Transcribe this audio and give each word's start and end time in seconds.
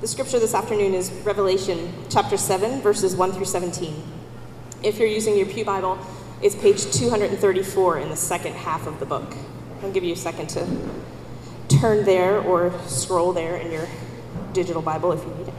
The 0.00 0.08
scripture 0.08 0.38
this 0.38 0.54
afternoon 0.54 0.94
is 0.94 1.12
Revelation 1.26 1.92
chapter 2.08 2.38
7, 2.38 2.80
verses 2.80 3.14
1 3.14 3.32
through 3.32 3.44
17. 3.44 4.02
If 4.82 4.98
you're 4.98 5.06
using 5.06 5.36
your 5.36 5.44
Pew 5.44 5.62
Bible, 5.62 5.98
it's 6.40 6.54
page 6.54 6.90
234 6.90 7.98
in 7.98 8.08
the 8.08 8.16
second 8.16 8.54
half 8.54 8.86
of 8.86 8.98
the 8.98 9.04
book. 9.04 9.34
I'll 9.82 9.92
give 9.92 10.02
you 10.02 10.14
a 10.14 10.16
second 10.16 10.48
to 10.50 10.66
turn 11.68 12.06
there 12.06 12.40
or 12.40 12.72
scroll 12.86 13.34
there 13.34 13.58
in 13.58 13.70
your 13.70 13.86
digital 14.54 14.80
Bible 14.80 15.12
if 15.12 15.22
you 15.22 15.34
need 15.34 15.48
it. 15.48 15.54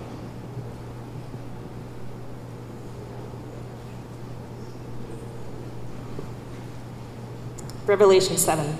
Revelation 7.85 8.37
7. 8.37 8.75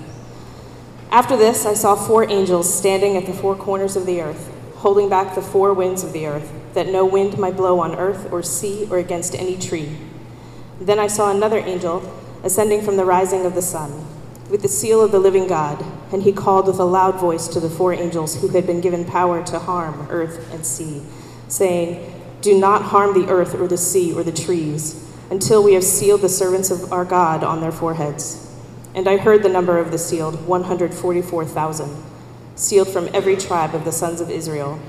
After 1.12 1.36
this, 1.36 1.64
I 1.64 1.74
saw 1.74 1.94
four 1.94 2.28
angels 2.28 2.76
standing 2.76 3.16
at 3.16 3.26
the 3.26 3.32
four 3.32 3.54
corners 3.54 3.94
of 3.94 4.06
the 4.06 4.22
earth, 4.22 4.51
holding 4.82 5.08
back 5.08 5.36
the 5.36 5.40
four 5.40 5.72
winds 5.72 6.02
of 6.02 6.12
the 6.12 6.26
earth, 6.26 6.52
that 6.74 6.88
no 6.88 7.06
wind 7.06 7.38
might 7.38 7.56
blow 7.56 7.78
on 7.78 7.94
earth 7.94 8.32
or 8.32 8.42
sea 8.42 8.86
or 8.90 8.98
against 8.98 9.32
any 9.36 9.56
tree. 9.56 9.96
Then 10.80 10.98
I 10.98 11.06
saw 11.06 11.30
another 11.30 11.58
angel 11.58 12.02
ascending 12.42 12.82
from 12.82 12.96
the 12.96 13.04
rising 13.04 13.46
of 13.46 13.54
the 13.54 13.62
sun, 13.62 14.04
with 14.50 14.62
the 14.62 14.68
seal 14.68 15.00
of 15.00 15.12
the 15.12 15.20
living 15.20 15.46
God, 15.46 15.84
and 16.12 16.24
he 16.24 16.32
called 16.32 16.66
with 16.66 16.80
a 16.80 16.84
loud 16.84 17.14
voice 17.14 17.46
to 17.48 17.60
the 17.60 17.70
four 17.70 17.94
angels 17.94 18.40
who 18.40 18.48
had 18.48 18.66
been 18.66 18.80
given 18.80 19.04
power 19.04 19.44
to 19.44 19.60
harm 19.60 20.08
earth 20.10 20.52
and 20.52 20.66
sea, 20.66 21.00
saying, 21.46 22.20
Do 22.40 22.58
not 22.58 22.82
harm 22.82 23.14
the 23.14 23.30
earth 23.30 23.54
or 23.54 23.68
the 23.68 23.78
sea 23.78 24.12
or 24.12 24.24
the 24.24 24.32
trees, 24.32 25.08
until 25.30 25.62
we 25.62 25.74
have 25.74 25.84
sealed 25.84 26.22
the 26.22 26.28
servants 26.28 26.72
of 26.72 26.92
our 26.92 27.04
God 27.04 27.44
on 27.44 27.60
their 27.60 27.70
foreheads. 27.70 28.52
And 28.96 29.08
I 29.08 29.16
heard 29.16 29.44
the 29.44 29.48
number 29.48 29.78
of 29.78 29.92
the 29.92 29.98
sealed 29.98 30.44
144,000, 30.46 32.11
sealed 32.54 32.88
from 32.88 33.08
every 33.12 33.36
tribe 33.36 33.74
of 33.74 33.84
the 33.84 33.92
sons 33.92 34.20
of 34.20 34.30
Israel. 34.30 34.80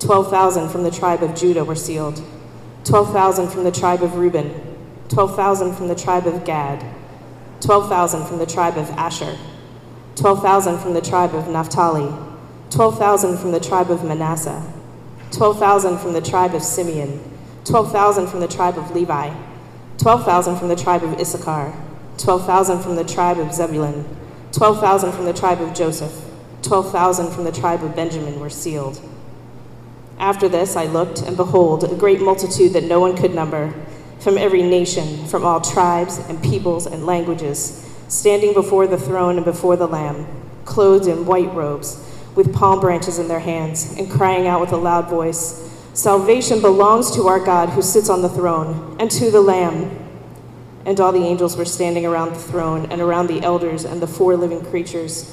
12,000 0.00 0.68
from 0.68 0.82
the 0.82 0.90
tribe 0.90 1.22
of 1.22 1.34
Judah 1.34 1.64
were 1.64 1.74
sealed, 1.74 2.22
12,000 2.84 3.48
from 3.48 3.64
the 3.64 3.70
tribe 3.70 4.02
of 4.02 4.16
Reuben, 4.16 4.76
12,000 5.08 5.74
from 5.74 5.88
the 5.88 5.94
tribe 5.94 6.26
of 6.26 6.44
Gad, 6.44 6.84
12,000 7.60 8.26
from 8.26 8.38
the 8.38 8.46
tribe 8.46 8.76
of 8.76 8.90
Asher, 8.90 9.38
12,000 10.16 10.78
from 10.78 10.94
the 10.94 11.00
tribe 11.00 11.34
of 11.34 11.48
Naphtali, 11.48 12.12
12,000 12.70 13.38
from 13.38 13.52
the 13.52 13.60
tribe 13.60 13.90
of 13.90 14.04
Manasseh, 14.04 14.62
12,000 15.30 15.98
from 15.98 16.12
the 16.12 16.20
tribe 16.20 16.54
of 16.54 16.62
Simeon, 16.62 17.20
12,000 17.64 18.26
from 18.26 18.40
the 18.40 18.48
tribe 18.48 18.76
of 18.76 18.90
Levi, 18.94 19.34
12,000 19.98 20.56
from 20.56 20.68
the 20.68 20.76
tribe 20.76 21.02
of 21.02 21.18
Issachar 21.18 21.74
12,000 22.18 22.80
from 22.80 22.96
the 22.96 23.04
tribe 23.04 23.38
of 23.38 23.52
Zebulun, 23.52 24.04
12,000 24.52 25.12
from 25.12 25.24
the 25.24 25.32
tribe 25.32 25.60
of 25.60 25.74
Joseph, 25.74 26.23
12,000 26.64 27.30
from 27.30 27.44
the 27.44 27.52
tribe 27.52 27.84
of 27.84 27.94
Benjamin 27.94 28.40
were 28.40 28.50
sealed. 28.50 29.00
After 30.18 30.48
this 30.48 30.76
I 30.76 30.86
looked, 30.86 31.20
and 31.20 31.36
behold, 31.36 31.84
a 31.84 31.94
great 31.94 32.20
multitude 32.20 32.72
that 32.72 32.84
no 32.84 33.00
one 33.00 33.16
could 33.16 33.34
number, 33.34 33.72
from 34.20 34.38
every 34.38 34.62
nation, 34.62 35.26
from 35.26 35.44
all 35.44 35.60
tribes 35.60 36.18
and 36.18 36.42
peoples 36.42 36.86
and 36.86 37.04
languages, 37.04 37.88
standing 38.08 38.54
before 38.54 38.86
the 38.86 38.98
throne 38.98 39.36
and 39.36 39.44
before 39.44 39.76
the 39.76 39.86
Lamb, 39.86 40.26
clothed 40.64 41.06
in 41.06 41.26
white 41.26 41.52
robes, 41.52 42.02
with 42.34 42.54
palm 42.54 42.80
branches 42.80 43.18
in 43.18 43.28
their 43.28 43.40
hands, 43.40 43.94
and 43.98 44.10
crying 44.10 44.46
out 44.46 44.60
with 44.60 44.72
a 44.72 44.76
loud 44.76 45.08
voice 45.08 45.64
Salvation 45.94 46.60
belongs 46.60 47.12
to 47.12 47.28
our 47.28 47.38
God 47.38 47.68
who 47.68 47.80
sits 47.80 48.08
on 48.08 48.20
the 48.20 48.28
throne, 48.28 48.96
and 48.98 49.08
to 49.12 49.30
the 49.30 49.40
Lamb. 49.40 49.96
And 50.84 50.98
all 50.98 51.12
the 51.12 51.24
angels 51.24 51.56
were 51.56 51.64
standing 51.64 52.04
around 52.04 52.30
the 52.30 52.40
throne 52.40 52.86
and 52.90 53.00
around 53.00 53.28
the 53.28 53.40
elders 53.42 53.84
and 53.84 54.02
the 54.02 54.06
four 54.08 54.36
living 54.36 54.64
creatures. 54.64 55.32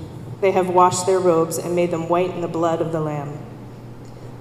They 0.41 0.51
have 0.51 0.69
washed 0.69 1.05
their 1.05 1.19
robes 1.19 1.57
and 1.57 1.75
made 1.75 1.91
them 1.91 2.09
white 2.09 2.31
in 2.31 2.41
the 2.41 2.47
blood 2.47 2.81
of 2.81 2.91
the 2.91 2.99
Lamb. 2.99 3.37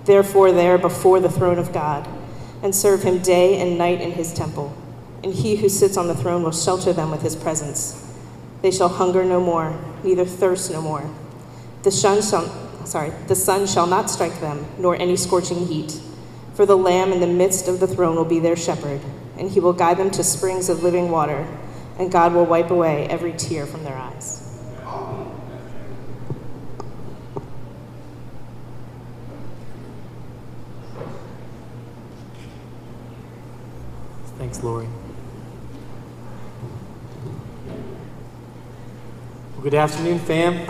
Therefore, 0.06 0.50
they 0.50 0.68
are 0.68 0.78
before 0.78 1.20
the 1.20 1.30
throne 1.30 1.58
of 1.58 1.72
God 1.72 2.08
and 2.62 2.74
serve 2.74 3.02
him 3.02 3.20
day 3.20 3.60
and 3.60 3.78
night 3.78 4.00
in 4.00 4.12
his 4.12 4.32
temple. 4.32 4.74
And 5.22 5.32
he 5.34 5.56
who 5.56 5.68
sits 5.68 5.96
on 5.96 6.08
the 6.08 6.14
throne 6.14 6.42
will 6.42 6.52
shelter 6.52 6.92
them 6.92 7.10
with 7.10 7.22
his 7.22 7.36
presence. 7.36 8.06
They 8.62 8.70
shall 8.70 8.88
hunger 8.88 9.24
no 9.24 9.40
more, 9.40 9.78
neither 10.02 10.24
thirst 10.24 10.72
no 10.72 10.80
more. 10.80 11.08
The 11.82 11.90
sun 11.90 12.22
shall, 12.22 12.46
sorry, 12.84 13.12
the 13.28 13.34
sun 13.34 13.66
shall 13.66 13.86
not 13.86 14.10
strike 14.10 14.40
them, 14.40 14.66
nor 14.78 14.96
any 14.96 15.16
scorching 15.16 15.66
heat. 15.66 16.00
For 16.54 16.66
the 16.66 16.76
Lamb 16.76 17.12
in 17.12 17.20
the 17.20 17.26
midst 17.26 17.68
of 17.68 17.80
the 17.80 17.86
throne 17.86 18.16
will 18.16 18.24
be 18.24 18.38
their 18.38 18.56
shepherd, 18.56 19.00
and 19.38 19.50
he 19.50 19.60
will 19.60 19.72
guide 19.72 19.98
them 19.98 20.10
to 20.12 20.24
springs 20.24 20.68
of 20.68 20.82
living 20.82 21.10
water 21.10 21.46
and 22.00 22.10
God 22.10 22.32
will 22.32 22.46
wipe 22.46 22.70
away 22.70 23.06
every 23.08 23.34
tear 23.34 23.66
from 23.66 23.84
their 23.84 23.94
eyes. 23.94 24.39
Thanks, 34.50 34.64
Lori. 34.64 34.88
Well, 39.52 39.62
good 39.62 39.74
afternoon, 39.74 40.18
fam. 40.18 40.68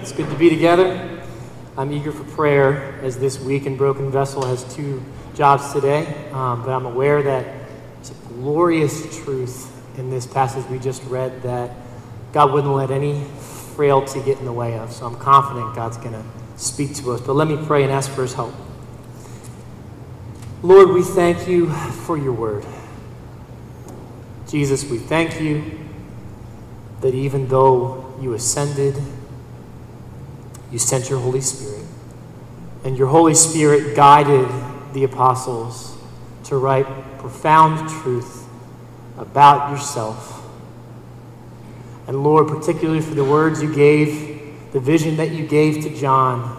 It's 0.00 0.10
good 0.10 0.28
to 0.28 0.34
be 0.34 0.50
together. 0.50 1.22
I'm 1.78 1.92
eager 1.92 2.10
for 2.10 2.24
prayer 2.24 2.98
as 3.02 3.20
this 3.20 3.38
week 3.38 3.66
in 3.66 3.76
Broken 3.76 4.10
Vessel 4.10 4.44
has 4.46 4.64
two 4.74 5.00
jobs 5.36 5.72
today, 5.72 6.28
um, 6.32 6.64
but 6.64 6.72
I'm 6.72 6.86
aware 6.86 7.22
that 7.22 7.46
it's 8.00 8.10
a 8.10 8.14
glorious 8.30 9.16
truth 9.22 9.72
in 9.96 10.10
this 10.10 10.26
passage 10.26 10.68
we 10.68 10.80
just 10.80 11.04
read 11.04 11.42
that 11.42 11.70
God 12.32 12.52
wouldn't 12.52 12.74
let 12.74 12.90
any 12.90 13.22
frailty 13.76 14.20
get 14.24 14.40
in 14.40 14.44
the 14.44 14.52
way 14.52 14.76
of. 14.76 14.92
So 14.92 15.06
I'm 15.06 15.14
confident 15.20 15.72
God's 15.76 15.98
going 15.98 16.14
to 16.14 16.24
speak 16.56 16.96
to 16.96 17.12
us. 17.12 17.20
But 17.20 17.34
let 17.34 17.46
me 17.46 17.64
pray 17.64 17.84
and 17.84 17.92
ask 17.92 18.10
for 18.10 18.22
his 18.22 18.34
help. 18.34 18.52
Lord, 20.66 20.88
we 20.88 21.04
thank 21.04 21.46
you 21.46 21.70
for 21.70 22.18
your 22.18 22.32
word. 22.32 22.66
Jesus, 24.48 24.82
we 24.90 24.98
thank 24.98 25.40
you 25.40 25.78
that 27.02 27.14
even 27.14 27.46
though 27.46 28.12
you 28.20 28.34
ascended, 28.34 29.00
you 30.72 30.80
sent 30.80 31.08
your 31.08 31.20
Holy 31.20 31.40
Spirit, 31.40 31.86
and 32.82 32.98
your 32.98 33.06
Holy 33.06 33.32
Spirit 33.32 33.94
guided 33.94 34.48
the 34.92 35.04
apostles 35.04 35.96
to 36.46 36.56
write 36.56 36.86
profound 37.20 37.88
truth 38.02 38.48
about 39.18 39.70
yourself. 39.70 40.48
And 42.08 42.24
Lord, 42.24 42.48
particularly 42.48 43.02
for 43.02 43.14
the 43.14 43.24
words 43.24 43.62
you 43.62 43.72
gave, 43.72 44.72
the 44.72 44.80
vision 44.80 45.16
that 45.18 45.30
you 45.30 45.46
gave 45.46 45.84
to 45.84 45.96
John, 45.96 46.55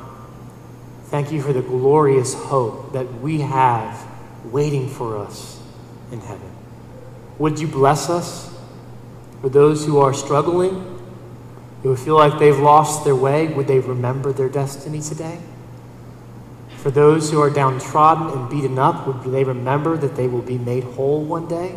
thank 1.07 1.31
you 1.31 1.41
for 1.41 1.53
the 1.53 1.61
glorious 1.61 2.33
hope 2.33 2.93
that 2.93 3.21
we 3.21 3.41
have 3.41 4.07
waiting 4.45 4.89
for 4.89 5.17
us 5.17 5.59
in 6.11 6.19
heaven. 6.19 6.49
Would 7.37 7.59
you 7.59 7.67
bless 7.67 8.09
us 8.09 8.53
for 9.41 9.49
those 9.49 9.85
who 9.85 9.99
are 9.99 10.13
struggling, 10.13 10.99
who 11.83 11.95
feel 11.95 12.15
like 12.15 12.39
they've 12.39 12.57
lost 12.57 13.03
their 13.03 13.15
way? 13.15 13.47
Would 13.47 13.67
they 13.67 13.79
remember 13.79 14.31
their 14.31 14.49
destiny 14.49 15.01
today? 15.01 15.39
For 16.77 16.91
those 16.91 17.31
who 17.31 17.41
are 17.41 17.49
downtrodden 17.49 18.29
and 18.29 18.49
beaten 18.49 18.79
up, 18.79 19.07
would 19.07 19.31
they 19.31 19.43
remember 19.43 19.97
that 19.97 20.15
they 20.15 20.27
will 20.27 20.41
be 20.41 20.57
made 20.57 20.83
whole 20.83 21.23
one 21.23 21.47
day? 21.47 21.75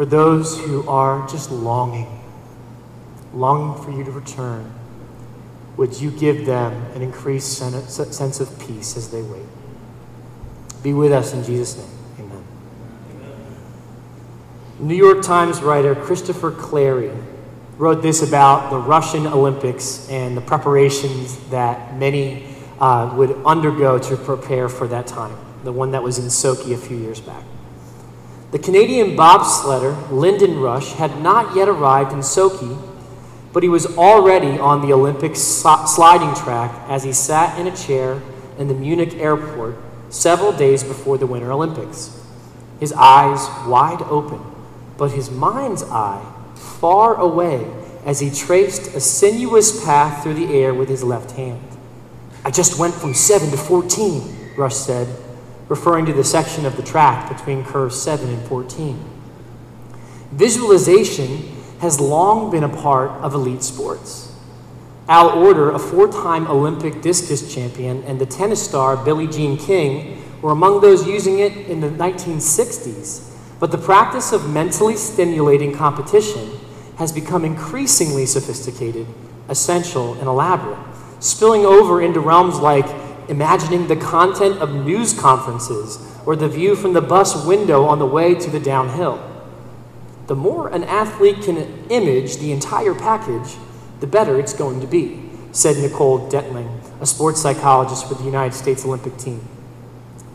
for 0.00 0.06
those 0.06 0.58
who 0.58 0.88
are 0.88 1.28
just 1.28 1.50
longing, 1.50 2.08
longing 3.34 3.84
for 3.84 3.90
you 3.90 4.02
to 4.02 4.10
return, 4.10 4.72
would 5.80 5.98
you 5.98 6.10
give 6.10 6.44
them 6.44 6.74
an 6.94 7.00
increased 7.00 7.56
sense 7.56 8.40
of 8.40 8.58
peace 8.66 8.98
as 8.98 9.10
they 9.10 9.22
wait? 9.22 9.46
Be 10.82 10.92
with 10.92 11.10
us 11.10 11.32
in 11.32 11.42
Jesus' 11.42 11.78
name. 11.78 11.88
Amen. 12.18 12.44
New 14.78 14.94
York 14.94 15.22
Times 15.22 15.62
writer 15.62 15.94
Christopher 15.94 16.52
Clarey 16.52 17.16
wrote 17.78 18.02
this 18.02 18.20
about 18.20 18.68
the 18.68 18.76
Russian 18.76 19.26
Olympics 19.26 20.06
and 20.10 20.36
the 20.36 20.42
preparations 20.42 21.38
that 21.48 21.96
many 21.96 22.44
uh, 22.78 23.14
would 23.16 23.30
undergo 23.46 23.98
to 24.00 24.18
prepare 24.18 24.68
for 24.68 24.86
that 24.86 25.06
time, 25.06 25.34
the 25.64 25.72
one 25.72 25.92
that 25.92 26.02
was 26.02 26.18
in 26.18 26.26
Sochi 26.26 26.74
a 26.74 26.76
few 26.76 26.98
years 26.98 27.22
back. 27.22 27.42
The 28.50 28.58
Canadian 28.58 29.16
bobsledder, 29.16 30.10
Lyndon 30.10 30.60
Rush, 30.60 30.92
had 30.92 31.22
not 31.22 31.56
yet 31.56 31.70
arrived 31.70 32.12
in 32.12 32.18
Sochi, 32.18 32.76
but 33.52 33.62
he 33.62 33.68
was 33.68 33.96
already 33.96 34.58
on 34.58 34.80
the 34.86 34.92
Olympic 34.92 35.34
sliding 35.34 36.34
track 36.34 36.72
as 36.88 37.02
he 37.02 37.12
sat 37.12 37.58
in 37.58 37.66
a 37.66 37.76
chair 37.76 38.22
in 38.58 38.68
the 38.68 38.74
Munich 38.74 39.14
airport 39.14 39.76
several 40.10 40.52
days 40.52 40.84
before 40.84 41.18
the 41.18 41.26
Winter 41.26 41.50
Olympics. 41.50 42.16
His 42.78 42.92
eyes 42.92 43.48
wide 43.66 44.02
open, 44.02 44.40
but 44.96 45.12
his 45.12 45.30
mind's 45.30 45.82
eye 45.82 46.24
far 46.54 47.16
away 47.16 47.66
as 48.04 48.20
he 48.20 48.30
traced 48.30 48.94
a 48.94 49.00
sinuous 49.00 49.84
path 49.84 50.22
through 50.22 50.34
the 50.34 50.54
air 50.54 50.72
with 50.72 50.88
his 50.88 51.04
left 51.04 51.32
hand. 51.32 51.62
I 52.44 52.50
just 52.50 52.78
went 52.78 52.94
from 52.94 53.12
7 53.12 53.50
to 53.50 53.56
14, 53.56 54.54
Rush 54.56 54.74
said, 54.74 55.08
referring 55.68 56.06
to 56.06 56.12
the 56.12 56.24
section 56.24 56.64
of 56.64 56.76
the 56.76 56.82
track 56.82 57.28
between 57.28 57.64
curves 57.64 58.00
7 58.00 58.28
and 58.28 58.42
14. 58.48 58.98
Visualization 60.32 61.59
has 61.80 61.98
long 61.98 62.50
been 62.50 62.64
a 62.64 62.68
part 62.68 63.10
of 63.22 63.34
elite 63.34 63.62
sports. 63.62 64.32
Al 65.08 65.30
Oerter, 65.30 65.74
a 65.74 65.78
four 65.78 66.06
time 66.06 66.46
Olympic 66.46 67.02
discus 67.02 67.52
champion, 67.52 68.04
and 68.04 68.20
the 68.20 68.26
tennis 68.26 68.62
star 68.62 68.96
Billie 68.96 69.26
Jean 69.26 69.56
King 69.56 70.22
were 70.42 70.52
among 70.52 70.80
those 70.80 71.06
using 71.06 71.38
it 71.38 71.56
in 71.68 71.80
the 71.80 71.88
1960s. 71.88 73.26
But 73.58 73.72
the 73.72 73.78
practice 73.78 74.32
of 74.32 74.48
mentally 74.48 74.96
stimulating 74.96 75.74
competition 75.74 76.50
has 76.96 77.12
become 77.12 77.44
increasingly 77.44 78.26
sophisticated, 78.26 79.06
essential, 79.48 80.14
and 80.14 80.24
elaborate, 80.28 80.78
spilling 81.18 81.64
over 81.64 82.02
into 82.02 82.20
realms 82.20 82.58
like 82.58 82.86
imagining 83.28 83.86
the 83.86 83.96
content 83.96 84.58
of 84.60 84.74
news 84.74 85.18
conferences 85.18 85.98
or 86.26 86.36
the 86.36 86.48
view 86.48 86.76
from 86.76 86.92
the 86.92 87.00
bus 87.00 87.46
window 87.46 87.84
on 87.84 87.98
the 87.98 88.06
way 88.06 88.34
to 88.34 88.50
the 88.50 88.60
downhill. 88.60 89.29
The 90.30 90.36
more 90.36 90.68
an 90.68 90.84
athlete 90.84 91.42
can 91.42 91.56
image 91.90 92.36
the 92.36 92.52
entire 92.52 92.94
package, 92.94 93.56
the 93.98 94.06
better 94.06 94.38
it's 94.38 94.52
going 94.52 94.80
to 94.80 94.86
be, 94.86 95.28
said 95.50 95.76
Nicole 95.78 96.30
Detling, 96.30 96.70
a 97.00 97.06
sports 97.06 97.40
psychologist 97.42 98.06
for 98.06 98.14
the 98.14 98.22
United 98.22 98.54
States 98.56 98.84
Olympic 98.84 99.16
team. 99.16 99.40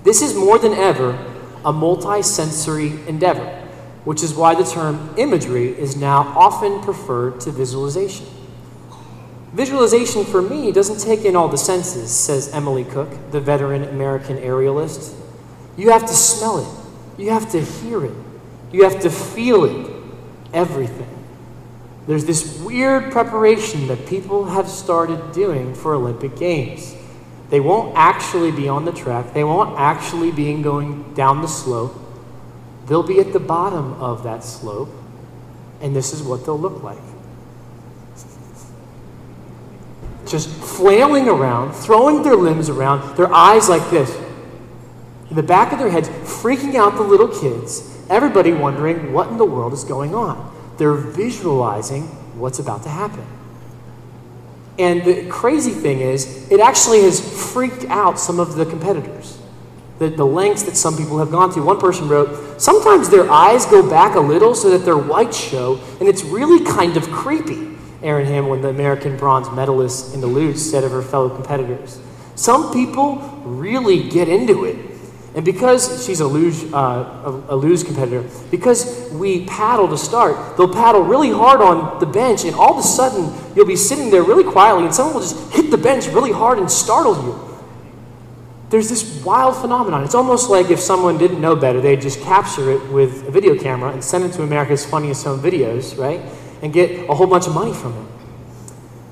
This 0.03 0.21
is 0.21 0.35
more 0.35 0.59
than 0.59 0.73
ever 0.73 1.17
a 1.63 1.71
multi-sensory 1.71 3.07
endeavor, 3.07 3.45
which 4.03 4.21
is 4.21 4.33
why 4.33 4.53
the 4.53 4.65
term 4.65 5.13
imagery 5.15 5.67
is 5.67 5.95
now 5.95 6.23
often 6.35 6.81
preferred 6.81 7.39
to 7.39 7.51
visualization. 7.51 8.25
Visualization 9.53 10.25
for 10.25 10.41
me 10.41 10.73
doesn't 10.73 10.99
take 10.99 11.23
in 11.23 11.37
all 11.37 11.47
the 11.47 11.57
senses, 11.57 12.11
says 12.11 12.53
Emily 12.53 12.83
Cook, 12.83 13.31
the 13.31 13.39
veteran 13.39 13.85
American 13.85 14.35
aerialist. 14.39 15.15
You 15.77 15.91
have 15.91 16.01
to 16.01 16.13
smell 16.13 16.57
it, 16.59 17.21
you 17.21 17.29
have 17.29 17.49
to 17.51 17.61
hear 17.61 18.03
it, 18.03 18.11
you 18.71 18.83
have 18.83 18.99
to 19.01 19.09
feel 19.09 19.65
it, 19.65 19.91
everything. 20.53 21.09
There's 22.07 22.25
this 22.25 22.59
weird 22.59 23.11
preparation 23.11 23.87
that 23.87 24.05
people 24.05 24.45
have 24.45 24.69
started 24.69 25.31
doing 25.31 25.73
for 25.73 25.95
Olympic 25.95 26.35
Games. 26.35 26.95
They 27.49 27.59
won't 27.59 27.95
actually 27.95 28.51
be 28.51 28.67
on 28.67 28.85
the 28.85 28.91
track, 28.91 29.33
they 29.33 29.43
won't 29.43 29.79
actually 29.79 30.31
be 30.31 30.53
going 30.61 31.13
down 31.13 31.41
the 31.41 31.47
slope. 31.47 32.01
They'll 32.87 33.03
be 33.03 33.19
at 33.19 33.33
the 33.33 33.39
bottom 33.39 33.93
of 33.93 34.23
that 34.23 34.43
slope, 34.43 34.89
and 35.81 35.95
this 35.95 36.13
is 36.13 36.21
what 36.21 36.45
they'll 36.45 36.59
look 36.59 36.83
like. 36.83 36.99
Just 40.27 40.49
flailing 40.49 41.27
around, 41.27 41.73
throwing 41.73 42.23
their 42.23 42.35
limbs 42.35 42.69
around, 42.69 43.15
their 43.15 43.31
eyes 43.33 43.69
like 43.69 43.89
this. 43.89 44.24
In 45.35 45.41
the 45.41 45.47
back 45.47 45.73
of 45.73 45.79
their 45.79 45.89
heads, 45.89 46.07
freaking 46.07 46.75
out 46.75 46.95
the 46.95 47.01
little 47.01 47.27
kids, 47.27 48.01
everybody 48.09 48.53
wondering 48.53 49.11
what 49.11 49.27
in 49.27 49.35
the 49.35 49.43
world 49.43 49.73
is 49.73 49.83
going 49.83 50.15
on. 50.15 50.55
They're 50.77 50.93
visualizing 50.93 52.03
what's 52.39 52.59
about 52.59 52.83
to 52.83 52.89
happen. 52.89 53.27
And 54.79 55.03
the 55.03 55.27
crazy 55.27 55.71
thing 55.71 55.99
is, 55.99 56.49
it 56.49 56.61
actually 56.61 57.01
has 57.01 57.51
freaked 57.51 57.83
out 57.89 58.17
some 58.17 58.39
of 58.39 58.55
the 58.55 58.65
competitors. 58.65 59.37
The, 59.99 60.07
the 60.07 60.25
lengths 60.25 60.63
that 60.63 60.77
some 60.77 60.95
people 60.95 61.19
have 61.19 61.31
gone 61.31 61.53
to. 61.55 61.61
One 61.61 61.81
person 61.81 62.07
wrote, 62.07 62.61
Sometimes 62.61 63.09
their 63.09 63.29
eyes 63.29 63.65
go 63.65 63.89
back 63.89 64.15
a 64.15 64.21
little 64.21 64.55
so 64.55 64.69
that 64.69 64.85
their 64.85 64.97
whites 64.97 65.37
show, 65.37 65.81
and 65.99 66.07
it's 66.07 66.23
really 66.23 66.63
kind 66.63 66.95
of 66.95 67.11
creepy. 67.11 67.75
Erin 68.01 68.25
Hamlin, 68.25 68.61
the 68.61 68.69
American 68.69 69.17
bronze 69.17 69.51
medalist 69.51 70.13
in 70.13 70.21
the 70.21 70.27
luge, 70.27 70.55
said 70.55 70.85
of 70.85 70.91
her 70.91 71.01
fellow 71.01 71.27
competitors. 71.27 71.99
Some 72.35 72.71
people 72.71 73.17
really 73.43 74.07
get 74.07 74.29
into 74.29 74.63
it. 74.63 74.84
And 75.35 75.43
because 75.43 76.05
she's 76.05 76.21
a 76.21 76.27
luge, 76.27 76.71
uh, 76.73 76.77
a, 76.77 77.43
a 77.49 77.55
luge 77.55 77.83
competitor, 77.83 78.23
because 78.51 79.11
we 79.11 79.45
paddle 79.45 79.89
to 79.89 79.97
start, 79.97 80.55
they'll 80.55 80.73
paddle 80.73 81.01
really 81.01 81.29
hard 81.29 81.59
on 81.59 81.99
the 81.99 82.05
bench, 82.05 82.45
and 82.45 82.55
all 82.55 82.71
of 82.71 82.79
a 82.79 82.87
sudden 82.87 83.33
you'll 83.53 83.65
be 83.65 83.75
sitting 83.75 84.09
there 84.09 84.23
really 84.23 84.49
quietly, 84.49 84.85
and 84.85 84.95
someone 84.95 85.15
will 85.15 85.21
just 85.21 85.51
hit 85.51 85.71
the 85.71 85.77
bench 85.77 86.07
really 86.07 86.31
hard 86.31 86.57
and 86.57 86.71
startle 86.71 87.21
you. 87.21 87.57
There's 88.69 88.87
this 88.87 89.23
wild 89.25 89.57
phenomenon. 89.57 90.05
It's 90.05 90.15
almost 90.15 90.49
like 90.49 90.71
if 90.71 90.79
someone 90.79 91.17
didn't 91.17 91.41
know 91.41 91.55
better, 91.55 91.81
they'd 91.81 92.01
just 92.01 92.21
capture 92.21 92.71
it 92.71 92.89
with 92.89 93.27
a 93.27 93.31
video 93.31 93.57
camera 93.57 93.91
and 93.91 94.01
send 94.01 94.23
it 94.23 94.31
to 94.33 94.41
America's 94.41 94.85
Funniest 94.85 95.25
Home 95.25 95.41
Videos, 95.41 95.97
right? 95.97 96.21
And 96.61 96.71
get 96.71 97.09
a 97.09 97.13
whole 97.13 97.27
bunch 97.27 97.45
of 97.45 97.53
money 97.53 97.73
from 97.73 97.93
it. 97.93 98.07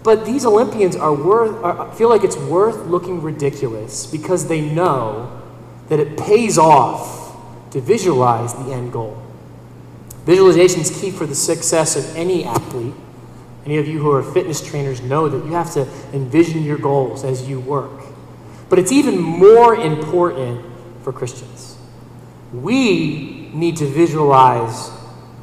But 0.04 0.26
these 0.26 0.46
Olympians 0.46 0.96
are 0.96 1.14
worth, 1.14 1.62
are, 1.64 1.94
feel 1.96 2.10
like 2.10 2.24
it's 2.24 2.38
worth 2.38 2.88
looking 2.88 3.22
ridiculous 3.22 4.06
because 4.08 4.48
they 4.48 4.62
know 4.62 5.43
that 5.90 6.00
it 6.00 6.18
pays 6.18 6.58
off 6.58 7.36
to 7.72 7.82
visualize 7.82 8.54
the 8.54 8.72
end 8.74 8.92
goal. 8.92 9.22
Visualization 10.26 10.82
is 10.82 11.02
key 11.02 11.12
for 11.12 11.26
the 11.26 11.36
success 11.36 11.96
of 11.96 12.16
any 12.16 12.46
athlete. 12.46 12.94
Any 13.66 13.78
of 13.78 13.88
you 13.88 14.00
who 14.00 14.12
are 14.12 14.24
fitness 14.24 14.66
trainers 14.66 15.02
know 15.02 15.28
that 15.30 15.46
you 15.46 15.54
have 15.54 15.74
to 15.74 15.88
envision 16.14 16.64
your 16.64 16.78
goals 16.78 17.24
as 17.24 17.48
you 17.48 17.60
work. 17.60 17.92
But 18.70 18.80
it's 18.80 18.92
even 18.92 19.20
more 19.20 19.76
important 19.76 20.66
for 21.04 21.14
Christians. 21.14 21.78
We 22.54 23.50
need 23.54 23.78
to 23.78 23.86
visualize 23.86 24.90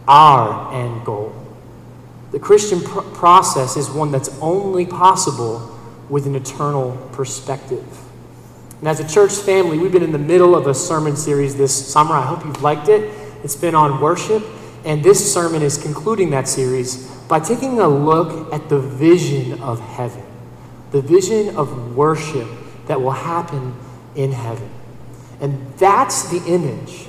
our 0.06 0.72
end 0.74 1.04
goal. 1.04 1.34
The 2.32 2.38
Christian 2.38 2.80
pr- 2.80 3.00
process 3.00 3.76
is 3.76 3.90
one 3.90 4.12
that's 4.12 4.28
only 4.40 4.86
possible 4.86 5.78
with 6.08 6.26
an 6.26 6.34
eternal 6.34 6.96
perspective. 7.12 7.86
And 8.80 8.88
as 8.88 8.98
a 8.98 9.06
church 9.06 9.32
family, 9.32 9.78
we've 9.78 9.92
been 9.92 10.02
in 10.02 10.12
the 10.12 10.18
middle 10.18 10.56
of 10.56 10.66
a 10.66 10.74
sermon 10.74 11.14
series 11.14 11.54
this 11.54 11.92
summer. 11.92 12.14
I 12.14 12.22
hope 12.22 12.44
you've 12.46 12.62
liked 12.62 12.88
it. 12.88 13.14
It's 13.44 13.56
been 13.56 13.74
on 13.74 14.00
worship. 14.00 14.42
And 14.86 15.04
this 15.04 15.32
sermon 15.32 15.60
is 15.60 15.76
concluding 15.76 16.30
that 16.30 16.48
series 16.48 17.06
by 17.28 17.40
taking 17.40 17.78
a 17.78 17.86
look 17.86 18.52
at 18.54 18.70
the 18.70 18.80
vision 18.80 19.60
of 19.60 19.78
heaven, 19.80 20.24
the 20.92 21.02
vision 21.02 21.54
of 21.56 21.94
worship 21.94 22.48
that 22.86 23.00
will 23.00 23.10
happen 23.10 23.74
in 24.16 24.32
heaven. 24.32 24.70
And 25.40 25.74
that's 25.76 26.30
the 26.30 26.42
image, 26.46 27.06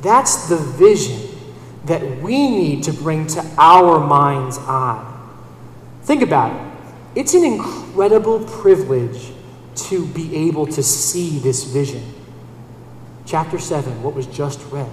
that's 0.00 0.48
the 0.48 0.56
vision 0.56 1.28
that 1.86 2.22
we 2.22 2.48
need 2.48 2.84
to 2.84 2.92
bring 2.92 3.26
to 3.26 3.44
our 3.58 3.98
mind's 3.98 4.58
eye. 4.58 5.10
Think 6.04 6.22
about 6.22 6.54
it. 6.54 7.20
It's 7.20 7.34
an 7.34 7.44
incredible 7.44 8.44
privilege 8.44 9.33
to 9.76 10.06
be 10.06 10.34
able 10.48 10.66
to 10.66 10.82
see 10.82 11.38
this 11.38 11.64
vision. 11.64 12.02
Chapter 13.26 13.58
7, 13.58 14.02
what 14.02 14.14
was 14.14 14.26
just 14.26 14.60
read. 14.70 14.90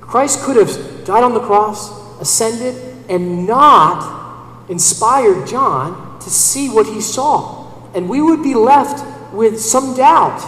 Christ 0.00 0.42
could 0.42 0.56
have 0.56 1.04
died 1.04 1.22
on 1.22 1.34
the 1.34 1.40
cross, 1.40 2.20
ascended, 2.20 2.74
and 3.10 3.46
not 3.46 4.70
inspired 4.70 5.46
John 5.46 6.18
to 6.20 6.30
see 6.30 6.68
what 6.68 6.86
he 6.86 7.00
saw. 7.00 7.66
And 7.94 8.08
we 8.08 8.20
would 8.20 8.42
be 8.42 8.54
left 8.54 9.04
with 9.32 9.60
some 9.60 9.94
doubt 9.96 10.42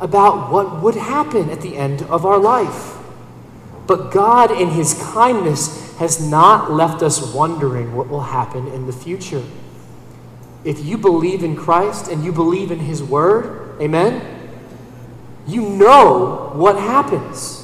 about 0.00 0.50
what 0.50 0.82
would 0.82 0.96
happen 0.96 1.50
at 1.50 1.60
the 1.60 1.76
end 1.76 2.02
of 2.02 2.26
our 2.26 2.38
life. 2.38 2.96
But 3.86 4.10
God, 4.10 4.50
in 4.50 4.70
his 4.70 4.94
kindness, 5.12 5.96
has 5.98 6.20
not 6.20 6.72
left 6.72 7.02
us 7.02 7.34
wondering 7.34 7.94
what 7.94 8.08
will 8.08 8.22
happen 8.22 8.66
in 8.68 8.86
the 8.86 8.92
future. 8.92 9.42
If 10.64 10.84
you 10.84 10.96
believe 10.96 11.42
in 11.44 11.56
Christ 11.56 12.08
and 12.08 12.24
you 12.24 12.32
believe 12.32 12.70
in 12.70 12.78
His 12.78 13.02
Word, 13.02 13.80
amen, 13.80 14.50
you 15.46 15.68
know 15.68 16.52
what 16.54 16.76
happens. 16.76 17.60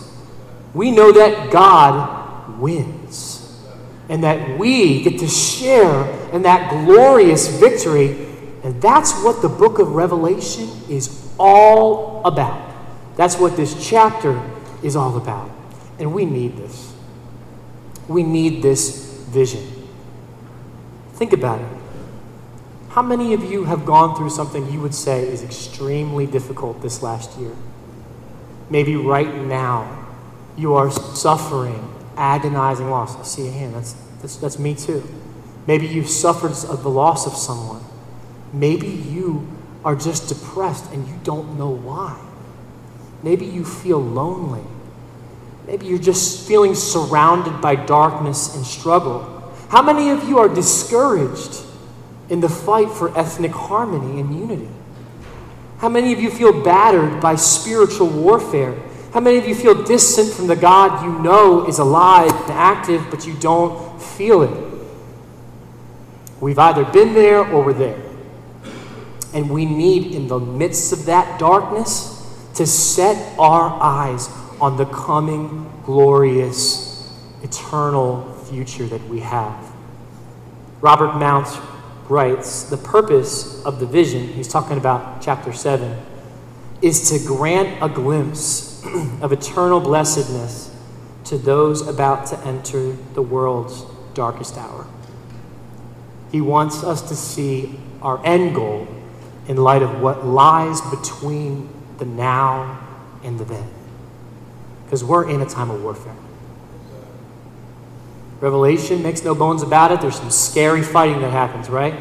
We 0.74 0.90
know 0.90 1.12
that 1.12 1.50
God 1.50 2.58
wins 2.58 3.58
and 4.08 4.24
that 4.24 4.58
we 4.58 5.02
get 5.02 5.18
to 5.20 5.28
share 5.28 6.04
in 6.32 6.42
that 6.42 6.70
glorious 6.70 7.48
victory. 7.48 8.26
And 8.62 8.80
that's 8.82 9.12
what 9.22 9.40
the 9.40 9.48
book 9.48 9.78
of 9.78 9.92
Revelation 9.94 10.68
is 10.88 11.32
all 11.38 12.22
about. 12.24 12.74
That's 13.16 13.38
what 13.38 13.56
this 13.56 13.88
chapter 13.88 14.40
is 14.82 14.96
all 14.96 15.16
about. 15.16 15.50
And 15.98 16.12
we 16.12 16.24
need 16.24 16.56
this. 16.56 16.92
We 18.08 18.22
need 18.22 18.62
this 18.62 19.14
vision. 19.30 19.66
Think 21.14 21.32
about 21.32 21.60
it. 21.60 21.79
How 22.90 23.02
many 23.02 23.34
of 23.34 23.44
you 23.44 23.64
have 23.64 23.86
gone 23.86 24.16
through 24.16 24.30
something 24.30 24.68
you 24.72 24.80
would 24.80 24.96
say 24.96 25.22
is 25.22 25.44
extremely 25.44 26.26
difficult 26.26 26.82
this 26.82 27.04
last 27.04 27.38
year? 27.38 27.52
Maybe 28.68 28.96
right 28.96 29.32
now 29.32 30.08
you 30.56 30.74
are 30.74 30.90
suffering 30.90 31.88
agonizing 32.16 32.90
loss. 32.90 33.16
I 33.16 33.22
see 33.22 33.46
a 33.46 33.50
hand. 33.52 33.74
That's, 33.74 33.92
that's, 34.20 34.36
that's 34.36 34.58
me 34.58 34.74
too. 34.74 35.04
Maybe 35.68 35.86
you've 35.86 36.08
suffered 36.08 36.52
the 36.52 36.90
loss 36.90 37.28
of 37.28 37.34
someone. 37.34 37.84
Maybe 38.52 38.88
you 38.88 39.48
are 39.84 39.94
just 39.94 40.28
depressed 40.28 40.90
and 40.92 41.06
you 41.06 41.14
don't 41.22 41.56
know 41.56 41.70
why. 41.70 42.20
Maybe 43.22 43.46
you 43.46 43.64
feel 43.64 44.02
lonely. 44.02 44.64
Maybe 45.68 45.86
you're 45.86 45.98
just 45.98 46.48
feeling 46.48 46.74
surrounded 46.74 47.60
by 47.60 47.76
darkness 47.76 48.56
and 48.56 48.66
struggle. 48.66 49.54
How 49.68 49.80
many 49.80 50.10
of 50.10 50.28
you 50.28 50.40
are 50.40 50.48
discouraged 50.48 51.69
in 52.30 52.40
the 52.40 52.48
fight 52.48 52.88
for 52.90 53.16
ethnic 53.18 53.50
harmony 53.50 54.20
and 54.20 54.38
unity? 54.38 54.68
How 55.78 55.88
many 55.88 56.12
of 56.12 56.20
you 56.20 56.30
feel 56.30 56.62
battered 56.62 57.20
by 57.20 57.34
spiritual 57.34 58.08
warfare? 58.08 58.74
How 59.12 59.20
many 59.20 59.38
of 59.38 59.46
you 59.46 59.54
feel 59.54 59.82
distant 59.82 60.32
from 60.32 60.46
the 60.46 60.56
God 60.56 61.04
you 61.04 61.18
know 61.22 61.66
is 61.66 61.78
alive 61.78 62.32
and 62.32 62.50
active, 62.52 63.06
but 63.10 63.26
you 63.26 63.34
don't 63.34 64.00
feel 64.00 64.42
it? 64.42 64.70
We've 66.40 66.58
either 66.58 66.84
been 66.84 67.12
there 67.14 67.40
or 67.40 67.64
we're 67.64 67.72
there. 67.72 68.00
And 69.34 69.50
we 69.50 69.64
need, 69.64 70.14
in 70.14 70.28
the 70.28 70.38
midst 70.38 70.92
of 70.92 71.06
that 71.06 71.38
darkness, 71.38 72.16
to 72.54 72.66
set 72.66 73.38
our 73.38 73.70
eyes 73.82 74.28
on 74.60 74.76
the 74.76 74.86
coming, 74.86 75.70
glorious, 75.84 77.10
eternal 77.42 78.32
future 78.48 78.86
that 78.86 79.02
we 79.08 79.20
have. 79.20 79.72
Robert 80.80 81.18
Mounce 81.18 81.56
writes 82.10 82.64
The 82.64 82.76
purpose 82.76 83.64
of 83.64 83.80
the 83.80 83.86
vision, 83.86 84.28
he's 84.28 84.48
talking 84.48 84.76
about 84.76 85.22
chapter 85.22 85.52
7, 85.52 85.96
is 86.82 87.08
to 87.10 87.26
grant 87.26 87.82
a 87.82 87.88
glimpse 87.88 88.84
of 89.22 89.32
eternal 89.32 89.80
blessedness 89.80 90.74
to 91.24 91.38
those 91.38 91.86
about 91.86 92.26
to 92.26 92.38
enter 92.40 92.92
the 93.14 93.22
world's 93.22 93.84
darkest 94.14 94.58
hour. 94.58 94.86
He 96.32 96.40
wants 96.40 96.82
us 96.82 97.02
to 97.08 97.14
see 97.14 97.78
our 98.02 98.24
end 98.26 98.54
goal 98.54 98.88
in 99.46 99.56
light 99.56 99.82
of 99.82 100.00
what 100.00 100.26
lies 100.26 100.80
between 100.82 101.68
the 101.98 102.04
now 102.04 102.86
and 103.22 103.38
the 103.38 103.44
then. 103.44 103.68
Because 104.84 105.04
we're 105.04 105.28
in 105.28 105.40
a 105.40 105.46
time 105.46 105.70
of 105.70 105.82
warfare. 105.82 106.16
Revelation 108.40 109.02
makes 109.02 109.22
no 109.22 109.34
bones 109.34 109.62
about 109.62 109.92
it. 109.92 110.00
There's 110.00 110.16
some 110.16 110.30
scary 110.30 110.82
fighting 110.82 111.20
that 111.20 111.30
happens, 111.30 111.68
right? 111.68 111.94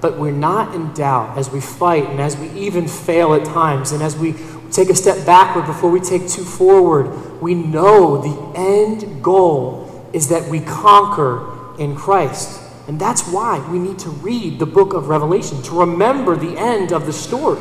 But 0.00 0.18
we're 0.18 0.30
not 0.30 0.74
in 0.74 0.92
doubt 0.92 1.36
as 1.36 1.50
we 1.50 1.60
fight 1.60 2.04
and 2.04 2.20
as 2.20 2.36
we 2.36 2.48
even 2.50 2.86
fail 2.86 3.34
at 3.34 3.44
times 3.44 3.90
and 3.90 4.02
as 4.02 4.16
we 4.16 4.34
take 4.70 4.88
a 4.88 4.94
step 4.94 5.24
backward 5.26 5.66
before 5.66 5.90
we 5.90 6.00
take 6.00 6.28
two 6.28 6.44
forward. 6.44 7.42
We 7.42 7.54
know 7.54 8.18
the 8.18 8.58
end 8.58 9.22
goal 9.22 10.08
is 10.12 10.28
that 10.28 10.48
we 10.48 10.60
conquer 10.60 11.76
in 11.78 11.96
Christ. 11.96 12.60
And 12.86 13.00
that's 13.00 13.26
why 13.26 13.66
we 13.70 13.78
need 13.78 13.98
to 14.00 14.10
read 14.10 14.58
the 14.58 14.66
book 14.66 14.92
of 14.92 15.08
Revelation, 15.08 15.62
to 15.62 15.80
remember 15.80 16.36
the 16.36 16.56
end 16.58 16.92
of 16.92 17.06
the 17.06 17.12
story. 17.12 17.60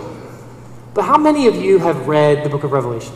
But 0.93 1.03
how 1.03 1.17
many 1.17 1.47
of 1.47 1.55
you 1.55 1.79
have 1.79 2.07
read 2.07 2.43
the 2.43 2.49
book 2.49 2.63
of 2.63 2.73
Revelation 2.73 3.15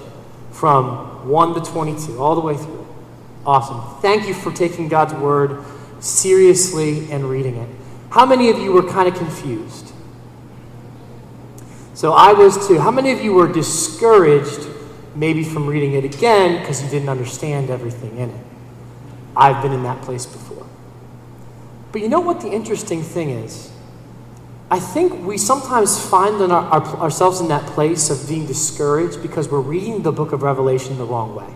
from 0.51 1.27
1 1.27 1.53
to 1.53 1.61
22, 1.71 2.17
all 2.17 2.33
the 2.33 2.41
way 2.41 2.55
through? 2.55 2.86
Awesome. 3.47 3.81
Thank 4.01 4.27
you 4.27 4.33
for 4.33 4.51
taking 4.51 4.89
God's 4.89 5.13
word 5.13 5.63
seriously 6.01 7.09
and 7.09 7.29
reading 7.29 7.55
it. 7.55 7.69
How 8.09 8.25
many 8.25 8.49
of 8.49 8.59
you 8.59 8.73
were 8.73 8.83
kind 8.83 9.07
of 9.07 9.15
confused? 9.15 9.93
So 11.93 12.11
I 12.11 12.33
was 12.33 12.67
too. 12.67 12.77
How 12.77 12.91
many 12.91 13.13
of 13.13 13.21
you 13.21 13.33
were 13.33 13.51
discouraged 13.51 14.67
maybe 15.15 15.45
from 15.45 15.65
reading 15.65 15.93
it 15.93 16.03
again 16.03 16.59
because 16.59 16.83
you 16.83 16.89
didn't 16.89 17.07
understand 17.07 17.69
everything 17.69 18.17
in 18.17 18.31
it? 18.31 18.45
I've 19.35 19.63
been 19.63 19.71
in 19.71 19.83
that 19.83 20.01
place 20.01 20.25
before. 20.25 20.67
But 21.93 22.01
you 22.01 22.09
know 22.09 22.19
what 22.19 22.41
the 22.41 22.51
interesting 22.51 23.01
thing 23.01 23.29
is? 23.29 23.71
I 24.69 24.79
think 24.81 25.25
we 25.25 25.37
sometimes 25.37 25.97
find 25.97 26.41
our, 26.41 26.51
our, 26.51 26.83
ourselves 26.97 27.39
in 27.39 27.47
that 27.47 27.65
place 27.67 28.09
of 28.09 28.27
being 28.27 28.45
discouraged 28.45 29.21
because 29.21 29.47
we're 29.47 29.61
reading 29.61 30.01
the 30.01 30.11
book 30.11 30.33
of 30.33 30.43
Revelation 30.43 30.97
the 30.97 31.05
wrong 31.05 31.33
way. 31.33 31.47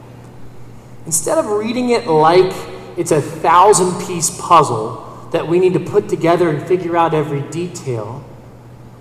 Instead 1.05 1.37
of 1.37 1.47
reading 1.47 1.89
it 1.89 2.07
like 2.07 2.53
it's 2.97 3.11
a 3.11 3.21
thousand 3.21 4.05
piece 4.05 4.29
puzzle 4.39 5.29
that 5.31 5.47
we 5.47 5.59
need 5.59 5.73
to 5.73 5.79
put 5.79 6.09
together 6.09 6.49
and 6.49 6.67
figure 6.67 6.95
out 6.95 7.13
every 7.13 7.41
detail, 7.49 8.23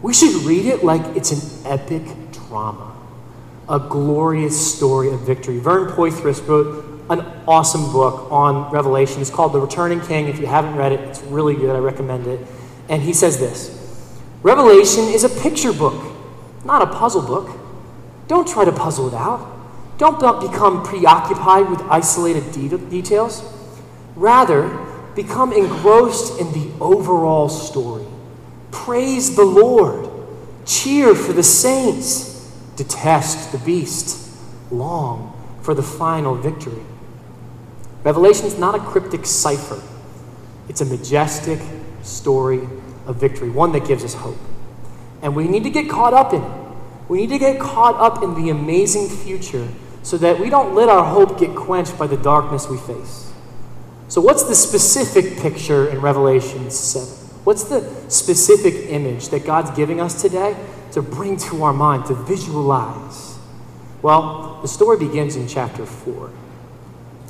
we 0.00 0.14
should 0.14 0.34
read 0.44 0.64
it 0.66 0.82
like 0.82 1.02
it's 1.16 1.32
an 1.32 1.72
epic 1.72 2.02
drama, 2.32 2.96
a 3.68 3.78
glorious 3.78 4.76
story 4.76 5.12
of 5.12 5.20
victory. 5.20 5.58
Vern 5.58 5.90
Poythress 5.90 6.46
wrote 6.46 6.86
an 7.10 7.20
awesome 7.46 7.92
book 7.92 8.30
on 8.30 8.72
Revelation. 8.72 9.20
It's 9.20 9.30
called 9.30 9.52
The 9.52 9.60
Returning 9.60 10.00
King. 10.00 10.28
If 10.28 10.38
you 10.38 10.46
haven't 10.46 10.76
read 10.76 10.92
it, 10.92 11.00
it's 11.00 11.20
really 11.22 11.54
good. 11.54 11.74
I 11.74 11.80
recommend 11.80 12.26
it. 12.26 12.46
And 12.88 13.02
he 13.02 13.12
says 13.12 13.38
this 13.38 13.76
Revelation 14.42 15.04
is 15.04 15.24
a 15.24 15.28
picture 15.28 15.72
book, 15.72 16.02
not 16.64 16.82
a 16.82 16.86
puzzle 16.86 17.22
book. 17.22 17.50
Don't 18.28 18.48
try 18.48 18.64
to 18.64 18.72
puzzle 18.72 19.08
it 19.08 19.14
out. 19.14 19.59
Don't 20.00 20.40
become 20.40 20.82
preoccupied 20.82 21.68
with 21.68 21.82
isolated 21.82 22.52
de- 22.52 22.78
details. 22.88 23.42
Rather, 24.16 24.66
become 25.14 25.52
engrossed 25.52 26.40
in 26.40 26.50
the 26.52 26.70
overall 26.80 27.50
story. 27.50 28.06
Praise 28.70 29.36
the 29.36 29.44
Lord. 29.44 30.08
Cheer 30.64 31.14
for 31.14 31.34
the 31.34 31.42
saints. 31.42 32.50
Detest 32.76 33.52
the 33.52 33.58
beast. 33.58 34.34
Long 34.70 35.38
for 35.60 35.74
the 35.74 35.82
final 35.82 36.34
victory. 36.34 36.82
Revelation 38.02 38.46
is 38.46 38.58
not 38.58 38.74
a 38.74 38.78
cryptic 38.78 39.26
cipher, 39.26 39.82
it's 40.70 40.80
a 40.80 40.86
majestic 40.86 41.60
story 42.02 42.66
of 43.06 43.16
victory, 43.16 43.50
one 43.50 43.72
that 43.72 43.86
gives 43.86 44.02
us 44.02 44.14
hope. 44.14 44.38
And 45.20 45.36
we 45.36 45.46
need 45.46 45.64
to 45.64 45.70
get 45.70 45.90
caught 45.90 46.14
up 46.14 46.32
in 46.32 46.40
it. 46.40 46.60
We 47.10 47.18
need 47.18 47.28
to 47.30 47.38
get 47.38 47.60
caught 47.60 47.96
up 47.96 48.22
in 48.22 48.42
the 48.42 48.48
amazing 48.48 49.10
future 49.10 49.68
so 50.02 50.16
that 50.18 50.40
we 50.40 50.50
don't 50.50 50.74
let 50.74 50.88
our 50.88 51.04
hope 51.04 51.38
get 51.38 51.54
quenched 51.54 51.98
by 51.98 52.06
the 52.06 52.16
darkness 52.16 52.68
we 52.68 52.78
face. 52.78 53.32
So, 54.08 54.20
what's 54.20 54.42
the 54.42 54.54
specific 54.54 55.38
picture 55.38 55.88
in 55.88 56.00
Revelation 56.00 56.70
7? 56.70 57.20
What's 57.44 57.64
the 57.64 57.88
specific 58.10 58.90
image 58.90 59.28
that 59.28 59.44
God's 59.44 59.70
giving 59.70 60.00
us 60.00 60.20
today 60.20 60.56
to 60.92 61.00
bring 61.00 61.36
to 61.38 61.62
our 61.62 61.72
mind, 61.72 62.06
to 62.06 62.14
visualize? 62.14 63.38
Well, 64.02 64.58
the 64.62 64.68
story 64.68 64.98
begins 64.98 65.36
in 65.36 65.46
chapter 65.46 65.86
4. 65.86 66.30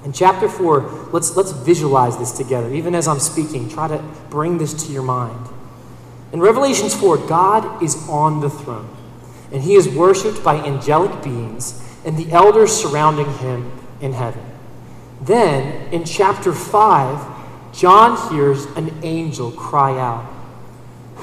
In 0.04 0.12
chapter 0.12 0.48
4, 0.48 1.10
let's, 1.12 1.36
let's 1.36 1.52
visualize 1.52 2.16
this 2.16 2.32
together. 2.32 2.72
Even 2.72 2.94
as 2.94 3.06
I'm 3.06 3.18
speaking, 3.18 3.68
try 3.68 3.88
to 3.88 4.02
bring 4.30 4.58
this 4.58 4.86
to 4.86 4.92
your 4.92 5.02
mind. 5.02 5.48
In 6.32 6.40
Revelations 6.40 6.94
4, 6.94 7.26
God 7.26 7.82
is 7.82 8.08
on 8.08 8.40
the 8.40 8.48
throne, 8.48 8.88
and 9.52 9.62
he 9.62 9.74
is 9.74 9.88
worshiped 9.88 10.42
by 10.42 10.56
angelic 10.56 11.22
beings 11.22 11.84
and 12.04 12.16
the 12.16 12.30
elders 12.32 12.72
surrounding 12.72 13.32
him 13.34 13.70
in 14.00 14.12
heaven. 14.12 14.44
Then, 15.20 15.92
in 15.92 16.04
chapter 16.04 16.52
5, 16.52 17.74
John 17.74 18.32
hears 18.32 18.64
an 18.76 18.92
angel 19.02 19.50
cry 19.50 19.98
out, 19.98 20.24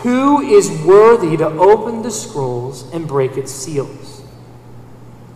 Who 0.03 0.41
is 0.41 0.69
worthy 0.86 1.36
to 1.38 1.48
open 1.48 2.03
the 2.03 2.12
scrolls 2.12 2.91
and 2.93 3.07
break 3.07 3.38
its 3.38 3.51
seals? 3.51 4.24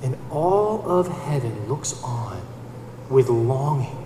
And 0.03 0.17
all 0.29 0.87
of 0.89 1.07
heaven 1.07 1.67
looks 1.67 2.01
on 2.03 2.41
with 3.09 3.29
longing 3.29 3.97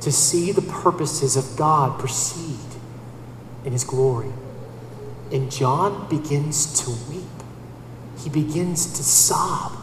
to 0.00 0.10
see 0.10 0.52
the 0.52 0.62
purposes 0.62 1.36
of 1.36 1.56
God 1.56 1.98
proceed 1.98 2.58
in 3.64 3.72
his 3.72 3.84
glory. 3.84 4.32
And 5.32 5.50
John 5.50 6.08
begins 6.08 6.82
to 6.82 6.90
weep. 7.10 7.24
He 8.18 8.30
begins 8.30 8.86
to 8.94 9.02
sob 9.02 9.81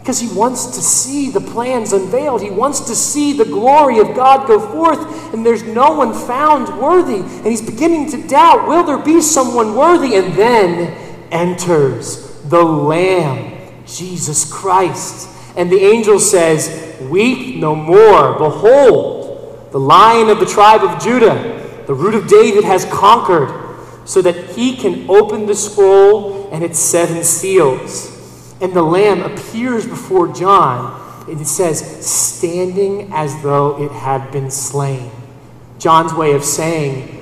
because 0.00 0.18
he 0.18 0.28
wants 0.28 0.66
to 0.66 0.82
see 0.82 1.30
the 1.30 1.40
plans 1.40 1.92
unveiled. 1.92 2.40
He 2.40 2.50
wants 2.50 2.80
to 2.80 2.94
see 2.94 3.34
the 3.34 3.44
glory 3.44 3.98
of 3.98 4.14
God 4.16 4.46
go 4.46 4.58
forth, 4.58 5.34
and 5.34 5.44
there's 5.44 5.62
no 5.62 5.92
one 5.92 6.14
found 6.14 6.80
worthy. 6.80 7.16
And 7.18 7.46
he's 7.46 7.60
beginning 7.60 8.10
to 8.10 8.26
doubt 8.26 8.66
will 8.66 8.82
there 8.82 8.98
be 8.98 9.20
someone 9.20 9.76
worthy? 9.76 10.16
And 10.16 10.32
then 10.32 10.96
enters 11.30 12.40
the 12.44 12.62
Lamb, 12.62 13.72
Jesus 13.86 14.50
Christ. 14.50 15.28
And 15.56 15.70
the 15.70 15.80
angel 15.80 16.18
says, 16.18 16.98
Weep 17.02 17.56
no 17.56 17.74
more. 17.74 18.38
Behold, 18.38 19.68
the 19.70 19.80
lion 19.80 20.30
of 20.30 20.40
the 20.40 20.46
tribe 20.46 20.82
of 20.82 21.02
Judah, 21.02 21.84
the 21.86 21.94
root 21.94 22.14
of 22.14 22.26
David, 22.26 22.64
has 22.64 22.86
conquered, 22.86 23.76
so 24.06 24.22
that 24.22 24.50
he 24.56 24.76
can 24.76 25.10
open 25.10 25.44
the 25.44 25.54
scroll 25.54 26.48
and 26.50 26.64
its 26.64 26.78
seven 26.78 27.22
seals. 27.22 28.09
And 28.60 28.74
the 28.74 28.82
lamb 28.82 29.22
appears 29.22 29.86
before 29.86 30.32
John, 30.32 31.26
and 31.28 31.40
it 31.40 31.46
says, 31.46 32.06
standing 32.06 33.12
as 33.12 33.42
though 33.42 33.82
it 33.82 33.90
had 33.90 34.30
been 34.30 34.50
slain. 34.50 35.10
John's 35.78 36.12
way 36.12 36.32
of 36.32 36.44
saying, 36.44 37.16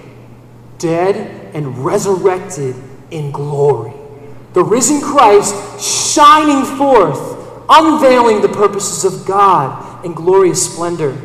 dead 0.78 1.54
and 1.54 1.84
resurrected 1.84 2.74
in 3.10 3.30
glory. 3.30 3.92
The 4.54 4.64
risen 4.64 5.00
Christ 5.00 5.54
shining 6.14 6.64
forth 6.76 7.36
unveiling 7.68 8.40
the 8.40 8.48
purposes 8.48 9.04
of 9.04 9.26
God 9.26 10.04
in 10.04 10.14
glorious 10.14 10.72
splendor. 10.72 11.16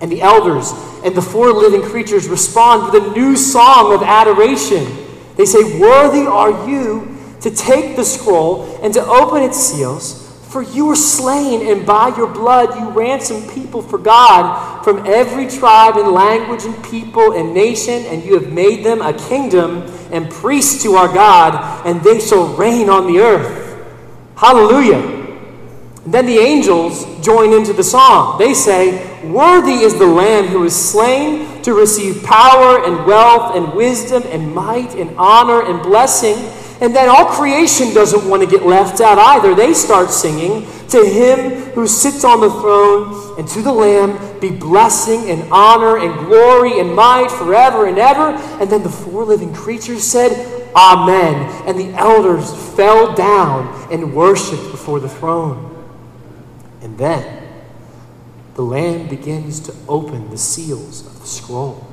And 0.00 0.10
the 0.10 0.20
elders 0.20 0.72
and 1.04 1.14
the 1.14 1.22
four 1.22 1.52
living 1.52 1.82
creatures 1.82 2.28
respond 2.28 2.92
with 2.92 3.02
a 3.02 3.10
new 3.12 3.36
song 3.36 3.94
of 3.94 4.02
adoration. 4.02 4.84
They 5.36 5.44
say, 5.44 5.78
Worthy 5.78 6.26
are 6.26 6.68
you 6.68 7.13
to 7.44 7.50
take 7.50 7.94
the 7.94 8.04
scroll 8.04 8.64
and 8.82 8.94
to 8.94 9.04
open 9.04 9.42
its 9.42 9.58
seals. 9.58 10.22
For 10.48 10.62
you 10.62 10.86
were 10.86 10.96
slain, 10.96 11.70
and 11.70 11.84
by 11.84 12.16
your 12.16 12.26
blood 12.26 12.74
you 12.78 12.88
ransomed 12.88 13.50
people 13.50 13.82
for 13.82 13.98
God 13.98 14.82
from 14.82 15.06
every 15.06 15.46
tribe 15.46 15.98
and 15.98 16.08
language 16.08 16.64
and 16.64 16.82
people 16.84 17.32
and 17.32 17.52
nation, 17.52 18.06
and 18.06 18.24
you 18.24 18.40
have 18.40 18.50
made 18.50 18.82
them 18.82 19.02
a 19.02 19.12
kingdom 19.12 19.82
and 20.10 20.30
priests 20.30 20.82
to 20.84 20.94
our 20.94 21.12
God, 21.12 21.84
and 21.86 22.00
they 22.02 22.18
shall 22.18 22.46
reign 22.56 22.88
on 22.88 23.12
the 23.12 23.18
earth. 23.18 23.84
Hallelujah. 24.36 25.00
And 26.04 26.14
then 26.14 26.24
the 26.24 26.38
angels 26.38 27.04
join 27.22 27.52
into 27.52 27.74
the 27.74 27.84
song. 27.84 28.38
They 28.38 28.54
say, 28.54 29.22
Worthy 29.22 29.84
is 29.84 29.98
the 29.98 30.06
Lamb 30.06 30.46
who 30.46 30.64
is 30.64 30.74
slain 30.74 31.62
to 31.62 31.74
receive 31.74 32.22
power 32.22 32.86
and 32.86 33.04
wealth 33.04 33.54
and 33.54 33.74
wisdom 33.74 34.22
and 34.26 34.54
might 34.54 34.94
and 34.94 35.14
honor 35.18 35.62
and 35.62 35.82
blessing. 35.82 36.36
And 36.84 36.94
then 36.94 37.08
all 37.08 37.24
creation 37.24 37.94
doesn't 37.94 38.28
want 38.28 38.42
to 38.42 38.46
get 38.46 38.66
left 38.66 39.00
out 39.00 39.16
either. 39.16 39.54
They 39.54 39.72
start 39.72 40.10
singing, 40.10 40.66
To 40.90 41.02
him 41.02 41.72
who 41.72 41.86
sits 41.86 42.24
on 42.24 42.42
the 42.42 42.50
throne 42.50 43.38
and 43.38 43.48
to 43.48 43.62
the 43.62 43.72
Lamb 43.72 44.38
be 44.38 44.50
blessing 44.50 45.30
and 45.30 45.50
honor 45.50 45.96
and 45.96 46.26
glory 46.26 46.80
and 46.80 46.94
might 46.94 47.30
forever 47.30 47.86
and 47.86 47.96
ever. 47.96 48.32
And 48.60 48.68
then 48.68 48.82
the 48.82 48.90
four 48.90 49.24
living 49.24 49.54
creatures 49.54 50.04
said, 50.04 50.32
Amen. 50.76 51.50
And 51.66 51.78
the 51.78 51.98
elders 51.98 52.52
fell 52.76 53.14
down 53.14 53.90
and 53.90 54.14
worshiped 54.14 54.70
before 54.70 55.00
the 55.00 55.08
throne. 55.08 55.70
And 56.82 56.98
then 56.98 57.48
the 58.56 58.62
Lamb 58.62 59.08
begins 59.08 59.58
to 59.60 59.74
open 59.88 60.28
the 60.28 60.36
seals 60.36 61.06
of 61.06 61.18
the 61.22 61.26
scroll. 61.26 61.86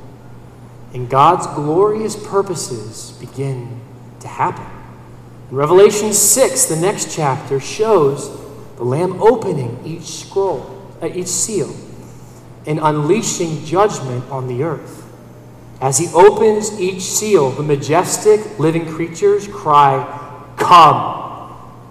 And 0.93 1.09
God's 1.09 1.47
glorious 1.55 2.21
purposes 2.27 3.11
begin 3.21 3.79
to 4.19 4.27
happen. 4.27 4.80
Revelation 5.51 6.13
6, 6.13 6.65
the 6.65 6.77
next 6.77 7.13
chapter, 7.13 7.59
shows 7.59 8.39
the 8.77 8.85
Lamb 8.85 9.21
opening 9.21 9.77
each 9.85 10.05
scroll, 10.05 10.81
uh, 11.01 11.07
each 11.07 11.27
seal, 11.27 11.75
and 12.65 12.79
unleashing 12.79 13.65
judgment 13.65 14.23
on 14.31 14.47
the 14.47 14.63
earth. 14.63 15.05
As 15.81 15.97
he 15.97 16.07
opens 16.13 16.79
each 16.79 17.01
seal, 17.01 17.51
the 17.51 17.63
majestic 17.63 18.59
living 18.59 18.85
creatures 18.85 19.45
cry, 19.49 20.53
Come! 20.55 21.19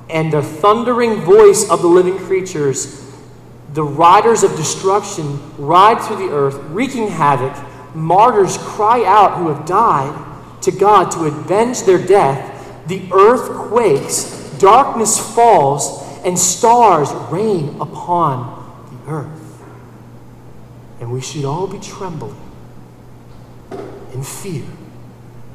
And 0.08 0.32
the 0.32 0.42
thundering 0.42 1.20
voice 1.20 1.68
of 1.68 1.82
the 1.82 1.88
living 1.88 2.16
creatures, 2.16 3.06
the 3.74 3.84
riders 3.84 4.42
of 4.42 4.56
destruction, 4.56 5.38
ride 5.58 6.00
through 6.00 6.16
the 6.16 6.32
earth, 6.32 6.54
wreaking 6.70 7.08
havoc. 7.08 7.54
Martyrs 7.94 8.56
cry 8.56 9.04
out 9.04 9.36
who 9.36 9.48
have 9.48 9.66
died 9.66 10.62
to 10.62 10.72
God 10.72 11.10
to 11.10 11.26
avenge 11.26 11.82
their 11.82 11.98
death 11.98 12.49
the 12.90 13.08
earth 13.12 13.48
quakes, 13.68 14.50
darkness 14.58 15.18
falls, 15.34 16.02
and 16.24 16.36
stars 16.36 17.10
rain 17.30 17.80
upon 17.80 18.58
the 18.90 19.12
earth. 19.12 19.62
And 21.00 21.12
we 21.12 21.20
should 21.20 21.44
all 21.44 21.68
be 21.68 21.78
trembling 21.78 22.36
in 24.12 24.22
fear 24.24 24.64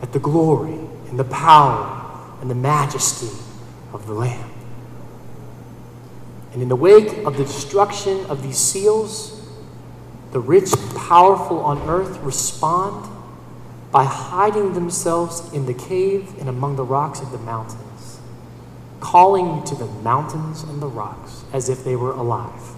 at 0.01 0.13
the 0.13 0.19
glory 0.19 0.79
and 1.09 1.19
the 1.19 1.25
power 1.25 2.39
and 2.39 2.49
the 2.49 2.55
majesty 2.55 3.37
of 3.93 4.07
the 4.07 4.13
Lamb. 4.13 4.51
And 6.53 6.61
in 6.61 6.69
the 6.69 6.75
wake 6.75 7.25
of 7.25 7.35
the 7.35 7.43
destruction 7.43 8.25
of 8.27 8.43
these 8.43 8.57
seals, 8.57 9.45
the 10.31 10.39
rich 10.39 10.71
powerful 10.95 11.59
on 11.59 11.77
earth 11.89 12.17
respond 12.19 13.11
by 13.95 14.03
hiding 14.03 14.73
themselves 14.73 15.53
in 15.53 15.67
the 15.67 15.73
cave 15.73 16.37
and 16.41 16.49
among 16.49 16.75
the 16.75 16.83
rocks 16.83 17.21
of 17.21 17.31
the 17.31 17.37
mountains, 17.37 18.19
calling 18.99 19.63
to 19.63 19.73
the 19.73 19.85
mountains 19.85 20.63
and 20.63 20.81
the 20.81 20.87
rocks 20.87 21.45
as 21.53 21.69
if 21.69 21.85
they 21.85 21.95
were 21.95 22.11
alive. 22.11 22.75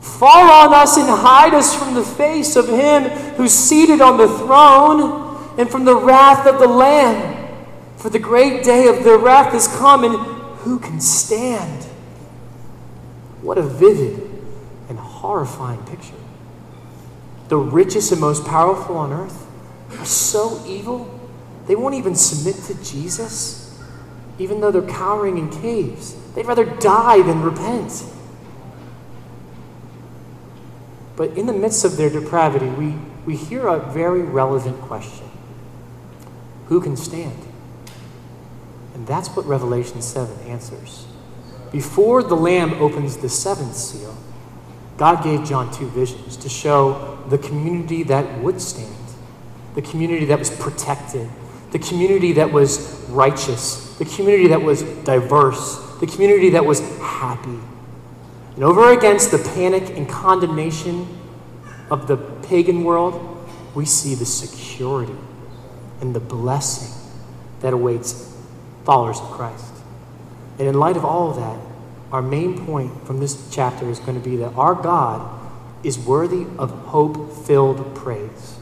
Fall 0.00 0.50
on 0.50 0.74
us 0.74 0.96
and 0.96 1.08
hide 1.08 1.54
us 1.54 1.72
from 1.72 1.94
the 1.94 2.02
face 2.02 2.56
of 2.56 2.66
him 2.66 3.04
who's 3.36 3.52
seated 3.52 4.00
on 4.00 4.16
the 4.16 4.26
throne 4.26 5.54
and 5.56 5.70
from 5.70 5.84
the 5.84 5.94
wrath 5.94 6.48
of 6.48 6.58
the 6.58 6.66
Lamb. 6.66 7.48
For 7.96 8.10
the 8.10 8.18
great 8.18 8.64
day 8.64 8.88
of 8.88 9.04
their 9.04 9.18
wrath 9.18 9.54
is 9.54 9.68
come, 9.68 10.02
and 10.02 10.16
who 10.62 10.80
can 10.80 11.00
stand? 11.00 11.84
What 13.40 13.56
a 13.56 13.62
vivid 13.62 14.28
and 14.88 14.98
horrifying 14.98 15.84
picture. 15.84 16.14
The 17.46 17.58
richest 17.58 18.10
and 18.10 18.20
most 18.20 18.44
powerful 18.44 18.96
on 18.96 19.12
earth 19.12 19.45
are 19.98 20.04
so 20.04 20.62
evil, 20.66 21.16
they 21.66 21.74
won't 21.74 21.94
even 21.94 22.14
submit 22.14 22.56
to 22.66 22.84
Jesus, 22.84 23.78
even 24.38 24.60
though 24.60 24.70
they're 24.70 24.82
cowering 24.82 25.38
in 25.38 25.50
caves. 25.50 26.16
They'd 26.34 26.46
rather 26.46 26.64
die 26.64 27.22
than 27.22 27.42
repent. 27.42 28.04
But 31.16 31.30
in 31.30 31.46
the 31.46 31.52
midst 31.52 31.84
of 31.84 31.96
their 31.96 32.10
depravity, 32.10 32.66
we, 32.66 32.94
we 33.24 33.36
hear 33.36 33.66
a 33.66 33.78
very 33.92 34.22
relevant 34.22 34.80
question 34.82 35.28
Who 36.66 36.80
can 36.80 36.96
stand? 36.96 37.42
And 38.94 39.06
that's 39.06 39.28
what 39.30 39.46
Revelation 39.46 40.02
7 40.02 40.46
answers. 40.46 41.06
Before 41.72 42.22
the 42.22 42.36
Lamb 42.36 42.74
opens 42.74 43.18
the 43.18 43.28
seventh 43.28 43.74
seal, 43.74 44.16
God 44.96 45.22
gave 45.22 45.44
John 45.44 45.72
two 45.72 45.88
visions 45.88 46.36
to 46.38 46.48
show 46.48 47.18
the 47.28 47.36
community 47.36 48.02
that 48.04 48.40
would 48.40 48.60
stand 48.60 48.95
the 49.76 49.82
community 49.82 50.24
that 50.24 50.38
was 50.38 50.50
protected, 50.50 51.28
the 51.70 51.78
community 51.78 52.32
that 52.32 52.50
was 52.50 53.04
righteous, 53.10 53.94
the 53.98 54.04
community 54.04 54.48
that 54.48 54.62
was 54.62 54.82
diverse, 55.04 55.76
the 56.00 56.06
community 56.06 56.50
that 56.50 56.64
was 56.64 56.80
happy. 56.98 57.60
And 58.54 58.64
over 58.64 58.90
against 58.92 59.30
the 59.30 59.38
panic 59.54 59.90
and 59.96 60.08
condemnation 60.08 61.06
of 61.90 62.08
the 62.08 62.16
pagan 62.16 62.84
world, 62.84 63.48
we 63.74 63.84
see 63.84 64.14
the 64.14 64.24
security 64.24 65.16
and 66.00 66.14
the 66.14 66.20
blessing 66.20 66.92
that 67.60 67.74
awaits 67.74 68.34
followers 68.84 69.20
of 69.20 69.30
Christ. 69.30 69.74
And 70.58 70.66
in 70.66 70.74
light 70.78 70.96
of 70.96 71.04
all 71.04 71.30
of 71.30 71.36
that, 71.36 71.58
our 72.12 72.22
main 72.22 72.64
point 72.64 73.06
from 73.06 73.20
this 73.20 73.50
chapter 73.52 73.90
is 73.90 73.98
going 73.98 74.20
to 74.20 74.26
be 74.26 74.36
that 74.36 74.54
our 74.54 74.74
God 74.74 75.38
is 75.84 75.98
worthy 75.98 76.46
of 76.58 76.70
hope 76.70 77.30
filled 77.44 77.94
praise. 77.94 78.55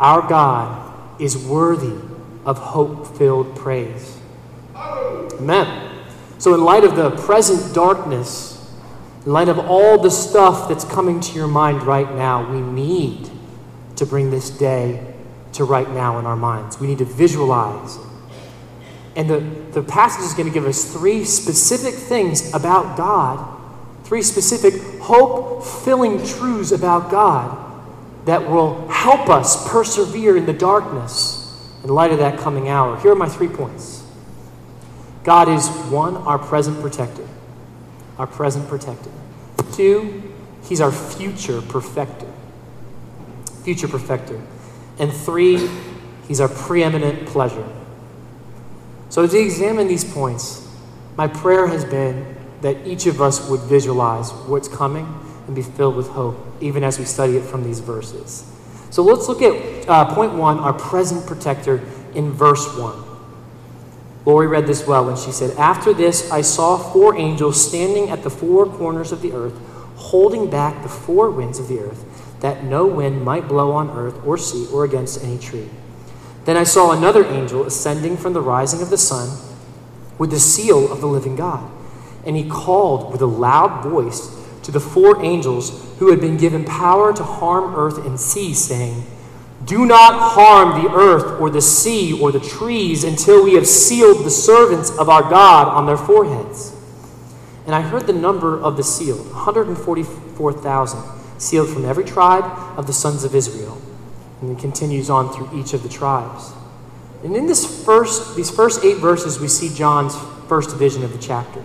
Our 0.00 0.28
God 0.28 1.20
is 1.20 1.36
worthy 1.36 1.98
of 2.44 2.58
hope 2.58 3.16
filled 3.16 3.56
praise. 3.56 4.18
Amen. 4.74 5.90
So, 6.38 6.54
in 6.54 6.62
light 6.62 6.84
of 6.84 6.96
the 6.96 7.10
present 7.10 7.74
darkness, 7.74 8.52
in 9.24 9.32
light 9.32 9.48
of 9.48 9.58
all 9.58 10.00
the 10.00 10.10
stuff 10.10 10.68
that's 10.68 10.84
coming 10.84 11.20
to 11.20 11.32
your 11.32 11.48
mind 11.48 11.82
right 11.82 12.10
now, 12.14 12.50
we 12.50 12.60
need 12.60 13.30
to 13.96 14.04
bring 14.04 14.30
this 14.30 14.50
day 14.50 15.14
to 15.54 15.64
right 15.64 15.90
now 15.90 16.18
in 16.18 16.26
our 16.26 16.36
minds. 16.36 16.78
We 16.78 16.86
need 16.86 16.98
to 16.98 17.06
visualize. 17.06 17.98
And 19.16 19.30
the, 19.30 19.40
the 19.72 19.82
passage 19.82 20.26
is 20.26 20.34
going 20.34 20.46
to 20.46 20.52
give 20.52 20.66
us 20.66 20.92
three 20.92 21.24
specific 21.24 21.94
things 21.94 22.52
about 22.52 22.98
God, 22.98 23.58
three 24.04 24.20
specific 24.20 25.00
hope 25.00 25.64
filling 25.64 26.18
truths 26.18 26.70
about 26.70 27.10
God 27.10 27.65
that 28.26 28.50
will 28.50 28.86
help 28.88 29.28
us 29.28 29.70
persevere 29.70 30.36
in 30.36 30.46
the 30.46 30.52
darkness 30.52 31.42
in 31.82 31.90
light 31.90 32.10
of 32.10 32.18
that 32.18 32.38
coming 32.38 32.68
hour. 32.68 32.98
Here 33.00 33.12
are 33.12 33.16
my 33.16 33.28
three 33.28 33.48
points 33.48 34.04
God 35.24 35.48
is 35.48 35.68
one, 35.90 36.16
our 36.16 36.38
present 36.38 36.80
protector. 36.80 37.26
Our 38.18 38.26
present 38.26 38.68
protector. 38.68 39.10
Two, 39.72 40.32
he's 40.64 40.80
our 40.80 40.92
future 40.92 41.60
perfecter. 41.62 42.32
Future 43.62 43.88
perfecter. 43.88 44.40
And 44.98 45.12
three, 45.12 45.68
he's 46.26 46.40
our 46.40 46.48
preeminent 46.48 47.26
pleasure. 47.26 47.68
So, 49.08 49.22
as 49.22 49.32
we 49.32 49.40
examine 49.40 49.86
these 49.86 50.04
points, 50.04 50.66
my 51.16 51.28
prayer 51.28 51.66
has 51.66 51.84
been 51.84 52.36
that 52.62 52.86
each 52.86 53.06
of 53.06 53.20
us 53.20 53.48
would 53.48 53.60
visualize 53.60 54.32
what's 54.32 54.68
coming 54.68 55.25
and 55.46 55.54
be 55.54 55.62
filled 55.62 55.96
with 55.96 56.08
hope, 56.08 56.36
even 56.60 56.82
as 56.82 56.98
we 56.98 57.04
study 57.04 57.36
it 57.36 57.42
from 57.42 57.62
these 57.62 57.80
verses. 57.80 58.50
So 58.90 59.02
let's 59.02 59.28
look 59.28 59.42
at 59.42 59.88
uh, 59.88 60.14
point 60.14 60.34
one, 60.34 60.58
our 60.58 60.72
present 60.72 61.26
protector, 61.26 61.82
in 62.14 62.32
verse 62.32 62.66
one. 62.78 63.02
Lori 64.24 64.48
read 64.48 64.66
this 64.66 64.86
well 64.86 65.06
when 65.06 65.16
she 65.16 65.30
said, 65.30 65.56
After 65.56 65.92
this, 65.92 66.32
I 66.32 66.40
saw 66.40 66.76
four 66.76 67.16
angels 67.16 67.64
standing 67.64 68.10
at 68.10 68.22
the 68.22 68.30
four 68.30 68.66
corners 68.66 69.12
of 69.12 69.22
the 69.22 69.32
earth, 69.32 69.54
holding 69.96 70.50
back 70.50 70.82
the 70.82 70.88
four 70.88 71.30
winds 71.30 71.58
of 71.58 71.68
the 71.68 71.78
earth, 71.78 72.40
that 72.40 72.64
no 72.64 72.86
wind 72.86 73.22
might 73.22 73.48
blow 73.48 73.70
on 73.72 73.90
earth 73.90 74.20
or 74.26 74.36
sea 74.36 74.66
or 74.72 74.84
against 74.84 75.22
any 75.22 75.38
tree. 75.38 75.68
Then 76.44 76.56
I 76.56 76.64
saw 76.64 76.92
another 76.92 77.24
angel 77.24 77.64
ascending 77.64 78.16
from 78.16 78.32
the 78.32 78.40
rising 78.40 78.82
of 78.82 78.90
the 78.90 78.98
sun 78.98 79.36
with 80.18 80.30
the 80.30 80.40
seal 80.40 80.90
of 80.90 81.00
the 81.00 81.06
living 81.06 81.36
God. 81.36 81.70
And 82.24 82.36
he 82.36 82.48
called 82.48 83.12
with 83.12 83.20
a 83.20 83.26
loud 83.26 83.84
voice 83.84 84.35
to 84.66 84.72
the 84.72 84.80
four 84.80 85.24
angels 85.24 85.80
who 86.00 86.10
had 86.10 86.20
been 86.20 86.36
given 86.36 86.64
power 86.64 87.12
to 87.12 87.22
harm 87.22 87.72
earth 87.76 88.04
and 88.04 88.18
sea, 88.18 88.52
saying, 88.52 89.06
Do 89.64 89.86
not 89.86 90.18
harm 90.18 90.82
the 90.82 90.90
earth 90.90 91.40
or 91.40 91.50
the 91.50 91.60
sea 91.60 92.20
or 92.20 92.32
the 92.32 92.40
trees 92.40 93.04
until 93.04 93.44
we 93.44 93.54
have 93.54 93.68
sealed 93.68 94.26
the 94.26 94.30
servants 94.30 94.90
of 94.98 95.08
our 95.08 95.22
God 95.22 95.68
on 95.68 95.86
their 95.86 95.96
foreheads. 95.96 96.74
And 97.64 97.76
I 97.76 97.80
heard 97.80 98.08
the 98.08 98.12
number 98.12 98.60
of 98.60 98.76
the 98.76 98.82
sealed 98.82 99.30
144,000, 99.30 101.00
sealed 101.38 101.68
from 101.68 101.84
every 101.84 102.04
tribe 102.04 102.44
of 102.76 102.88
the 102.88 102.92
sons 102.92 103.22
of 103.22 103.36
Israel. 103.36 103.80
And 104.40 104.50
it 104.50 104.60
continues 104.60 105.08
on 105.08 105.32
through 105.32 105.48
each 105.56 105.74
of 105.74 105.84
the 105.84 105.88
tribes. 105.88 106.52
And 107.22 107.36
in 107.36 107.46
this 107.46 107.84
first, 107.84 108.34
these 108.34 108.50
first 108.50 108.84
eight 108.84 108.96
verses, 108.96 109.38
we 109.38 109.46
see 109.46 109.72
John's 109.72 110.16
first 110.48 110.74
vision 110.74 111.04
of 111.04 111.12
the 111.12 111.18
chapter. 111.18 111.64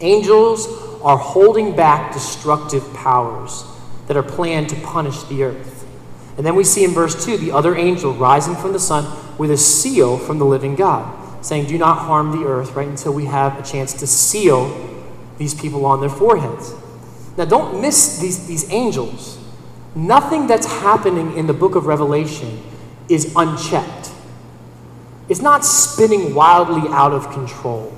Angels 0.00 0.68
are 1.02 1.16
holding 1.16 1.74
back 1.74 2.12
destructive 2.12 2.92
powers 2.94 3.64
that 4.06 4.16
are 4.16 4.22
planned 4.22 4.68
to 4.70 4.76
punish 4.76 5.22
the 5.24 5.42
earth. 5.42 5.86
And 6.36 6.46
then 6.46 6.54
we 6.54 6.64
see 6.64 6.84
in 6.84 6.92
verse 6.92 7.24
2 7.24 7.36
the 7.36 7.52
other 7.52 7.76
angel 7.76 8.12
rising 8.14 8.54
from 8.54 8.72
the 8.72 8.78
sun 8.78 9.04
with 9.38 9.50
a 9.50 9.56
seal 9.56 10.16
from 10.18 10.38
the 10.38 10.44
living 10.44 10.76
God, 10.76 11.44
saying, 11.44 11.66
Do 11.66 11.78
not 11.78 11.98
harm 11.98 12.30
the 12.30 12.46
earth, 12.46 12.74
right, 12.74 12.88
until 12.88 13.12
we 13.12 13.26
have 13.26 13.58
a 13.58 13.62
chance 13.62 13.92
to 13.94 14.06
seal 14.06 14.86
these 15.36 15.54
people 15.54 15.84
on 15.84 16.00
their 16.00 16.08
foreheads. 16.08 16.74
Now, 17.36 17.44
don't 17.44 17.80
miss 17.80 18.18
these, 18.18 18.46
these 18.46 18.70
angels. 18.72 19.38
Nothing 19.94 20.46
that's 20.46 20.66
happening 20.66 21.36
in 21.36 21.46
the 21.46 21.52
book 21.52 21.74
of 21.74 21.86
Revelation 21.86 22.62
is 23.08 23.32
unchecked, 23.36 24.10
it's 25.28 25.40
not 25.40 25.64
spinning 25.64 26.34
wildly 26.34 26.88
out 26.90 27.12
of 27.12 27.30
control. 27.32 27.97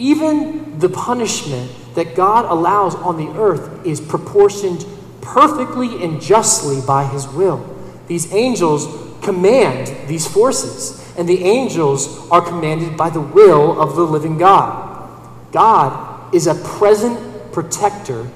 Even 0.00 0.78
the 0.78 0.88
punishment 0.88 1.70
that 1.94 2.14
God 2.14 2.46
allows 2.46 2.94
on 2.94 3.18
the 3.18 3.38
earth 3.38 3.84
is 3.84 4.00
proportioned 4.00 4.86
perfectly 5.20 6.02
and 6.02 6.22
justly 6.22 6.80
by 6.86 7.04
his 7.04 7.28
will. 7.28 7.62
These 8.06 8.32
angels 8.32 8.86
command 9.22 10.08
these 10.08 10.26
forces, 10.26 11.14
and 11.18 11.28
the 11.28 11.44
angels 11.44 12.30
are 12.30 12.40
commanded 12.40 12.96
by 12.96 13.10
the 13.10 13.20
will 13.20 13.78
of 13.78 13.94
the 13.94 14.00
living 14.00 14.38
God. 14.38 15.20
God 15.52 16.34
is 16.34 16.46
a 16.46 16.54
present 16.54 17.52
protector 17.52 18.26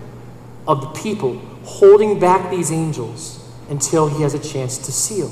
of 0.68 0.83
the 0.83 0.88
people, 1.00 1.38
holding 1.64 2.20
back 2.20 2.50
these 2.50 2.70
angels 2.70 3.42
until 3.70 4.07
he 4.07 4.22
has 4.22 4.35
a 4.35 4.38
chance 4.38 4.77
to 4.77 4.92
seal. 4.92 5.31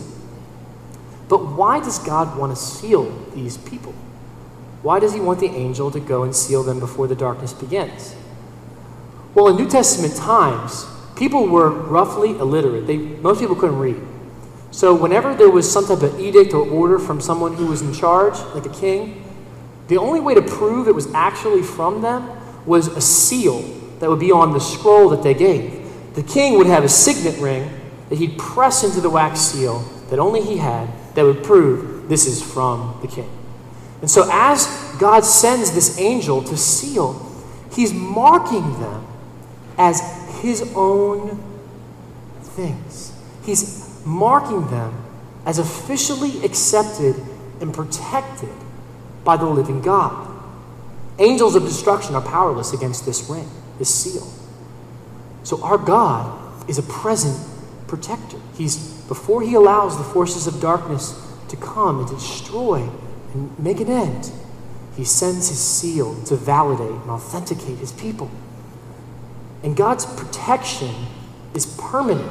But 1.29 1.45
why 1.53 1.81
does 1.81 1.99
God 1.99 2.39
want 2.39 2.57
to 2.57 2.63
seal 2.63 3.11
these 3.35 3.59
people? 3.59 3.95
Why 4.83 4.99
does 4.99 5.15
he 5.15 5.21
want 5.21 5.41
the 5.41 5.47
angel 5.47 5.91
to 5.93 6.01
go 6.01 6.25
and 6.25 6.35
seal 6.35 6.63
them 6.63 6.81
before 6.81 7.07
the 7.07 7.15
darkness 7.15 7.53
begins? 7.53 8.17
Well, 9.35 9.49
in 9.49 9.57
New 9.57 9.69
Testament 9.69 10.17
times, 10.17 10.87
people 11.17 11.47
were 11.47 11.71
roughly 11.71 12.31
illiterate. 12.31 12.87
They, 12.87 12.97
most 12.97 13.41
people 13.41 13.55
couldn't 13.55 13.79
read. 13.79 14.01
So, 14.73 14.95
whenever 14.95 15.35
there 15.35 15.51
was 15.51 15.71
some 15.71 15.87
type 15.87 16.03
of 16.03 16.19
edict 16.19 16.53
or 16.53 16.69
order 16.69 16.99
from 16.99 17.21
someone 17.21 17.55
who 17.55 17.67
was 17.67 17.83
in 17.83 17.93
charge, 17.93 18.39
like 18.55 18.67
a 18.67 18.73
king, 18.73 19.23
the 19.89 19.99
only 19.99 20.21
way 20.21 20.35
to 20.35 20.43
prove 20.43 20.89
it 20.89 20.95
was 20.95 21.13
actually 21.15 21.63
from 21.63 22.03
them 22.03 22.29
was 22.67 22.89
a 22.89 23.01
seal 23.01 23.61
that 24.01 24.09
would 24.09 24.21
be 24.21 24.33
on 24.33 24.53
the 24.53 24.59
scroll 24.59 25.09
that 25.11 25.23
they 25.23 25.35
gave. 25.35 25.79
The 26.15 26.23
king 26.23 26.57
would 26.57 26.67
have 26.67 26.85
a 26.85 26.89
signet 26.89 27.39
ring 27.41 27.71
that 28.09 28.19
he'd 28.19 28.39
press 28.39 28.83
into 28.85 29.01
the 29.01 29.11
wax 29.11 29.41
seal 29.41 29.81
that 30.11 30.19
only 30.19 30.43
he 30.43 30.57
had 30.57 30.89
that 31.15 31.25
would 31.25 31.45
prove 31.45 32.09
this 32.09 32.27
is 32.27 32.43
from 32.43 32.99
the 33.01 33.09
king. 33.09 33.31
And 34.03 34.11
so, 34.11 34.29
as 34.31 34.67
God 34.99 35.25
sends 35.25 35.71
this 35.71 35.99
angel 35.99 36.43
to 36.43 36.57
seal, 36.57 37.25
he's 37.73 37.95
marking 37.95 38.79
them 38.81 39.07
as 39.79 40.01
his 40.43 40.71
own 40.75 41.41
things. 42.43 43.13
He's 43.45 44.03
marking 44.05 44.67
them 44.69 44.93
as 45.47 45.59
officially 45.59 46.45
accepted 46.45 47.17
and 47.61 47.73
protected 47.73 48.53
by 49.25 49.37
the 49.37 49.47
living 49.47 49.81
God. 49.81 50.29
Angels 51.19 51.55
of 51.55 51.63
destruction 51.63 52.17
are 52.17 52.23
powerless 52.23 52.73
against 52.73 53.07
this 53.07 53.29
ring, 53.31 53.49
this 53.79 53.95
seal. 53.95 54.27
So 55.45 55.63
our 55.63 55.79
God 55.79 56.69
is 56.69 56.79
a 56.79 56.83
present 56.83 57.39
protector. 57.87 58.39
He's 58.57 58.77
before 59.03 59.43
he 59.43 59.55
allows 59.55 59.97
the 59.99 60.05
forces 60.05 60.47
of 60.47 60.61
darkness 60.61 61.21
to 61.49 61.57
come 61.57 62.01
and 62.01 62.09
destroy 62.09 62.89
and 63.33 63.59
make 63.59 63.81
an 63.81 63.89
end, 63.89 64.31
he 64.97 65.05
sends 65.05 65.49
his 65.49 65.59
seal 65.59 66.23
to 66.25 66.37
validate 66.37 66.91
and 66.91 67.11
authenticate 67.11 67.79
his 67.79 67.93
people. 67.93 68.31
And 69.63 69.77
God's 69.77 70.05
protection 70.05 70.95
is 71.55 71.67
permanent. 71.79 72.29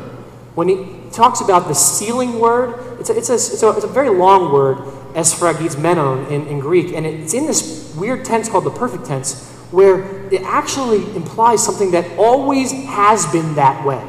When 0.54 0.68
he 0.68 0.86
talks 1.12 1.42
about 1.42 1.68
the 1.68 1.74
sealing 1.74 2.40
word, 2.40 3.00
it's 3.00 3.10
a, 3.10 3.18
it's 3.18 3.30
a, 3.30 3.34
it's 3.34 3.64
a, 3.64 3.70
it's 3.72 3.86
a 3.86 3.88
very 3.88 4.10
long 4.10 4.52
word, 4.52 4.78
esphragismenon 5.14 6.30
in, 6.30 6.46
in 6.48 6.60
Greek, 6.60 6.94
and 6.94 7.06
it's 7.06 7.34
in 7.34 7.46
this 7.46 7.94
weird 7.96 8.26
tense 8.26 8.50
called 8.50 8.66
the 8.66 8.72
perfect 8.72 9.06
tense, 9.06 9.48
where 9.72 10.28
it 10.30 10.42
actually 10.44 11.04
implies 11.16 11.64
something 11.64 11.92
that 11.92 12.06
always 12.18 12.72
has 12.72 13.26
been 13.32 13.56
that 13.56 13.86
way, 13.86 14.06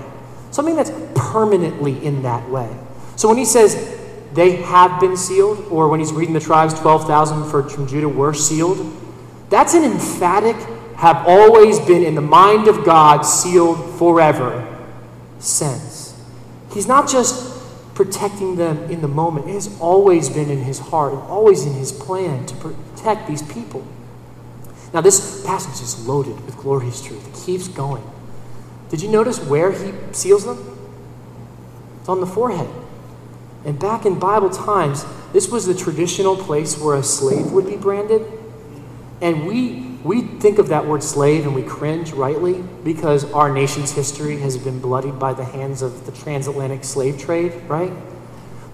something 0.50 0.76
that's 0.76 0.92
permanently 1.14 2.04
in 2.04 2.22
that 2.22 2.48
way. 2.50 2.68
So 3.16 3.28
when 3.28 3.38
he 3.38 3.44
says 3.44 4.01
they 4.34 4.56
have 4.56 5.00
been 5.00 5.16
sealed, 5.16 5.66
or 5.70 5.88
when 5.88 6.00
he's 6.00 6.12
reading 6.12 6.34
the 6.34 6.40
tribes, 6.40 6.78
12,000 6.80 7.50
from 7.50 7.86
Judah 7.86 8.08
were 8.08 8.34
sealed, 8.34 8.96
that's 9.50 9.74
an 9.74 9.84
emphatic 9.84 10.56
have 10.96 11.26
always 11.26 11.80
been 11.80 12.02
in 12.04 12.14
the 12.14 12.20
mind 12.20 12.68
of 12.68 12.84
God, 12.84 13.22
sealed 13.22 13.98
forever 13.98 14.68
sense. 15.38 16.16
He's 16.72 16.86
not 16.86 17.08
just 17.08 17.50
protecting 17.94 18.56
them 18.56 18.78
in 18.90 19.02
the 19.02 19.08
moment, 19.08 19.48
it 19.48 19.52
has 19.54 19.78
always 19.80 20.30
been 20.30 20.50
in 20.50 20.62
his 20.62 20.78
heart 20.78 21.12
and 21.12 21.22
always 21.22 21.66
in 21.66 21.74
his 21.74 21.92
plan 21.92 22.46
to 22.46 22.56
protect 22.56 23.28
these 23.28 23.42
people. 23.42 23.86
Now, 24.94 25.00
this 25.00 25.44
passage 25.44 25.82
is 25.82 26.06
loaded 26.06 26.40
with 26.46 26.56
glorious 26.56 27.02
truth. 27.02 27.26
It 27.26 27.46
keeps 27.46 27.68
going. 27.68 28.04
Did 28.88 29.02
you 29.02 29.10
notice 29.10 29.38
where 29.40 29.72
he 29.72 29.92
seals 30.12 30.44
them? 30.44 30.78
It's 32.00 32.08
on 32.08 32.20
the 32.20 32.26
forehead. 32.26 32.68
And 33.64 33.78
back 33.78 34.04
in 34.06 34.18
Bible 34.18 34.50
times, 34.50 35.04
this 35.32 35.48
was 35.48 35.66
the 35.66 35.74
traditional 35.74 36.36
place 36.36 36.78
where 36.78 36.96
a 36.96 37.02
slave 37.02 37.52
would 37.52 37.66
be 37.66 37.76
branded. 37.76 38.26
And 39.20 39.46
we 39.46 39.92
we 40.04 40.22
think 40.22 40.58
of 40.58 40.68
that 40.68 40.86
word 40.86 41.02
slave 41.02 41.46
and 41.46 41.54
we 41.54 41.62
cringe 41.62 42.12
rightly 42.12 42.62
because 42.82 43.30
our 43.32 43.52
nation's 43.52 43.92
history 43.92 44.38
has 44.38 44.58
been 44.58 44.80
bloodied 44.80 45.18
by 45.18 45.32
the 45.32 45.44
hands 45.44 45.80
of 45.80 46.06
the 46.06 46.12
transatlantic 46.12 46.82
slave 46.82 47.20
trade, 47.20 47.52
right? 47.68 47.92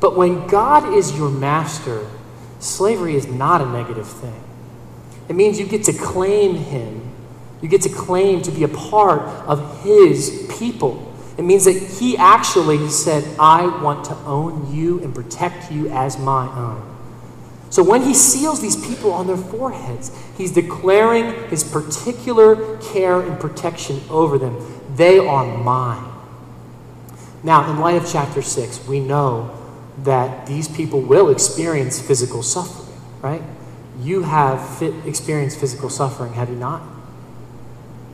But 0.01 0.17
when 0.17 0.47
God 0.47 0.95
is 0.95 1.17
your 1.17 1.31
master, 1.31 2.07
slavery 2.61 3.15
is 3.15 3.27
not 3.27 3.61
a 3.61 3.67
negative 3.67 4.09
thing. 4.09 4.43
It 5.29 5.37
means 5.37 5.59
you 5.59 5.67
get 5.67 5.85
to 5.85 5.93
claim 5.93 6.55
Him, 6.57 7.03
you 7.61 7.69
get 7.69 7.83
to 7.83 7.91
claim 7.91 8.41
to 8.43 8.51
be 8.51 8.63
a 8.63 8.69
part 8.69 9.21
of 9.21 9.83
His 9.83 10.51
people. 10.59 11.08
It 11.39 11.43
means 11.43 11.65
that 11.65 11.77
He 11.77 12.17
actually 12.17 12.89
said, 12.89 13.25
I 13.39 13.67
want 13.83 14.05
to 14.07 14.17
own 14.19 14.75
you 14.75 15.01
and 15.03 15.15
protect 15.15 15.71
you 15.73 15.89
as 15.89 16.19
my 16.19 16.47
own. 16.49 16.97
So 17.71 17.83
when 17.83 18.03
he 18.03 18.15
seals 18.15 18.63
these 18.63 18.77
people 18.77 19.13
on 19.13 19.27
their 19.27 19.37
foreheads, 19.37 20.11
he's 20.37 20.53
declaring 20.53 21.49
his 21.51 21.63
particular 21.63 22.79
care 22.79 23.21
and 23.21 23.39
protection 23.39 24.01
over 24.09 24.39
them. 24.39 24.57
They 24.97 25.19
are 25.19 25.45
mine. 25.45 26.11
Now, 27.43 27.71
in 27.71 27.79
light 27.79 27.97
of 28.03 28.11
chapter 28.11 28.43
6, 28.43 28.87
we 28.89 29.01
know 29.01 29.55
that 29.99 30.47
these 30.47 30.67
people 30.67 31.01
will 31.01 31.29
experience 31.29 32.01
physical 32.01 32.43
suffering, 32.43 32.99
right? 33.21 33.43
You 34.01 34.23
have 34.23 34.83
experienced 35.05 35.61
physical 35.61 35.91
suffering, 35.91 36.33
have 36.33 36.49
you 36.49 36.57
not? 36.57 36.83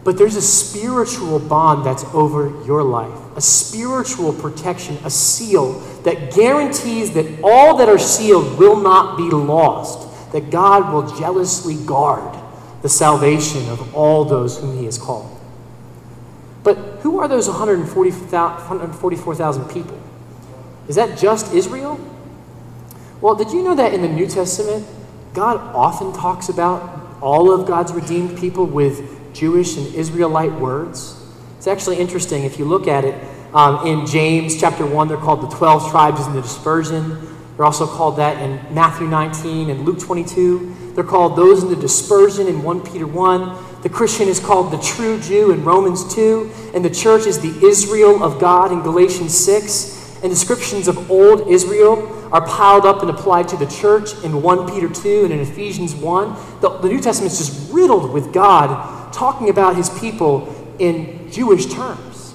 But 0.04 0.18
there's 0.18 0.36
a 0.36 0.42
spiritual 0.42 1.38
bond 1.38 1.86
that's 1.86 2.04
over 2.12 2.50
your 2.66 2.82
life, 2.82 3.18
a 3.36 3.40
spiritual 3.40 4.34
protection, 4.34 4.98
a 5.02 5.10
seal 5.10 5.80
that 6.02 6.34
guarantees 6.34 7.12
that 7.14 7.40
all 7.42 7.78
that 7.78 7.88
are 7.88 7.98
sealed 7.98 8.58
will 8.58 8.76
not 8.76 9.16
be 9.16 9.30
lost, 9.30 10.32
that 10.32 10.50
God 10.50 10.92
will 10.92 11.06
jealously 11.16 11.76
guard 11.86 12.36
the 12.82 12.90
salvation 12.90 13.66
of 13.70 13.94
all 13.94 14.26
those 14.26 14.58
whom 14.60 14.76
He 14.76 14.84
has 14.84 14.98
called. 14.98 15.30
But 16.62 16.76
who 17.00 17.18
are 17.18 17.28
those 17.28 17.48
144,000 17.48 19.68
people? 19.70 19.98
Is 20.86 20.96
that 20.96 21.16
just 21.18 21.54
Israel? 21.54 21.98
Well, 23.22 23.34
did 23.34 23.52
you 23.52 23.62
know 23.62 23.74
that 23.74 23.94
in 23.94 24.02
the 24.02 24.08
New 24.08 24.26
Testament, 24.26 24.86
God 25.32 25.58
often 25.74 26.12
talks 26.12 26.50
about 26.50 26.82
all 27.22 27.50
of 27.50 27.66
God's 27.66 27.90
redeemed 27.92 28.36
people 28.38 28.66
with 28.66 29.13
Jewish 29.34 29.76
and 29.76 29.94
Israelite 29.94 30.52
words. 30.52 31.20
It's 31.58 31.66
actually 31.66 31.98
interesting 31.98 32.44
if 32.44 32.58
you 32.58 32.64
look 32.64 32.88
at 32.88 33.04
it 33.04 33.14
um, 33.54 33.86
in 33.86 34.04
James 34.04 34.60
chapter 34.60 34.84
1, 34.84 35.06
they're 35.06 35.16
called 35.16 35.42
the 35.42 35.56
12 35.56 35.92
tribes 35.92 36.26
in 36.26 36.32
the 36.32 36.42
dispersion. 36.42 37.36
They're 37.56 37.64
also 37.64 37.86
called 37.86 38.16
that 38.16 38.42
in 38.42 38.74
Matthew 38.74 39.06
19 39.06 39.70
and 39.70 39.84
Luke 39.84 40.00
22. 40.00 40.92
They're 40.94 41.04
called 41.04 41.36
those 41.36 41.62
in 41.62 41.68
the 41.70 41.76
dispersion 41.76 42.48
in 42.48 42.64
1 42.64 42.80
Peter 42.80 43.06
1. 43.06 43.82
The 43.82 43.88
Christian 43.88 44.26
is 44.26 44.40
called 44.40 44.72
the 44.72 44.78
true 44.78 45.20
Jew 45.20 45.52
in 45.52 45.62
Romans 45.62 46.12
2. 46.14 46.50
And 46.74 46.84
the 46.84 46.90
church 46.90 47.26
is 47.26 47.38
the 47.38 47.64
Israel 47.64 48.24
of 48.24 48.40
God 48.40 48.72
in 48.72 48.82
Galatians 48.82 49.36
6. 49.36 50.22
and 50.24 50.32
descriptions 50.32 50.88
of 50.88 51.10
old 51.10 51.48
Israel 51.48 52.10
are 52.32 52.44
piled 52.46 52.86
up 52.86 53.02
and 53.02 53.10
applied 53.10 53.46
to 53.46 53.56
the 53.56 53.66
church 53.66 54.14
in 54.24 54.42
1 54.42 54.72
Peter 54.72 54.88
2 54.88 55.24
and 55.24 55.32
in 55.32 55.38
Ephesians 55.38 55.94
1. 55.94 56.60
The, 56.60 56.70
the 56.78 56.88
New 56.88 57.00
Testament 57.00 57.32
is 57.32 57.38
just 57.38 57.72
riddled 57.72 58.10
with 58.10 58.32
God 58.32 59.03
talking 59.14 59.48
about 59.48 59.76
his 59.76 59.88
people 60.00 60.74
in 60.78 61.30
Jewish 61.30 61.66
terms. 61.66 62.34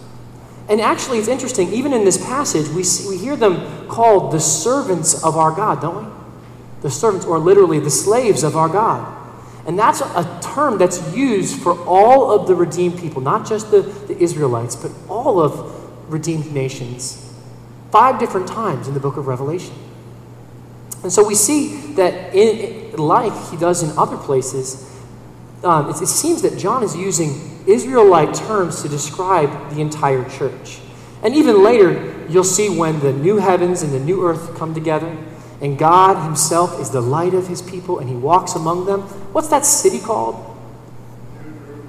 And 0.70 0.80
actually, 0.80 1.18
it's 1.18 1.28
interesting, 1.28 1.74
even 1.74 1.94
in 1.94 2.06
this 2.06 2.18
passage, 2.18 2.68
we, 2.70 2.84
see, 2.84 3.10
we 3.10 3.18
hear 3.18 3.36
them 3.36 3.88
called 3.88 4.32
the 4.32 4.40
servants 4.40 5.24
of 5.24 5.36
our 5.36 5.52
God, 5.52 5.82
don't 5.82 6.06
we? 6.06 6.12
The 6.82 6.92
servants, 6.92 7.26
or 7.26 7.40
literally 7.40 7.80
the 7.80 7.90
slaves 7.90 8.44
of 8.44 8.56
our 8.56 8.70
God. 8.70 9.18
And 9.66 9.78
that's 9.78 10.02
a 10.02 10.40
term 10.42 10.78
that's 10.78 11.14
used 11.16 11.62
for 11.62 11.78
all 11.86 12.32
of 12.32 12.48
the 12.48 12.56
redeemed 12.56 13.00
people, 13.00 13.22
not 13.22 13.48
just 13.48 13.72
the, 13.72 13.82
the 13.82 14.18
Israelites, 14.18 14.76
but 14.76 14.92
all 15.08 15.40
of 15.40 16.12
redeemed 16.12 16.52
nations, 16.54 17.34
five 17.92 18.20
different 18.20 18.48
times 18.48 18.88
in 18.88 18.94
the 18.94 19.00
book 19.00 19.18
of 19.18 19.28
Revelation. 19.28 19.74
And 21.04 21.12
so 21.12 21.26
we 21.26 21.36
see 21.36 21.94
that, 21.94 22.34
in, 22.36 22.96
like 22.96 23.34
he 23.50 23.58
does 23.58 23.84
in 23.84 23.98
other 23.98 24.18
places, 24.18 24.86
um, 25.64 25.90
it, 25.90 26.02
it 26.02 26.08
seems 26.08 26.42
that 26.44 26.58
John 26.58 26.84
is 26.84 26.96
using 26.96 27.64
Israelite 27.68 28.34
terms 28.34 28.82
to 28.82 28.90
describe 28.90 29.74
the 29.74 29.82
entire 29.82 30.28
church. 30.30 30.80
And 31.22 31.36
even 31.36 31.64
later, 31.64 32.26
you'll 32.30 32.44
see 32.44 32.70
when 32.70 33.00
the 33.00 33.12
new 33.12 33.38
heavens 33.38 33.82
and 33.82 33.94
the 33.94 34.00
new 34.00 34.26
earth 34.26 34.56
come 34.56 34.74
together, 34.74 35.16
and 35.62 35.78
God 35.78 36.24
Himself 36.24 36.80
is 36.80 36.90
the 36.90 37.02
light 37.02 37.34
of 37.34 37.48
His 37.48 37.62
people, 37.62 38.00
and 38.00 38.10
He 38.10 38.16
walks 38.16 38.56
among 38.56 38.86
them. 38.86 39.02
What's 39.34 39.50
that 39.50 39.66
city 39.66 40.00
called? 40.00 40.46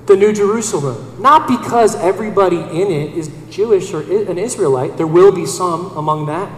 The 0.06 0.16
New 0.16 0.32
Jerusalem. 0.32 1.22
Not 1.22 1.46
because 1.46 1.94
everybody 1.94 2.56
in 2.56 2.90
it 2.90 3.16
is 3.16 3.30
Jewish 3.48 3.92
or 3.94 4.00
an 4.00 4.38
Israelite, 4.38 4.96
there 4.96 5.06
will 5.06 5.30
be 5.30 5.46
some 5.46 5.96
among 5.96 6.26
that, 6.26 6.50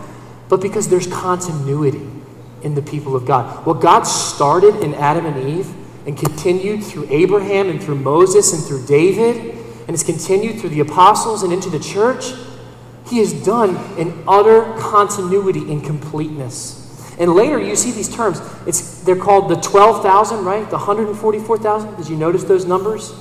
but 0.48 0.62
because 0.62 0.88
there's 0.88 1.06
continuity 1.06 2.08
in 2.62 2.74
the 2.74 2.82
people 2.82 3.14
of 3.14 3.26
God. 3.26 3.66
What 3.66 3.80
God 3.80 4.04
started 4.04 4.76
in 4.76 4.94
Adam 4.94 5.26
and 5.26 5.48
Eve 5.48 5.74
and 6.06 6.16
continued 6.16 6.82
through 6.82 7.06
Abraham 7.10 7.68
and 7.68 7.82
through 7.82 7.96
Moses 7.96 8.52
and 8.52 8.62
through 8.62 8.86
David, 8.86 9.56
and 9.82 9.90
has 9.90 10.02
continued 10.02 10.60
through 10.60 10.70
the 10.70 10.80
apostles 10.80 11.42
and 11.42 11.52
into 11.52 11.70
the 11.70 11.78
church, 11.78 12.32
He 13.08 13.18
has 13.18 13.32
done 13.44 13.76
in 13.98 14.22
utter 14.26 14.62
continuity 14.78 15.72
and 15.72 15.84
completeness. 15.84 16.80
And 17.18 17.34
later 17.34 17.58
you 17.58 17.76
see 17.76 17.92
these 17.92 18.14
terms. 18.14 18.40
It's, 18.66 19.02
they're 19.02 19.16
called 19.16 19.50
the 19.50 19.56
12,000, 19.56 20.44
right? 20.44 20.68
The 20.70 20.76
144,000. 20.76 21.96
Did 21.96 22.08
you 22.08 22.16
notice 22.16 22.44
those 22.44 22.64
numbers? 22.64 23.12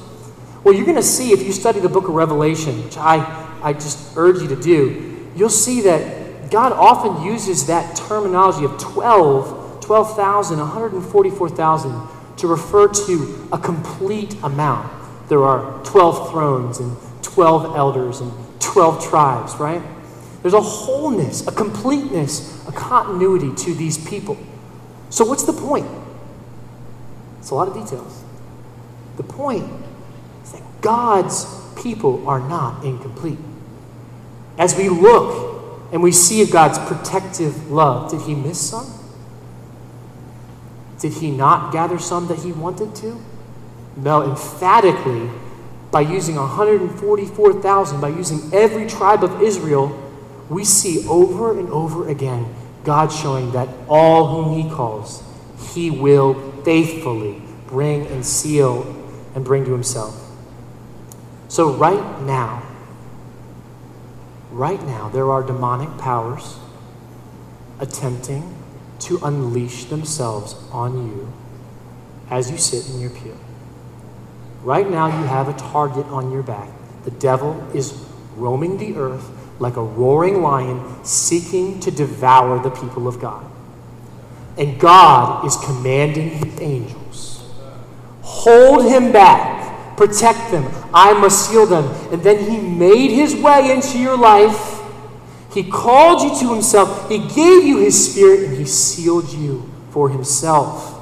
Well, 0.63 0.73
you're 0.73 0.85
going 0.85 0.97
to 0.97 1.03
see 1.03 1.31
if 1.31 1.43
you 1.43 1.51
study 1.51 1.79
the 1.79 1.89
book 1.89 2.07
of 2.07 2.13
Revelation, 2.13 2.83
which 2.83 2.97
I, 2.97 3.59
I 3.61 3.73
just 3.73 4.15
urge 4.15 4.41
you 4.41 4.47
to 4.49 4.55
do, 4.55 5.29
you'll 5.35 5.49
see 5.49 5.81
that 5.81 6.51
God 6.51 6.71
often 6.73 7.25
uses 7.25 7.67
that 7.67 7.95
terminology 7.95 8.65
of 8.65 8.77
12, 8.79 9.81
12,000, 9.81 10.59
144,000 10.59 12.20
to 12.41 12.47
refer 12.47 12.87
to 12.87 13.47
a 13.51 13.57
complete 13.57 14.35
amount. 14.41 14.91
There 15.29 15.43
are 15.43 15.83
12 15.85 16.31
thrones 16.31 16.79
and 16.79 16.97
12 17.21 17.75
elders 17.75 18.19
and 18.19 18.33
12 18.59 19.07
tribes, 19.07 19.55
right? 19.57 19.81
There's 20.41 20.55
a 20.55 20.61
wholeness, 20.61 21.47
a 21.47 21.51
completeness, 21.51 22.67
a 22.67 22.71
continuity 22.71 23.53
to 23.63 23.75
these 23.75 24.03
people. 24.09 24.37
So, 25.11 25.23
what's 25.23 25.43
the 25.43 25.53
point? 25.53 25.85
It's 27.39 27.51
a 27.51 27.55
lot 27.55 27.67
of 27.67 27.75
details. 27.75 28.23
The 29.17 29.23
point 29.23 29.69
is 30.43 30.53
that 30.53 30.63
God's 30.81 31.45
people 31.79 32.27
are 32.27 32.39
not 32.39 32.83
incomplete. 32.83 33.37
As 34.57 34.75
we 34.75 34.89
look 34.89 35.91
and 35.93 36.01
we 36.01 36.11
see 36.11 36.43
God's 36.45 36.79
protective 36.79 37.69
love, 37.69 38.09
did 38.09 38.21
He 38.21 38.33
miss 38.33 38.59
some? 38.59 39.00
Did 41.01 41.13
He 41.13 41.31
not 41.31 41.73
gather 41.73 41.97
some 41.97 42.27
that 42.27 42.39
He 42.39 42.51
wanted 42.51 42.95
to? 42.97 43.19
No, 43.97 44.21
emphatically, 44.21 45.29
by 45.89 46.01
using 46.01 46.35
144,000, 46.35 47.99
by 47.99 48.09
using 48.09 48.53
every 48.53 48.87
tribe 48.87 49.23
of 49.23 49.41
Israel, 49.41 49.97
we 50.47 50.63
see 50.63 51.05
over 51.07 51.59
and 51.59 51.67
over 51.69 52.07
again 52.07 52.45
God 52.83 53.11
showing 53.11 53.51
that 53.51 53.67
all 53.89 54.27
whom 54.27 54.61
He 54.61 54.69
calls, 54.69 55.23
He 55.73 55.89
will 55.89 56.35
faithfully 56.63 57.41
bring 57.65 58.05
and 58.07 58.23
seal 58.23 58.83
and 59.33 59.43
bring 59.43 59.65
to 59.65 59.71
Himself. 59.71 60.15
So, 61.47 61.73
right 61.73 62.21
now, 62.21 62.61
right 64.51 64.81
now, 64.83 65.09
there 65.09 65.31
are 65.31 65.41
demonic 65.41 65.97
powers 65.97 66.59
attempting 67.79 68.60
to 69.01 69.19
unleash 69.23 69.85
themselves 69.85 70.55
on 70.71 71.07
you 71.07 71.31
as 72.29 72.49
you 72.49 72.57
sit 72.57 72.89
in 72.93 72.99
your 73.01 73.09
pew. 73.09 73.37
Right 74.63 74.89
now, 74.89 75.07
you 75.07 75.25
have 75.27 75.47
a 75.47 75.53
target 75.53 76.05
on 76.07 76.31
your 76.31 76.43
back. 76.43 76.69
The 77.03 77.11
devil 77.11 77.67
is 77.73 78.05
roaming 78.35 78.77
the 78.77 78.95
earth 78.95 79.29
like 79.59 79.75
a 79.75 79.83
roaring 79.83 80.41
lion 80.41 81.03
seeking 81.03 81.79
to 81.81 81.91
devour 81.91 82.61
the 82.61 82.69
people 82.69 83.07
of 83.07 83.19
God. 83.19 83.45
And 84.57 84.79
God 84.79 85.45
is 85.45 85.55
commanding 85.57 86.29
his 86.29 86.59
angels 86.59 87.11
hold 88.41 88.89
him 88.89 89.11
back, 89.11 89.95
protect 89.97 90.49
them, 90.51 90.65
I 90.93 91.13
must 91.13 91.47
seal 91.49 91.67
them. 91.67 91.85
And 92.11 92.23
then 92.23 92.49
he 92.49 92.57
made 92.57 93.11
his 93.11 93.35
way 93.35 93.71
into 93.71 93.99
your 93.99 94.17
life. 94.17 94.80
He 95.53 95.69
called 95.69 96.21
you 96.21 96.39
to 96.39 96.53
himself, 96.53 97.09
he 97.09 97.17
gave 97.19 97.63
you 97.63 97.79
his 97.79 98.11
spirit, 98.11 98.47
and 98.47 98.57
he 98.57 98.65
sealed 98.65 99.31
you 99.33 99.69
for 99.89 100.09
himself. 100.09 100.97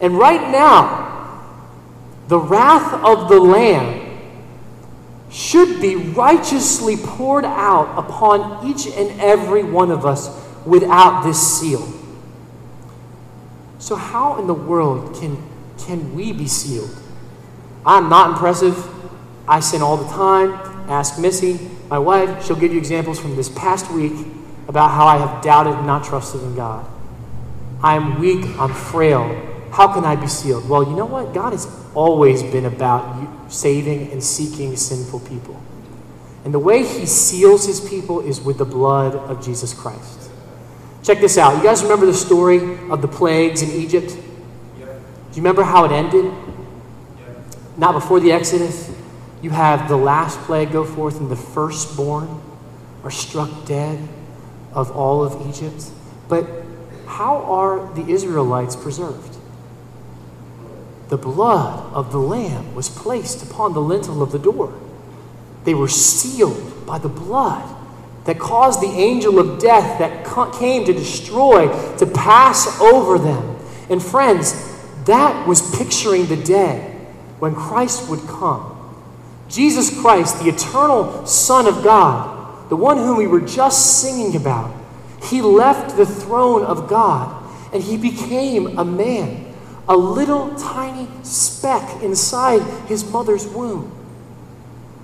And 0.00 0.18
right 0.18 0.50
now, 0.50 1.06
the 2.28 2.38
wrath 2.38 2.92
of 3.04 3.28
the 3.28 3.38
Lamb 3.38 4.02
should 5.30 5.80
be 5.80 5.96
righteously 5.96 6.96
poured 6.96 7.44
out 7.44 7.98
upon 7.98 8.66
each 8.66 8.86
and 8.86 9.20
every 9.20 9.62
one 9.62 9.90
of 9.90 10.04
us 10.04 10.28
without 10.64 11.22
this 11.22 11.60
seal. 11.60 11.86
So, 13.78 13.94
how 13.94 14.40
in 14.40 14.46
the 14.46 14.54
world 14.54 15.14
can, 15.20 15.40
can 15.78 16.14
we 16.14 16.32
be 16.32 16.48
sealed? 16.48 16.90
I'm 17.84 18.08
not 18.08 18.30
impressive. 18.30 18.84
I 19.48 19.60
sin 19.60 19.82
all 19.82 19.96
the 19.96 20.08
time. 20.08 20.52
Ask 20.90 21.20
Missy, 21.20 21.70
my 21.88 21.98
wife. 21.98 22.44
She'll 22.44 22.56
give 22.56 22.72
you 22.72 22.78
examples 22.78 23.18
from 23.18 23.36
this 23.36 23.48
past 23.48 23.90
week 23.90 24.26
about 24.68 24.90
how 24.90 25.06
I 25.06 25.18
have 25.18 25.42
doubted 25.42 25.74
and 25.74 25.86
not 25.86 26.04
trusted 26.04 26.42
in 26.42 26.56
God. 26.56 26.86
I'm 27.82 28.20
weak. 28.20 28.44
I'm 28.58 28.72
frail. 28.72 29.24
How 29.70 29.92
can 29.92 30.04
I 30.04 30.16
be 30.16 30.26
sealed? 30.26 30.68
Well, 30.68 30.84
you 30.84 30.96
know 30.96 31.06
what? 31.06 31.34
God 31.34 31.52
has 31.52 31.68
always 31.94 32.42
been 32.42 32.64
about 32.64 33.52
saving 33.52 34.10
and 34.10 34.22
seeking 34.22 34.76
sinful 34.76 35.20
people. 35.20 35.60
And 36.44 36.54
the 36.54 36.58
way 36.58 36.84
he 36.84 37.06
seals 37.06 37.66
his 37.66 37.80
people 37.80 38.20
is 38.20 38.40
with 38.40 38.58
the 38.58 38.64
blood 38.64 39.14
of 39.14 39.44
Jesus 39.44 39.74
Christ. 39.74 40.30
Check 41.02 41.20
this 41.20 41.38
out. 41.38 41.56
You 41.56 41.62
guys 41.62 41.82
remember 41.82 42.06
the 42.06 42.14
story 42.14 42.78
of 42.88 43.02
the 43.02 43.08
plagues 43.08 43.62
in 43.62 43.70
Egypt? 43.70 44.08
Do 44.10 44.82
you 44.82 45.36
remember 45.36 45.62
how 45.62 45.84
it 45.84 45.92
ended? 45.92 46.32
Not 47.76 47.92
before 47.92 48.20
the 48.20 48.32
Exodus. 48.32 48.95
You 49.42 49.50
have 49.50 49.88
the 49.88 49.96
last 49.96 50.38
plague 50.40 50.72
go 50.72 50.84
forth, 50.84 51.20
and 51.20 51.30
the 51.30 51.36
firstborn 51.36 52.40
are 53.04 53.10
struck 53.10 53.66
dead 53.66 54.08
of 54.72 54.90
all 54.90 55.22
of 55.22 55.48
Egypt. 55.48 55.90
But 56.28 56.46
how 57.06 57.36
are 57.36 57.94
the 57.94 58.10
Israelites 58.10 58.74
preserved? 58.74 59.36
the 61.08 61.16
blood 61.16 61.92
of 61.92 62.10
the 62.10 62.18
Lamb 62.18 62.74
was 62.74 62.88
placed 62.88 63.42
upon 63.48 63.72
the 63.72 63.80
lintel 63.80 64.22
of 64.22 64.32
the 64.32 64.38
door. 64.38 64.74
They 65.64 65.74
were 65.74 65.88
sealed 65.88 66.86
by 66.86 66.98
the 66.98 67.08
blood 67.08 67.74
that 68.24 68.38
caused 68.38 68.80
the 68.80 68.90
angel 68.90 69.38
of 69.38 69.60
death 69.60 69.98
that 70.00 70.24
came 70.58 70.84
to 70.84 70.92
destroy 70.92 71.68
to 71.98 72.06
pass 72.06 72.80
over 72.80 73.18
them. 73.18 73.56
And 73.88 74.02
friends, 74.02 74.52
that 75.04 75.46
was 75.46 75.76
picturing 75.76 76.26
the 76.26 76.36
day 76.36 76.92
when 77.38 77.54
Christ 77.54 78.08
would 78.08 78.20
come. 78.26 78.72
Jesus 79.48 80.00
Christ, 80.00 80.40
the 80.40 80.48
eternal 80.48 81.26
Son 81.26 81.66
of 81.66 81.84
God, 81.84 82.68
the 82.68 82.76
one 82.76 82.96
whom 82.96 83.16
we 83.16 83.26
were 83.26 83.40
just 83.40 84.00
singing 84.00 84.36
about, 84.36 84.74
he 85.22 85.40
left 85.42 85.96
the 85.96 86.06
throne 86.06 86.64
of 86.64 86.88
God 86.88 87.44
and 87.72 87.82
he 87.82 87.96
became 87.96 88.78
a 88.78 88.84
man 88.84 89.46
a 89.88 89.96
little 89.96 90.54
tiny 90.56 91.08
speck 91.22 92.02
inside 92.02 92.60
his 92.88 93.08
mother's 93.10 93.46
womb. 93.46 93.92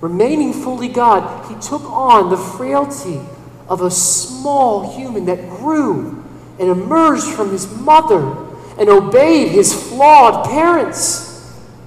Remaining 0.01 0.51
fully 0.51 0.89
God, 0.89 1.49
he 1.49 1.55
took 1.61 1.83
on 1.83 2.29
the 2.29 2.37
frailty 2.37 3.21
of 3.69 3.81
a 3.81 3.89
small 3.89 4.97
human 4.97 5.25
that 5.25 5.49
grew 5.49 6.23
and 6.59 6.69
emerged 6.69 7.23
from 7.23 7.51
his 7.51 7.73
mother 7.79 8.37
and 8.77 8.89
obeyed 8.89 9.49
his 9.49 9.73
flawed 9.73 10.45
parents. 10.49 11.32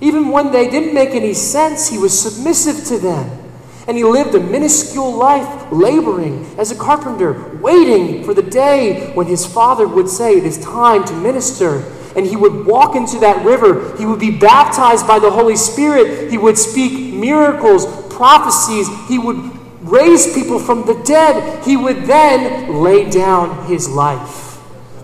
Even 0.01 0.29
when 0.29 0.53
they 0.53 0.69
didn't 0.69 0.95
make 0.95 1.11
any 1.11 1.33
sense, 1.33 1.89
he 1.89 1.99
was 1.99 2.19
submissive 2.19 2.85
to 2.87 2.99
them. 2.99 3.45
And 3.89 3.97
he 3.97 4.05
lived 4.05 4.35
a 4.35 4.41
minuscule 4.41 5.15
life, 5.15 5.71
laboring 5.71 6.45
as 6.59 6.73
a 6.73 6.77
carpenter, 6.77 7.57
waiting 7.59 8.25
for 8.25 8.35
the 8.35 8.43
day 8.43 9.13
when 9.15 9.27
his 9.27 9.47
father 9.47 9.87
would 9.87 10.09
say, 10.09 10.37
It 10.37 10.45
is 10.45 10.59
time 10.59 11.05
to 11.05 11.15
minister. 11.15 11.85
And 12.17 12.27
he 12.27 12.35
would 12.35 12.67
walk 12.67 12.97
into 12.97 13.19
that 13.21 13.45
river. 13.45 13.97
He 13.97 14.07
would 14.07 14.19
be 14.19 14.31
baptized 14.31 15.07
by 15.07 15.19
the 15.19 15.31
Holy 15.31 15.57
Spirit. 15.57 16.31
He 16.31 16.39
would 16.39 16.59
speak 16.59 17.15
miracles, 17.15 17.87
prophecies. 18.13 18.89
He 19.07 19.19
would 19.19 19.53
raise 19.83 20.33
people 20.35 20.59
from 20.59 20.87
the 20.87 20.95
dead. 21.05 21.65
He 21.65 21.77
would 21.77 22.05
then 22.05 22.81
lay 22.83 23.09
down 23.09 23.67
his 23.67 23.89
life. 23.89 24.46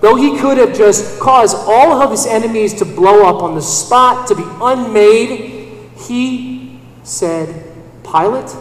Though 0.02 0.16
he 0.16 0.36
could 0.36 0.58
have 0.58 0.76
just 0.76 1.20
caused 1.20 1.56
all 1.56 2.02
of 2.02 2.10
his 2.10 2.26
enemies 2.26 2.74
to 2.74 2.84
blow 2.84 3.24
up 3.24 3.40
on 3.40 3.54
the 3.54 3.62
spot, 3.62 4.26
to 4.26 4.34
be 4.34 4.42
unmade, 4.60 5.90
he 5.96 6.80
said, 7.04 7.72
Pilate, 8.02 8.54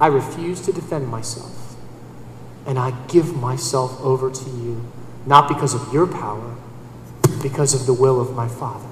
I 0.00 0.08
refuse 0.08 0.60
to 0.62 0.72
defend 0.72 1.06
myself, 1.06 1.76
and 2.66 2.76
I 2.76 2.90
give 3.06 3.36
myself 3.36 4.00
over 4.00 4.28
to 4.28 4.50
you, 4.50 4.84
not 5.26 5.48
because 5.48 5.74
of 5.74 5.92
your 5.92 6.08
power, 6.08 6.56
because 7.40 7.72
of 7.72 7.86
the 7.86 7.94
will 7.94 8.20
of 8.20 8.34
my 8.34 8.48
Father. 8.48 8.88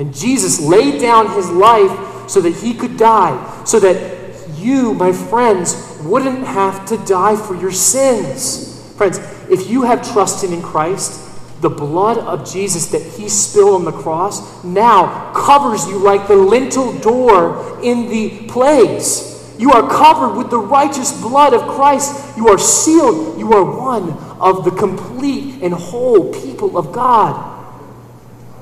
And 0.00 0.12
Jesus 0.12 0.60
laid 0.60 1.00
down 1.00 1.30
his 1.30 1.48
life 1.48 2.28
so 2.28 2.40
that 2.40 2.54
he 2.56 2.74
could 2.74 2.96
die, 2.96 3.62
so 3.64 3.78
that 3.78 4.58
you, 4.58 4.94
my 4.94 5.12
friends, 5.12 5.96
wouldn't 6.02 6.44
have 6.44 6.84
to 6.86 6.96
die 7.06 7.36
for 7.36 7.54
your 7.54 7.70
sins. 7.70 8.92
Friends, 8.96 9.20
if 9.50 9.68
you 9.70 9.82
have 9.82 10.06
trusted 10.12 10.52
in 10.52 10.62
Christ, 10.62 11.22
the 11.60 11.70
blood 11.70 12.18
of 12.18 12.50
Jesus 12.50 12.86
that 12.86 13.02
he 13.02 13.28
spilled 13.28 13.74
on 13.76 13.84
the 13.84 13.92
cross 13.92 14.62
now 14.62 15.32
covers 15.32 15.86
you 15.86 15.98
like 15.98 16.28
the 16.28 16.36
lintel 16.36 16.98
door 16.98 17.80
in 17.82 18.08
the 18.08 18.46
plagues. 18.48 19.32
You 19.58 19.72
are 19.72 19.88
covered 19.88 20.36
with 20.36 20.50
the 20.50 20.58
righteous 20.58 21.18
blood 21.22 21.54
of 21.54 21.62
Christ. 21.62 22.36
You 22.36 22.48
are 22.48 22.58
sealed. 22.58 23.38
You 23.38 23.52
are 23.54 23.64
one 23.64 24.12
of 24.38 24.64
the 24.64 24.70
complete 24.70 25.62
and 25.62 25.72
whole 25.72 26.32
people 26.32 26.76
of 26.76 26.92
God 26.92 27.54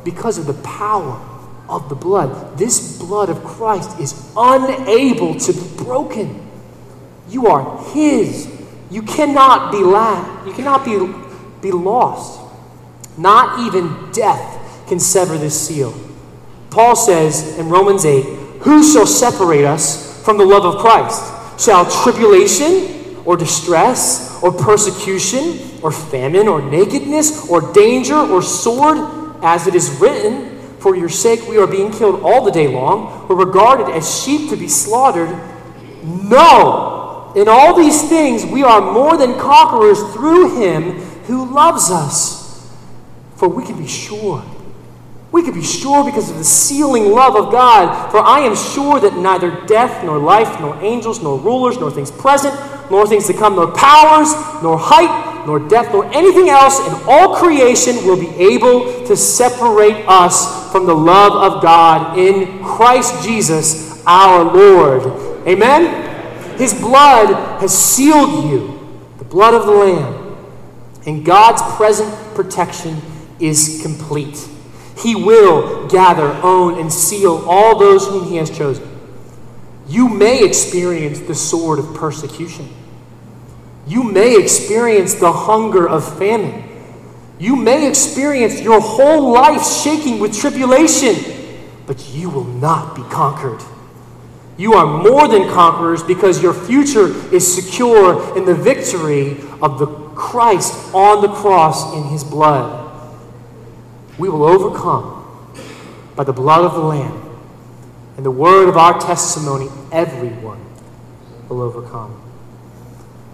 because 0.04 0.38
of 0.38 0.46
the 0.46 0.54
power 0.62 1.20
of 1.68 1.88
the 1.88 1.96
blood. 1.96 2.56
This 2.56 2.98
blood 2.98 3.28
of 3.28 3.42
Christ 3.42 3.98
is 3.98 4.32
unable 4.36 5.34
to 5.34 5.52
be 5.52 5.84
broken. 5.84 6.48
You 7.28 7.48
are 7.48 7.82
His. 7.92 8.53
You 8.94 9.02
cannot 9.02 9.72
be 9.72 9.78
You 9.78 10.54
cannot 10.54 10.84
be, 10.84 11.12
be 11.60 11.72
lost. 11.72 12.40
Not 13.18 13.66
even 13.66 14.12
death 14.12 14.86
can 14.86 15.00
sever 15.00 15.36
this 15.36 15.66
seal. 15.66 15.92
Paul 16.70 16.94
says 16.94 17.58
in 17.58 17.68
Romans 17.68 18.04
8, 18.04 18.22
Who 18.60 18.84
shall 18.84 19.06
separate 19.06 19.64
us 19.64 20.22
from 20.24 20.38
the 20.38 20.44
love 20.44 20.64
of 20.64 20.80
Christ? 20.80 21.60
Shall 21.60 21.90
tribulation 22.04 23.16
or 23.24 23.36
distress 23.36 24.40
or 24.44 24.52
persecution 24.52 25.58
or 25.82 25.90
famine 25.90 26.46
or 26.46 26.62
nakedness 26.62 27.50
or 27.50 27.72
danger 27.72 28.14
or 28.14 28.42
sword, 28.42 28.98
as 29.42 29.66
it 29.66 29.74
is 29.74 29.90
written, 29.98 30.56
For 30.78 30.94
your 30.94 31.08
sake 31.08 31.48
we 31.48 31.58
are 31.58 31.66
being 31.66 31.90
killed 31.90 32.22
all 32.22 32.44
the 32.44 32.52
day 32.52 32.68
long, 32.68 33.26
or 33.28 33.34
regarded 33.34 33.92
as 33.92 34.22
sheep 34.22 34.50
to 34.50 34.56
be 34.56 34.68
slaughtered? 34.68 35.36
No! 36.04 37.03
In 37.34 37.48
all 37.48 37.74
these 37.76 38.08
things 38.08 38.44
we 38.44 38.62
are 38.62 38.92
more 38.92 39.16
than 39.16 39.38
conquerors 39.38 40.00
through 40.14 40.60
him 40.60 40.92
who 41.26 41.52
loves 41.52 41.90
us. 41.90 42.72
For 43.36 43.48
we 43.48 43.64
can 43.64 43.76
be 43.76 43.88
sure 43.88 44.44
we 45.34 45.42
could 45.42 45.54
be 45.54 45.64
sure 45.64 46.04
because 46.04 46.30
of 46.30 46.38
the 46.38 46.44
sealing 46.44 47.10
love 47.10 47.34
of 47.34 47.50
God. 47.50 48.12
For 48.12 48.20
I 48.20 48.38
am 48.42 48.54
sure 48.54 49.00
that 49.00 49.16
neither 49.16 49.50
death, 49.66 50.04
nor 50.04 50.16
life, 50.16 50.60
nor 50.60 50.80
angels, 50.80 51.24
nor 51.24 51.40
rulers, 51.40 51.76
nor 51.76 51.90
things 51.90 52.12
present, 52.12 52.54
nor 52.88 53.04
things 53.04 53.26
to 53.26 53.32
come, 53.32 53.56
nor 53.56 53.72
powers, 53.72 54.32
nor 54.62 54.78
height, 54.78 55.44
nor 55.44 55.58
depth, 55.58 55.92
nor 55.92 56.04
anything 56.14 56.50
else 56.50 56.78
in 56.86 56.94
all 57.08 57.34
creation 57.34 57.96
will 58.06 58.16
be 58.16 58.30
able 58.36 59.04
to 59.08 59.16
separate 59.16 60.06
us 60.06 60.70
from 60.70 60.86
the 60.86 60.94
love 60.94 61.32
of 61.32 61.60
God 61.60 62.16
in 62.16 62.62
Christ 62.62 63.24
Jesus 63.24 64.00
our 64.06 64.44
Lord. 64.44 65.02
Amen? 65.48 66.13
His 66.58 66.74
blood 66.74 67.60
has 67.60 67.76
sealed 67.76 68.44
you, 68.44 68.80
the 69.18 69.24
blood 69.24 69.54
of 69.54 69.66
the 69.66 69.72
Lamb. 69.72 70.36
And 71.06 71.24
God's 71.24 71.62
present 71.76 72.12
protection 72.34 73.00
is 73.38 73.80
complete. 73.82 74.48
He 74.98 75.14
will 75.14 75.88
gather, 75.88 76.32
own, 76.42 76.78
and 76.78 76.92
seal 76.92 77.44
all 77.46 77.78
those 77.78 78.06
whom 78.06 78.24
He 78.24 78.36
has 78.36 78.50
chosen. 78.50 78.88
You 79.86 80.08
may 80.08 80.44
experience 80.44 81.20
the 81.20 81.34
sword 81.34 81.78
of 81.78 81.94
persecution. 81.94 82.68
You 83.86 84.02
may 84.02 84.40
experience 84.40 85.14
the 85.14 85.32
hunger 85.32 85.86
of 85.86 86.18
famine. 86.18 86.62
You 87.38 87.56
may 87.56 87.86
experience 87.88 88.60
your 88.60 88.80
whole 88.80 89.32
life 89.32 89.66
shaking 89.66 90.20
with 90.20 90.38
tribulation, 90.38 91.16
but 91.86 92.08
you 92.14 92.30
will 92.30 92.44
not 92.44 92.96
be 92.96 93.02
conquered. 93.02 93.60
You 94.56 94.74
are 94.74 95.02
more 95.02 95.26
than 95.28 95.48
conquerors 95.50 96.02
because 96.02 96.42
your 96.42 96.54
future 96.54 97.08
is 97.34 97.54
secure 97.54 98.36
in 98.36 98.44
the 98.44 98.54
victory 98.54 99.32
of 99.60 99.78
the 99.78 99.86
Christ 100.14 100.94
on 100.94 101.22
the 101.22 101.28
cross 101.28 101.92
in 101.94 102.04
his 102.04 102.22
blood 102.22 102.84
we 104.18 104.28
will 104.28 104.44
overcome 104.44 105.22
by 106.14 106.24
the 106.24 106.32
blood 106.32 106.64
of 106.64 106.74
the 106.74 106.80
Lamb 106.80 107.20
and 108.16 108.24
the 108.24 108.30
word 108.30 108.68
of 108.68 108.76
our 108.76 108.98
testimony, 109.00 109.68
everyone 109.90 110.64
will 111.48 111.60
overcome. 111.60 112.20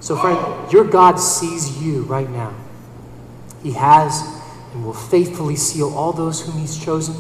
So, 0.01 0.17
friend, 0.17 0.73
your 0.73 0.85
God 0.85 1.17
sees 1.17 1.83
you 1.83 2.05
right 2.05 2.29
now. 2.31 2.55
He 3.63 3.73
has 3.73 4.23
and 4.73 4.85
will 4.85 4.95
faithfully 4.95 5.57
seal 5.57 5.93
all 5.93 6.15
those 6.15 6.41
whom 6.41 6.59
He's 6.59 6.83
chosen. 6.83 7.15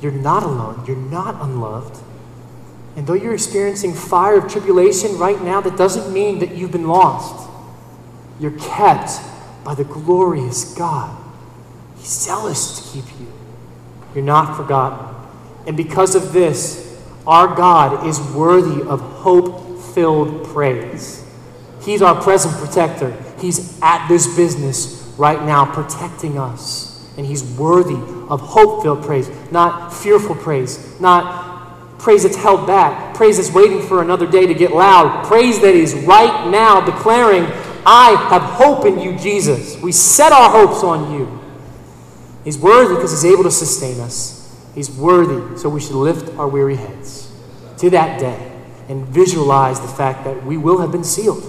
You're 0.00 0.10
not 0.10 0.42
alone, 0.42 0.84
you're 0.86 0.96
not 0.96 1.40
unloved. 1.40 2.02
And 2.98 3.06
though 3.06 3.14
you're 3.14 3.32
experiencing 3.32 3.94
fire 3.94 4.38
of 4.38 4.50
tribulation 4.50 5.18
right 5.18 5.40
now, 5.40 5.60
that 5.60 5.76
doesn't 5.76 6.12
mean 6.12 6.40
that 6.40 6.56
you've 6.56 6.72
been 6.72 6.88
lost. 6.88 7.48
You're 8.40 8.58
kept 8.58 9.20
by 9.62 9.76
the 9.76 9.84
glorious 9.84 10.74
God 10.74 11.16
He's 11.96 12.08
zealous 12.08 12.80
to 12.80 12.92
keep 12.92 13.20
you. 13.20 13.28
You're 14.16 14.24
not 14.24 14.56
forgotten. 14.56 15.14
And 15.68 15.76
because 15.76 16.16
of 16.16 16.32
this, 16.32 17.00
our 17.24 17.54
God 17.54 18.04
is 18.04 18.20
worthy 18.32 18.82
of 18.82 19.00
hope 19.00 19.80
filled 19.94 20.46
praise. 20.46 21.24
He's 21.82 22.02
our 22.02 22.20
present 22.20 22.52
protector. 22.56 23.16
He's 23.40 23.80
at 23.80 24.08
this 24.08 24.34
business 24.34 25.14
right 25.16 25.40
now, 25.40 25.72
protecting 25.72 26.36
us. 26.36 27.08
And 27.16 27.24
He's 27.24 27.44
worthy 27.44 28.00
of 28.28 28.40
hope 28.40 28.82
filled 28.82 29.04
praise, 29.04 29.30
not 29.52 29.94
fearful 29.94 30.34
praise, 30.34 31.00
not 31.00 31.47
praise 31.98 32.22
that's 32.22 32.36
held 32.36 32.66
back, 32.66 33.14
praise 33.14 33.36
that's 33.36 33.52
waiting 33.52 33.82
for 33.82 34.02
another 34.02 34.26
day 34.26 34.46
to 34.46 34.54
get 34.54 34.72
loud, 34.72 35.26
praise 35.26 35.60
that 35.60 35.74
is 35.74 35.94
right 35.94 36.50
now 36.50 36.80
declaring, 36.80 37.44
I 37.84 38.10
have 38.30 38.42
hope 38.42 38.84
in 38.86 38.98
you, 38.98 39.18
Jesus. 39.18 39.80
We 39.80 39.92
set 39.92 40.32
our 40.32 40.50
hopes 40.50 40.84
on 40.84 41.12
you. 41.12 41.40
He's 42.44 42.58
worthy 42.58 42.94
because 42.94 43.10
he's 43.10 43.30
able 43.30 43.44
to 43.44 43.50
sustain 43.50 44.00
us. 44.00 44.36
He's 44.74 44.90
worthy, 44.90 45.58
so 45.58 45.68
we 45.68 45.80
should 45.80 45.96
lift 45.96 46.36
our 46.38 46.48
weary 46.48 46.76
heads 46.76 47.32
to 47.78 47.90
that 47.90 48.20
day 48.20 48.52
and 48.88 49.06
visualize 49.06 49.80
the 49.80 49.88
fact 49.88 50.24
that 50.24 50.44
we 50.44 50.56
will 50.56 50.78
have 50.78 50.92
been 50.92 51.04
sealed. 51.04 51.44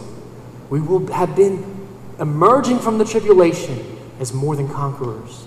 We 0.69 0.81
will 0.81 1.07
have 1.12 1.35
been 1.35 1.88
emerging 2.19 2.79
from 2.79 2.97
the 2.97 3.05
tribulation 3.05 3.97
as 4.19 4.33
more 4.33 4.55
than 4.55 4.67
conquerors. 4.67 5.45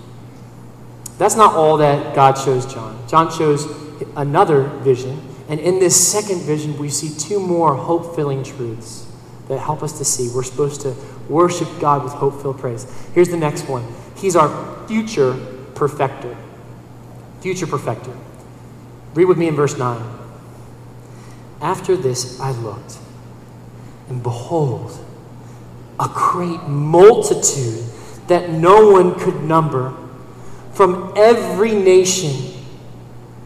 That's 1.17 1.35
not 1.35 1.53
all 1.55 1.77
that 1.77 2.15
God 2.15 2.33
shows 2.33 2.65
John. 2.71 3.07
John 3.07 3.31
shows 3.31 3.65
another 4.15 4.63
vision, 4.63 5.21
and 5.49 5.59
in 5.59 5.79
this 5.79 5.95
second 5.95 6.41
vision, 6.41 6.77
we 6.77 6.89
see 6.89 7.17
two 7.17 7.39
more 7.39 7.75
hope 7.75 8.15
filling 8.15 8.43
truths 8.43 9.07
that 9.47 9.59
help 9.59 9.83
us 9.83 9.97
to 9.97 10.05
see. 10.05 10.29
We're 10.33 10.43
supposed 10.43 10.81
to 10.81 10.95
worship 11.29 11.67
God 11.79 12.03
with 12.03 12.13
hope 12.13 12.41
filled 12.41 12.59
praise. 12.59 12.85
Here's 13.13 13.29
the 13.29 13.37
next 13.37 13.67
one 13.67 13.85
He's 14.15 14.35
our 14.35 14.87
future 14.87 15.33
perfecter. 15.75 16.35
Future 17.41 17.67
perfecter. 17.67 18.15
Read 19.13 19.25
with 19.25 19.37
me 19.37 19.47
in 19.47 19.55
verse 19.55 19.77
9. 19.77 20.01
After 21.61 21.95
this 21.95 22.39
I 22.39 22.51
looked, 22.51 22.97
and 24.09 24.23
behold, 24.23 24.97
a 25.99 26.09
great 26.13 26.63
multitude 26.63 27.83
that 28.27 28.49
no 28.49 28.91
one 28.91 29.19
could 29.19 29.43
number 29.43 29.93
from 30.73 31.13
every 31.15 31.73
nation, 31.73 32.52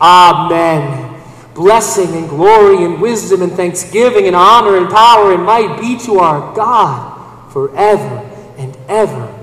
Amen. 0.00 1.22
Blessing 1.54 2.14
and 2.14 2.28
glory 2.28 2.84
and 2.84 3.00
wisdom 3.00 3.42
and 3.42 3.52
thanksgiving 3.52 4.26
and 4.26 4.34
honor 4.34 4.76
and 4.76 4.88
power 4.90 5.32
and 5.32 5.44
might 5.44 5.80
be 5.80 5.98
to 6.00 6.18
our 6.18 6.54
God 6.54 7.52
forever 7.52 8.18
and 8.58 8.76
ever. 8.88 9.40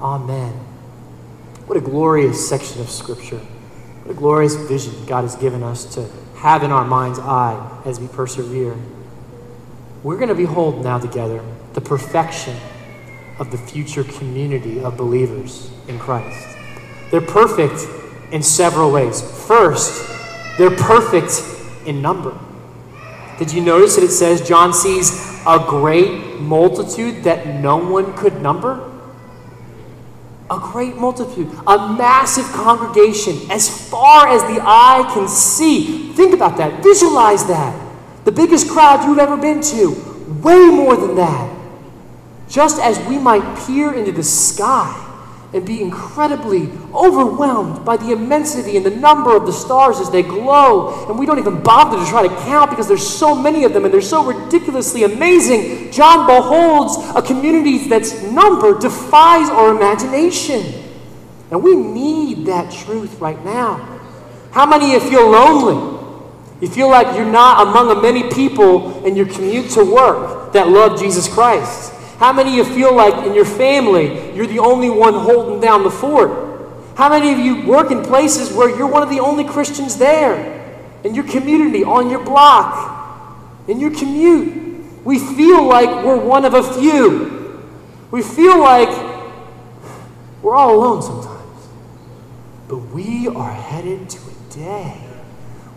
Amen. 0.00 0.52
What 1.66 1.76
a 1.76 1.80
glorious 1.80 2.48
section 2.48 2.80
of 2.80 2.88
Scripture. 2.88 3.36
What 3.36 4.12
a 4.12 4.14
glorious 4.14 4.54
vision 4.54 5.04
God 5.04 5.22
has 5.22 5.36
given 5.36 5.62
us 5.62 5.84
to 5.94 6.08
have 6.36 6.62
in 6.62 6.72
our 6.72 6.86
mind's 6.86 7.18
eye 7.18 7.82
as 7.84 8.00
we 8.00 8.08
persevere. 8.08 8.76
We're 10.02 10.16
going 10.16 10.30
to 10.30 10.34
behold 10.34 10.82
now 10.82 10.98
together 10.98 11.44
the 11.74 11.82
perfection 11.82 12.56
of 13.38 13.50
the 13.50 13.58
future 13.58 14.04
community 14.04 14.80
of 14.80 14.96
believers 14.96 15.70
in 15.86 15.98
Christ. 15.98 16.56
They're 17.10 17.20
perfect 17.20 17.86
in 18.32 18.42
several 18.42 18.92
ways. 18.92 19.20
First, 19.46 20.08
they're 20.58 20.76
perfect 20.76 21.42
in 21.86 22.02
number. 22.02 22.38
Did 23.38 23.52
you 23.52 23.62
notice 23.62 23.96
that 23.96 24.04
it 24.04 24.10
says 24.10 24.46
John 24.46 24.72
sees 24.72 25.40
a 25.46 25.64
great 25.66 26.38
multitude 26.40 27.24
that 27.24 27.46
no 27.46 27.76
one 27.78 28.16
could 28.16 28.42
number? 28.42 28.86
A 30.50 30.58
great 30.58 30.96
multitude, 30.96 31.48
a 31.66 31.94
massive 31.94 32.44
congregation, 32.52 33.50
as 33.50 33.88
far 33.88 34.28
as 34.28 34.42
the 34.42 34.60
eye 34.62 35.08
can 35.14 35.28
see. 35.28 36.12
Think 36.12 36.34
about 36.34 36.56
that. 36.58 36.82
Visualize 36.82 37.46
that. 37.46 37.74
The 38.24 38.32
biggest 38.32 38.68
crowd 38.68 39.04
you've 39.06 39.18
ever 39.18 39.36
been 39.36 39.62
to. 39.62 39.92
Way 40.42 40.66
more 40.66 40.96
than 40.96 41.14
that. 41.14 41.56
Just 42.48 42.80
as 42.80 42.98
we 43.08 43.16
might 43.16 43.64
peer 43.64 43.94
into 43.94 44.12
the 44.12 44.24
sky 44.24 45.09
and 45.52 45.66
be 45.66 45.82
incredibly 45.82 46.70
overwhelmed 46.94 47.84
by 47.84 47.96
the 47.96 48.12
immensity 48.12 48.76
and 48.76 48.86
the 48.86 48.90
number 48.90 49.36
of 49.36 49.46
the 49.46 49.52
stars 49.52 49.98
as 49.98 50.10
they 50.10 50.22
glow. 50.22 51.08
And 51.08 51.18
we 51.18 51.26
don't 51.26 51.40
even 51.40 51.60
bother 51.62 51.98
to 51.98 52.08
try 52.08 52.26
to 52.26 52.34
count 52.44 52.70
because 52.70 52.86
there's 52.86 53.06
so 53.06 53.34
many 53.34 53.64
of 53.64 53.72
them 53.72 53.84
and 53.84 53.92
they're 53.92 54.00
so 54.00 54.24
ridiculously 54.24 55.02
amazing. 55.02 55.90
John 55.90 56.26
beholds 56.26 56.96
a 57.16 57.22
community 57.22 57.88
that's 57.88 58.22
number 58.22 58.78
defies 58.78 59.48
our 59.50 59.74
imagination. 59.74 60.72
And 61.50 61.64
we 61.64 61.74
need 61.74 62.46
that 62.46 62.72
truth 62.72 63.20
right 63.20 63.44
now. 63.44 64.00
How 64.52 64.66
many 64.66 64.94
of 64.94 65.02
you 65.02 65.10
feel 65.10 65.30
lonely? 65.30 65.98
You 66.60 66.68
feel 66.68 66.90
like 66.90 67.16
you're 67.16 67.24
not 67.24 67.66
among 67.66 67.90
a 67.90 68.00
many 68.00 68.30
people 68.30 69.04
in 69.04 69.16
your 69.16 69.26
commute 69.26 69.70
to 69.70 69.84
work 69.84 70.52
that 70.52 70.68
love 70.68 71.00
Jesus 71.00 71.26
Christ. 71.26 71.94
How 72.20 72.34
many 72.34 72.60
of 72.60 72.68
you 72.68 72.74
feel 72.74 72.94
like 72.94 73.26
in 73.26 73.32
your 73.32 73.46
family 73.46 74.36
you're 74.36 74.46
the 74.46 74.58
only 74.58 74.90
one 74.90 75.14
holding 75.14 75.58
down 75.58 75.84
the 75.84 75.90
fort? 75.90 76.30
How 76.94 77.08
many 77.08 77.32
of 77.32 77.38
you 77.38 77.66
work 77.66 77.90
in 77.90 78.02
places 78.02 78.52
where 78.52 78.68
you're 78.68 78.86
one 78.86 79.02
of 79.02 79.08
the 79.08 79.20
only 79.20 79.42
Christians 79.42 79.96
there? 79.96 80.36
In 81.02 81.14
your 81.14 81.24
community, 81.24 81.82
on 81.82 82.10
your 82.10 82.22
block, 82.22 83.40
in 83.68 83.80
your 83.80 83.90
commute. 83.90 85.02
We 85.02 85.18
feel 85.18 85.64
like 85.64 86.04
we're 86.04 86.22
one 86.22 86.44
of 86.44 86.52
a 86.52 86.62
few. 86.62 87.64
We 88.10 88.22
feel 88.22 88.60
like 88.60 88.90
we're 90.42 90.54
all 90.54 90.76
alone 90.76 91.00
sometimes. 91.00 91.68
But 92.68 92.80
we 92.92 93.28
are 93.28 93.50
headed 93.50 94.10
to 94.10 94.18
a 94.18 94.54
day 94.54 95.09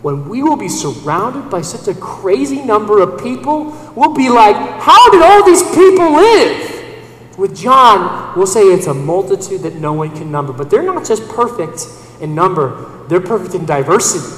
when 0.04 0.28
we 0.28 0.42
will 0.42 0.56
be 0.56 0.68
surrounded 0.68 1.48
by 1.48 1.62
such 1.62 1.88
a 1.88 1.98
crazy 1.98 2.60
number 2.60 3.00
of 3.00 3.22
people, 3.22 3.74
we'll 3.96 4.12
be 4.12 4.28
like, 4.28 4.54
How 4.82 5.10
did 5.10 5.22
all 5.22 5.46
these 5.46 5.62
people 5.62 6.12
live? 6.12 7.38
With 7.38 7.56
John, 7.56 8.36
we'll 8.36 8.46
say 8.46 8.64
it's 8.64 8.86
a 8.86 8.92
multitude 8.92 9.62
that 9.62 9.76
no 9.76 9.94
one 9.94 10.14
can 10.14 10.30
number. 10.30 10.52
But 10.52 10.68
they're 10.68 10.82
not 10.82 11.06
just 11.06 11.26
perfect 11.30 11.86
in 12.20 12.34
number, 12.34 13.06
they're 13.08 13.22
perfect 13.22 13.54
in 13.54 13.64
diversity, 13.64 14.28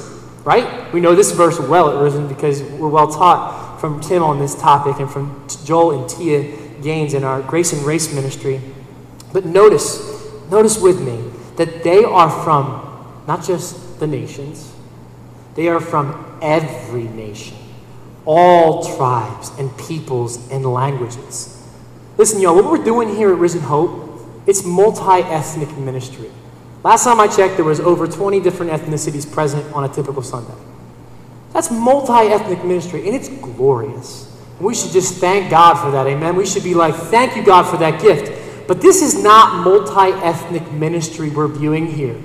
right? 0.44 0.92
We 0.94 1.00
know 1.00 1.16
this 1.16 1.32
verse 1.32 1.58
well 1.58 1.90
at 1.90 2.00
Risen 2.00 2.28
because 2.28 2.62
we're 2.62 2.88
well 2.88 3.08
taught 3.08 3.80
from 3.80 4.00
Tim 4.00 4.22
on 4.22 4.38
this 4.38 4.54
topic 4.54 5.00
and 5.00 5.10
from 5.10 5.48
Joel 5.64 6.00
and 6.00 6.08
Tia 6.08 6.80
Gaines 6.80 7.12
in 7.12 7.24
our 7.24 7.42
Grace 7.42 7.72
and 7.72 7.82
Race 7.82 8.14
ministry. 8.14 8.60
But 9.32 9.44
notice, 9.44 10.30
notice 10.48 10.80
with 10.80 11.02
me 11.02 11.28
that 11.56 11.82
they 11.82 12.04
are 12.04 12.30
from 12.44 13.24
not 13.26 13.42
just 13.42 13.98
the 13.98 14.06
nations, 14.06 14.72
they 15.56 15.68
are 15.68 15.80
from 15.80 16.38
every 16.40 17.04
nation, 17.04 17.56
all 18.24 18.96
tribes 18.96 19.50
and 19.58 19.76
peoples 19.78 20.50
and 20.50 20.64
languages. 20.64 21.52
Listen, 22.18 22.40
y'all, 22.40 22.54
what 22.54 22.64
we're 22.70 22.84
doing 22.84 23.14
here 23.14 23.32
at 23.32 23.38
Risen 23.38 23.62
Hope, 23.62 24.20
it's 24.46 24.64
multi-ethnic 24.64 25.76
ministry. 25.78 26.30
Last 26.84 27.04
time 27.04 27.18
I 27.18 27.26
checked, 27.26 27.56
there 27.56 27.64
was 27.64 27.80
over 27.80 28.06
20 28.06 28.38
different 28.40 28.70
ethnicities 28.70 29.30
present 29.30 29.70
on 29.74 29.84
a 29.84 29.88
typical 29.88 30.22
Sunday. 30.22 30.54
That's 31.52 31.70
multi-ethnic 31.70 32.64
ministry, 32.64 33.06
and 33.06 33.16
it's 33.16 33.28
glorious. 33.28 34.32
We 34.60 34.74
should 34.74 34.92
just 34.92 35.14
thank 35.14 35.50
God 35.50 35.74
for 35.82 35.90
that, 35.90 36.06
amen? 36.06 36.36
We 36.36 36.46
should 36.46 36.64
be 36.64 36.74
like, 36.74 36.94
thank 36.94 37.34
you, 37.34 37.42
God, 37.42 37.64
for 37.64 37.76
that 37.78 38.00
gift. 38.00 38.68
But 38.68 38.80
this 38.80 39.02
is 39.02 39.22
not 39.22 39.64
multi-ethnic 39.64 40.70
ministry 40.72 41.30
we're 41.30 41.48
viewing 41.48 41.86
here. 41.86 42.16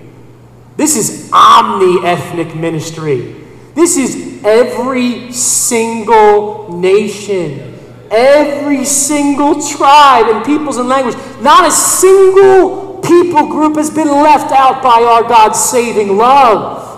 This 0.78 0.96
is 0.96 1.30
omni 1.32 2.06
ethnic 2.06 2.56
ministry. 2.56 3.36
This 3.74 3.98
is 3.98 4.44
every 4.44 5.32
single 5.32 6.78
nation, 6.78 7.80
every 8.10 8.84
single 8.84 9.62
tribe 9.62 10.28
and 10.28 10.46
peoples 10.46 10.78
and 10.78 10.90
language. 10.90 11.16
Not 11.42 11.66
a 11.66 11.72
single 11.72 13.00
people 13.00 13.48
group 13.48 13.76
has 13.78 13.90
been 13.90 14.08
left 14.08 14.52
out 14.52 14.84
by 14.84 15.04
our 15.04 15.24
God's 15.24 15.60
saving 15.60 16.18
love. 16.18 16.90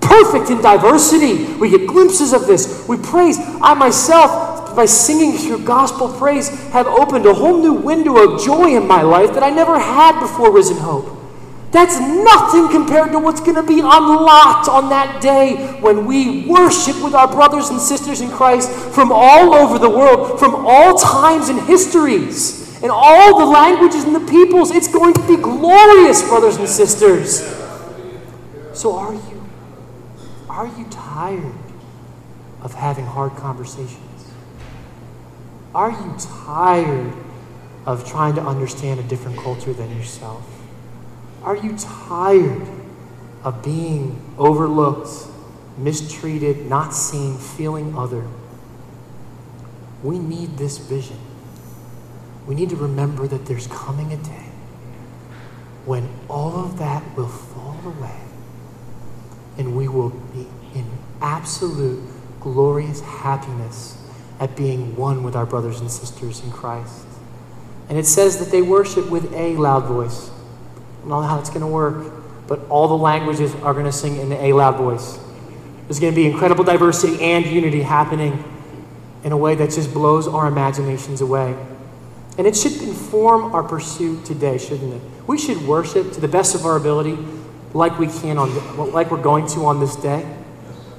Perfect 0.00 0.50
in 0.50 0.60
diversity. 0.60 1.54
We 1.54 1.70
get 1.70 1.86
glimpses 1.86 2.32
of 2.32 2.46
this. 2.46 2.86
We 2.88 2.96
praise. 2.96 3.38
I 3.38 3.74
myself, 3.74 4.76
by 4.76 4.84
singing 4.84 5.38
through 5.38 5.64
gospel 5.64 6.08
praise, 6.08 6.48
have 6.70 6.86
opened 6.86 7.26
a 7.26 7.32
whole 7.32 7.58
new 7.58 7.74
window 7.74 8.16
of 8.18 8.44
joy 8.44 8.76
in 8.76 8.86
my 8.86 9.02
life 9.02 9.32
that 9.34 9.42
I 9.42 9.50
never 9.50 9.78
had 9.78 10.20
before 10.20 10.52
Risen 10.52 10.76
Hope. 10.76 11.11
That's 11.72 11.98
nothing 11.98 12.68
compared 12.68 13.12
to 13.12 13.18
what's 13.18 13.40
going 13.40 13.54
to 13.54 13.62
be 13.62 13.80
unlocked 13.80 14.68
on 14.68 14.90
that 14.90 15.22
day 15.22 15.56
when 15.80 16.04
we 16.04 16.46
worship 16.46 17.02
with 17.02 17.14
our 17.14 17.26
brothers 17.26 17.70
and 17.70 17.80
sisters 17.80 18.20
in 18.20 18.28
Christ 18.28 18.70
from 18.70 19.10
all 19.10 19.54
over 19.54 19.78
the 19.78 19.88
world, 19.88 20.38
from 20.38 20.54
all 20.54 20.98
times 20.98 21.48
and 21.48 21.58
histories, 21.62 22.78
and 22.82 22.90
all 22.90 23.38
the 23.38 23.46
languages 23.46 24.04
and 24.04 24.14
the 24.14 24.30
peoples. 24.30 24.70
It's 24.70 24.86
going 24.86 25.14
to 25.14 25.26
be 25.26 25.38
glorious, 25.38 26.20
brothers 26.20 26.56
and 26.56 26.68
sisters. 26.68 27.40
So, 28.74 28.94
are 28.94 29.14
you? 29.14 29.42
Are 30.50 30.66
you 30.66 30.84
tired 30.90 31.54
of 32.60 32.74
having 32.74 33.06
hard 33.06 33.34
conversations? 33.36 34.30
Are 35.74 35.90
you 35.90 36.16
tired 36.44 37.14
of 37.86 38.06
trying 38.06 38.34
to 38.34 38.42
understand 38.42 39.00
a 39.00 39.04
different 39.04 39.38
culture 39.38 39.72
than 39.72 39.96
yourself? 39.96 40.51
Are 41.44 41.56
you 41.56 41.76
tired 41.76 42.66
of 43.42 43.64
being 43.64 44.20
overlooked, 44.38 45.10
mistreated, 45.76 46.66
not 46.66 46.94
seen, 46.94 47.36
feeling 47.36 47.96
other? 47.96 48.26
We 50.02 50.18
need 50.18 50.56
this 50.58 50.78
vision. 50.78 51.18
We 52.46 52.54
need 52.54 52.70
to 52.70 52.76
remember 52.76 53.26
that 53.26 53.46
there's 53.46 53.66
coming 53.68 54.12
a 54.12 54.16
day 54.16 54.46
when 55.84 56.08
all 56.28 56.64
of 56.64 56.78
that 56.78 57.02
will 57.16 57.28
fall 57.28 57.78
away 57.84 58.20
and 59.58 59.76
we 59.76 59.88
will 59.88 60.10
be 60.10 60.46
in 60.74 60.86
absolute 61.20 62.02
glorious 62.40 63.00
happiness 63.00 63.98
at 64.40 64.56
being 64.56 64.96
one 64.96 65.22
with 65.22 65.36
our 65.36 65.46
brothers 65.46 65.80
and 65.80 65.90
sisters 65.90 66.42
in 66.42 66.50
Christ. 66.50 67.06
And 67.88 67.98
it 67.98 68.06
says 68.06 68.38
that 68.38 68.50
they 68.50 68.62
worship 68.62 69.10
with 69.10 69.32
a 69.34 69.56
loud 69.56 69.84
voice. 69.84 70.31
I 71.02 71.08
don't 71.08 71.20
know 71.20 71.22
how 71.22 71.40
it's 71.40 71.48
going 71.50 71.62
to 71.62 71.66
work, 71.66 72.12
but 72.46 72.60
all 72.68 72.86
the 72.86 72.96
languages 72.96 73.52
are 73.56 73.72
going 73.72 73.86
to 73.86 73.92
sing 73.92 74.18
in 74.18 74.30
a 74.32 74.52
loud 74.52 74.76
voice. 74.76 75.18
There's 75.88 75.98
going 75.98 76.12
to 76.12 76.16
be 76.16 76.30
incredible 76.30 76.62
diversity 76.62 77.20
and 77.20 77.44
unity 77.44 77.82
happening 77.82 78.44
in 79.24 79.32
a 79.32 79.36
way 79.36 79.56
that 79.56 79.70
just 79.70 79.92
blows 79.92 80.28
our 80.28 80.46
imaginations 80.46 81.20
away. 81.20 81.56
And 82.38 82.46
it 82.46 82.56
should 82.56 82.80
inform 82.82 83.52
our 83.52 83.64
pursuit 83.64 84.24
today, 84.24 84.58
shouldn't 84.58 84.94
it? 84.94 85.02
We 85.26 85.38
should 85.38 85.60
worship 85.66 86.12
to 86.12 86.20
the 86.20 86.28
best 86.28 86.54
of 86.54 86.64
our 86.64 86.76
ability 86.76 87.18
like 87.74 87.98
we 87.98 88.06
can 88.06 88.38
on 88.38 88.92
like 88.92 89.10
we're 89.10 89.22
going 89.22 89.46
to 89.48 89.66
on 89.66 89.80
this 89.80 89.96
day. 89.96 90.24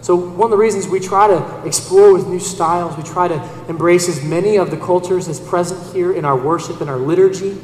So 0.01 0.17
one 0.17 0.47
of 0.47 0.51
the 0.51 0.57
reasons 0.57 0.89
we 0.89 0.99
try 0.99 1.27
to 1.27 1.65
explore 1.65 2.11
with 2.11 2.27
new 2.27 2.39
styles, 2.39 2.97
we 2.97 3.03
try 3.03 3.29
to 3.29 3.65
embrace 3.69 4.09
as 4.09 4.21
many 4.21 4.57
of 4.57 4.69
the 4.69 4.75
cultures 4.75 5.29
as 5.29 5.39
present 5.39 5.93
here 5.93 6.11
in 6.11 6.25
our 6.25 6.35
worship 6.35 6.81
and 6.81 6.89
our 6.89 6.97
liturgy 6.97 7.57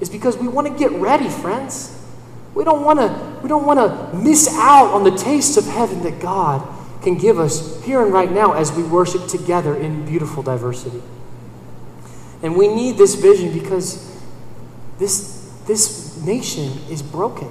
is 0.00 0.08
because 0.08 0.36
we 0.36 0.48
want 0.48 0.66
to 0.66 0.74
get 0.76 0.92
ready, 0.92 1.28
friends. 1.28 2.00
We 2.54 2.64
don't 2.64 2.84
want 2.84 2.98
to 3.00 3.40
we 3.42 3.48
don't 3.48 3.66
want 3.66 3.78
to 3.78 4.16
miss 4.16 4.48
out 4.54 4.94
on 4.94 5.04
the 5.04 5.10
taste 5.10 5.56
of 5.56 5.66
heaven 5.66 6.02
that 6.02 6.20
God 6.20 6.66
can 7.02 7.16
give 7.16 7.38
us 7.38 7.82
here 7.84 8.02
and 8.02 8.12
right 8.12 8.32
now 8.32 8.52
as 8.52 8.72
we 8.72 8.82
worship 8.82 9.28
together 9.28 9.76
in 9.76 10.04
beautiful 10.06 10.42
diversity. 10.42 11.02
And 12.42 12.56
we 12.56 12.68
need 12.68 12.96
this 12.96 13.14
vision 13.14 13.52
because 13.58 14.18
this, 14.98 15.50
this 15.66 16.22
nation 16.24 16.72
is 16.90 17.02
broken. 17.02 17.50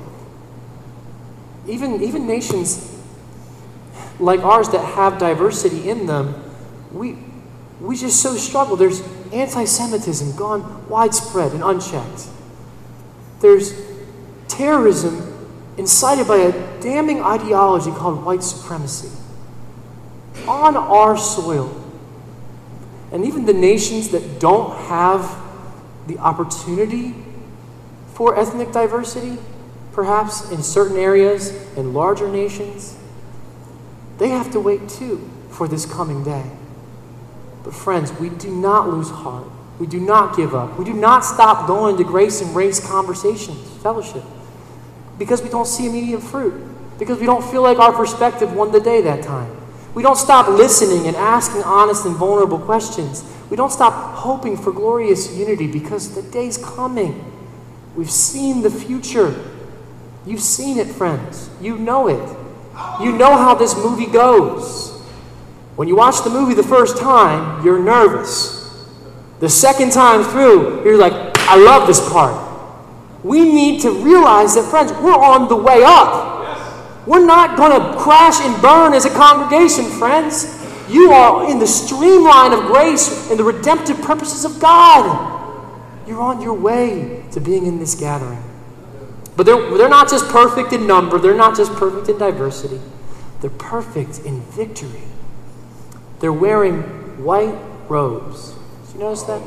Even, 1.68 2.04
even 2.04 2.28
nations 2.28 2.96
like 4.20 4.42
ours 4.42 4.70
that 4.70 4.84
have 4.84 5.18
diversity 5.18 5.90
in 5.90 6.06
them, 6.06 6.36
we, 6.92 7.18
we 7.80 7.96
just 7.96 8.22
so 8.22 8.36
struggle. 8.36 8.76
There's 8.76 9.02
anti 9.34 9.66
Semitism 9.66 10.36
gone 10.36 10.88
widespread 10.88 11.52
and 11.54 11.64
unchecked. 11.64 12.28
There's 13.42 13.74
terrorism 14.48 15.34
incited 15.78 16.28
by 16.28 16.38
a 16.38 16.82
damning 16.82 17.22
ideology 17.22 17.92
called 17.92 18.24
white 18.24 18.44
supremacy 18.44 19.10
on 20.48 20.78
our 20.78 21.18
soil. 21.18 21.80
And 23.12 23.26
even 23.26 23.46
the 23.46 23.54
nations 23.54 24.10
that 24.10 24.40
don't 24.40 24.76
have 24.88 25.40
the 26.08 26.18
opportunity 26.18 27.16
for 28.14 28.38
ethnic 28.38 28.72
diversity, 28.72 29.38
perhaps 29.94 30.50
in 30.52 30.64
certain 30.64 30.98
areas, 30.98 31.50
in 31.76 31.94
larger 31.94 32.28
nations, 32.28 32.98
they 34.18 34.30
have 34.30 34.52
to 34.52 34.60
wait 34.60 34.90
too 34.90 35.30
for 35.50 35.68
this 35.68 35.86
coming 35.86 36.24
day. 36.24 36.50
But, 37.64 37.74
friends, 37.74 38.12
we 38.14 38.30
do 38.30 38.50
not 38.50 38.90
lose 38.90 39.10
heart. 39.10 39.48
We 39.80 39.88
do 39.88 40.00
not 40.00 40.36
give 40.36 40.54
up. 40.54 40.78
We 40.78 40.86
do 40.86 40.94
not 40.94 41.26
stop 41.26 41.68
going 41.68 41.98
to 41.98 42.04
grace 42.04 42.42
and 42.42 42.56
race 42.56 42.86
conversations, 42.86 43.60
fellowship, 43.82 44.24
because 45.18 45.42
we 45.42 45.50
don't 45.50 45.66
see 45.66 45.88
immediate 45.88 46.22
fruit, 46.22 46.54
because 47.00 47.20
we 47.20 47.26
don't 47.26 47.44
feel 47.44 47.64
like 47.64 47.80
our 47.80 47.92
perspective 47.92 48.54
won 48.54 48.72
the 48.72 48.80
day 48.80 49.02
that 49.02 49.24
time. 49.24 49.56
We 49.96 50.02
don't 50.04 50.18
stop 50.18 50.48
listening 50.48 51.08
and 51.08 51.16
asking 51.16 51.64
honest 51.64 52.06
and 52.06 52.16
vulnerable 52.16 52.60
questions. 52.60 53.24
We 53.50 53.58
don't 53.58 53.72
stop 53.72 54.16
hoping 54.16 54.58
for 54.58 54.72
glorious 54.72 55.36
unity 55.36 55.68
because 55.68 56.16
the 56.16 56.24
day's 56.24 56.58
coming. 56.58 57.24
We've 57.96 58.10
seen 58.10 58.62
the 58.62 58.72
future. 58.72 59.36
You've 60.26 60.42
seen 60.42 60.78
it, 60.78 60.88
friends. 60.88 61.50
You 61.62 61.78
know 61.78 62.08
it. 62.08 62.38
You 63.02 63.12
know 63.12 63.38
how 63.38 63.54
this 63.54 63.76
movie 63.76 64.08
goes. 64.08 64.93
When 65.76 65.88
you 65.88 65.96
watch 65.96 66.24
the 66.24 66.30
movie 66.30 66.54
the 66.54 66.64
first 66.64 66.98
time, 66.98 67.66
you're 67.66 67.80
nervous. 67.80 68.64
The 69.40 69.50
second 69.50 69.92
time 69.92 70.24
through, 70.24 70.84
you're 70.84 70.98
like, 70.98 71.14
I 71.40 71.56
love 71.56 71.88
this 71.88 72.00
part. 72.10 72.52
We 73.24 73.52
need 73.52 73.82
to 73.82 73.92
realize 73.92 74.56
that, 74.56 74.70
friends, 74.70 74.92
we're 74.92 75.14
on 75.14 75.48
the 75.48 75.56
way 75.56 75.82
up. 75.84 77.08
We're 77.08 77.26
not 77.26 77.58
going 77.58 77.72
to 77.72 77.98
crash 78.00 78.40
and 78.42 78.62
burn 78.62 78.94
as 78.94 79.06
a 79.06 79.10
congregation, 79.10 79.86
friends. 79.86 80.60
You 80.90 81.12
are 81.12 81.50
in 81.50 81.60
the 81.60 81.68
streamline 81.68 82.54
of 82.54 82.66
grace 82.66 83.30
and 83.30 83.40
the 83.40 83.44
redemptive 83.44 84.02
purposes 84.02 84.46
of 84.46 84.60
God. 84.60 85.30
You're 86.08 86.22
on 86.22 86.42
your 86.42 86.54
way 86.54 87.26
to 87.32 87.40
being 87.40 87.66
in 87.66 87.80
this 87.80 87.96
gathering. 87.96 88.44
But 89.36 89.46
they're, 89.46 89.78
they're 89.78 89.90
not 89.90 90.10
just 90.10 90.30
perfect 90.30 90.74
in 90.74 90.86
number, 90.86 91.18
they're 91.18 91.36
not 91.36 91.58
just 91.58 91.74
perfect 91.74 92.10
in 92.10 92.18
diversity, 92.18 92.80
they're 93.42 93.50
perfect 93.50 94.20
in 94.20 94.42
victory. 94.42 95.02
They're 96.24 96.32
wearing 96.32 96.84
white 97.22 97.54
robes. 97.90 98.54
Did 98.86 98.94
you 98.94 99.00
notice 99.02 99.24
that? 99.24 99.42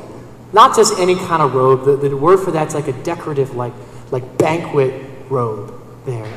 Not 0.53 0.75
just 0.75 0.99
any 0.99 1.15
kind 1.15 1.41
of 1.41 1.55
robe. 1.55 1.85
The, 1.85 1.95
the 1.95 2.15
word 2.15 2.37
for 2.37 2.51
that's 2.51 2.75
like 2.75 2.87
a 2.87 2.93
decorative, 3.01 3.55
like, 3.55 3.73
like 4.11 4.37
banquet 4.37 4.93
robe 5.27 5.73
there. 6.05 6.31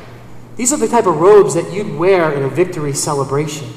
These 0.55 0.73
are 0.73 0.77
the 0.77 0.87
type 0.87 1.05
of 1.05 1.17
robes 1.17 1.53
that 1.53 1.71
you'd 1.71 1.95
wear 1.95 2.33
in 2.33 2.41
a 2.41 2.49
victory 2.49 2.91
celebration. 2.93 3.71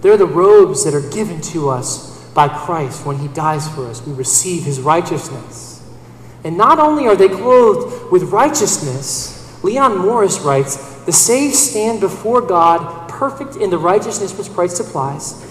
They're 0.00 0.16
the 0.16 0.24
robes 0.24 0.84
that 0.84 0.94
are 0.94 1.10
given 1.10 1.40
to 1.40 1.68
us 1.68 2.30
by 2.32 2.46
Christ 2.46 3.04
when 3.04 3.18
He 3.18 3.26
dies 3.26 3.66
for 3.66 3.88
us. 3.88 4.00
We 4.06 4.12
receive 4.12 4.62
His 4.62 4.80
righteousness. 4.80 5.84
And 6.44 6.56
not 6.56 6.78
only 6.78 7.08
are 7.08 7.16
they 7.16 7.28
clothed 7.28 8.12
with 8.12 8.22
righteousness, 8.22 9.60
Leon 9.64 9.98
Morris 9.98 10.38
writes, 10.38 10.76
the 11.06 11.12
saved 11.12 11.56
stand 11.56 11.98
before 11.98 12.40
God 12.40 13.08
perfect 13.08 13.56
in 13.56 13.70
the 13.70 13.78
righteousness 13.78 14.38
which 14.38 14.48
Christ 14.50 14.76
supplies, 14.76 15.47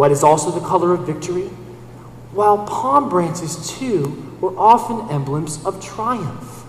what 0.00 0.10
is 0.10 0.24
also 0.24 0.50
the 0.50 0.66
color 0.66 0.94
of 0.94 1.06
victory, 1.06 1.48
while 2.32 2.64
palm 2.64 3.10
branches, 3.10 3.70
too, 3.70 4.34
were 4.40 4.58
often 4.58 5.10
emblems 5.10 5.62
of 5.66 5.78
triumph. 5.84 6.64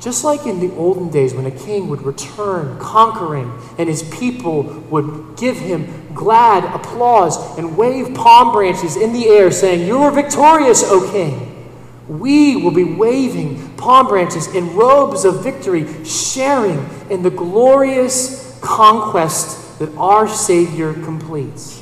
Just 0.00 0.24
like 0.24 0.44
in 0.44 0.58
the 0.58 0.74
olden 0.74 1.10
days 1.10 1.32
when 1.32 1.46
a 1.46 1.50
king 1.52 1.88
would 1.88 2.02
return 2.02 2.76
conquering 2.80 3.56
and 3.78 3.88
his 3.88 4.02
people 4.02 4.64
would 4.90 5.36
give 5.36 5.56
him 5.58 6.12
glad 6.12 6.64
applause 6.74 7.56
and 7.56 7.76
wave 7.76 8.12
palm 8.16 8.50
branches 8.50 8.96
in 8.96 9.12
the 9.12 9.28
air 9.28 9.52
saying, 9.52 9.86
You 9.86 10.02
are 10.02 10.10
victorious, 10.10 10.82
O 10.84 11.08
king. 11.12 11.70
We 12.08 12.56
will 12.56 12.74
be 12.74 12.82
waving 12.82 13.76
palm 13.76 14.08
branches 14.08 14.52
in 14.52 14.74
robes 14.74 15.24
of 15.24 15.44
victory, 15.44 16.04
sharing 16.04 16.84
in 17.10 17.22
the 17.22 17.30
glorious 17.30 18.58
conquest 18.60 19.78
that 19.78 19.94
our 19.96 20.26
Savior 20.26 20.94
completes. 20.94 21.81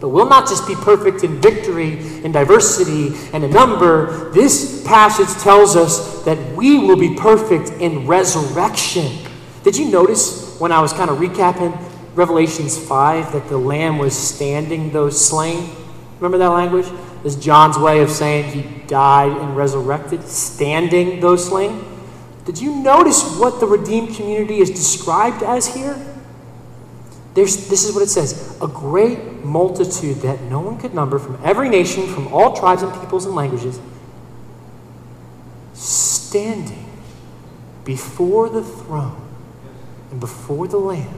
But 0.00 0.10
we'll 0.10 0.28
not 0.28 0.48
just 0.48 0.66
be 0.68 0.76
perfect 0.76 1.24
in 1.24 1.40
victory, 1.40 1.98
in 2.24 2.30
diversity, 2.30 3.16
and 3.32 3.42
in 3.42 3.50
number. 3.50 4.30
This 4.30 4.86
passage 4.86 5.28
tells 5.42 5.74
us 5.74 6.22
that 6.24 6.38
we 6.56 6.78
will 6.78 6.96
be 6.96 7.16
perfect 7.16 7.70
in 7.80 8.06
resurrection. 8.06 9.10
Did 9.64 9.76
you 9.76 9.90
notice 9.90 10.56
when 10.60 10.70
I 10.70 10.80
was 10.80 10.92
kind 10.92 11.10
of 11.10 11.18
recapping 11.18 11.76
Revelations 12.14 12.78
5 12.78 13.32
that 13.32 13.48
the 13.48 13.58
Lamb 13.58 13.98
was 13.98 14.16
standing 14.16 14.90
those 14.92 15.24
slain? 15.24 15.70
Remember 16.20 16.38
that 16.38 16.48
language? 16.48 16.86
This 17.22 17.36
is 17.36 17.44
John's 17.44 17.76
way 17.76 18.00
of 18.00 18.10
saying 18.10 18.52
he 18.52 18.86
died 18.86 19.36
and 19.36 19.56
resurrected, 19.56 20.22
standing 20.28 21.20
those 21.20 21.48
slain. 21.48 21.84
Did 22.44 22.60
you 22.60 22.76
notice 22.76 23.36
what 23.36 23.58
the 23.58 23.66
redeemed 23.66 24.14
community 24.14 24.58
is 24.58 24.70
described 24.70 25.42
as 25.42 25.74
here? 25.74 25.96
There's, 27.38 27.68
this 27.68 27.84
is 27.84 27.94
what 27.94 28.02
it 28.02 28.08
says 28.08 28.58
a 28.60 28.66
great 28.66 29.44
multitude 29.44 30.16
that 30.22 30.42
no 30.42 30.58
one 30.58 30.76
could 30.76 30.92
number 30.92 31.20
from 31.20 31.38
every 31.44 31.68
nation, 31.68 32.04
from 32.08 32.26
all 32.34 32.56
tribes 32.56 32.82
and 32.82 32.92
peoples 33.00 33.26
and 33.26 33.36
languages, 33.36 33.78
standing 35.72 36.90
before 37.84 38.48
the 38.48 38.64
throne 38.64 39.24
and 40.10 40.18
before 40.18 40.66
the 40.66 40.78
Lamb. 40.78 41.14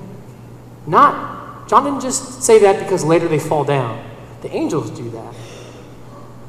Not, 0.86 1.66
John 1.70 1.84
didn't 1.84 2.02
just 2.02 2.42
say 2.42 2.58
that 2.58 2.80
because 2.80 3.02
later 3.02 3.26
they 3.26 3.38
fall 3.38 3.64
down. 3.64 4.06
The 4.42 4.54
angels 4.54 4.90
do 4.90 5.08
that. 5.08 5.34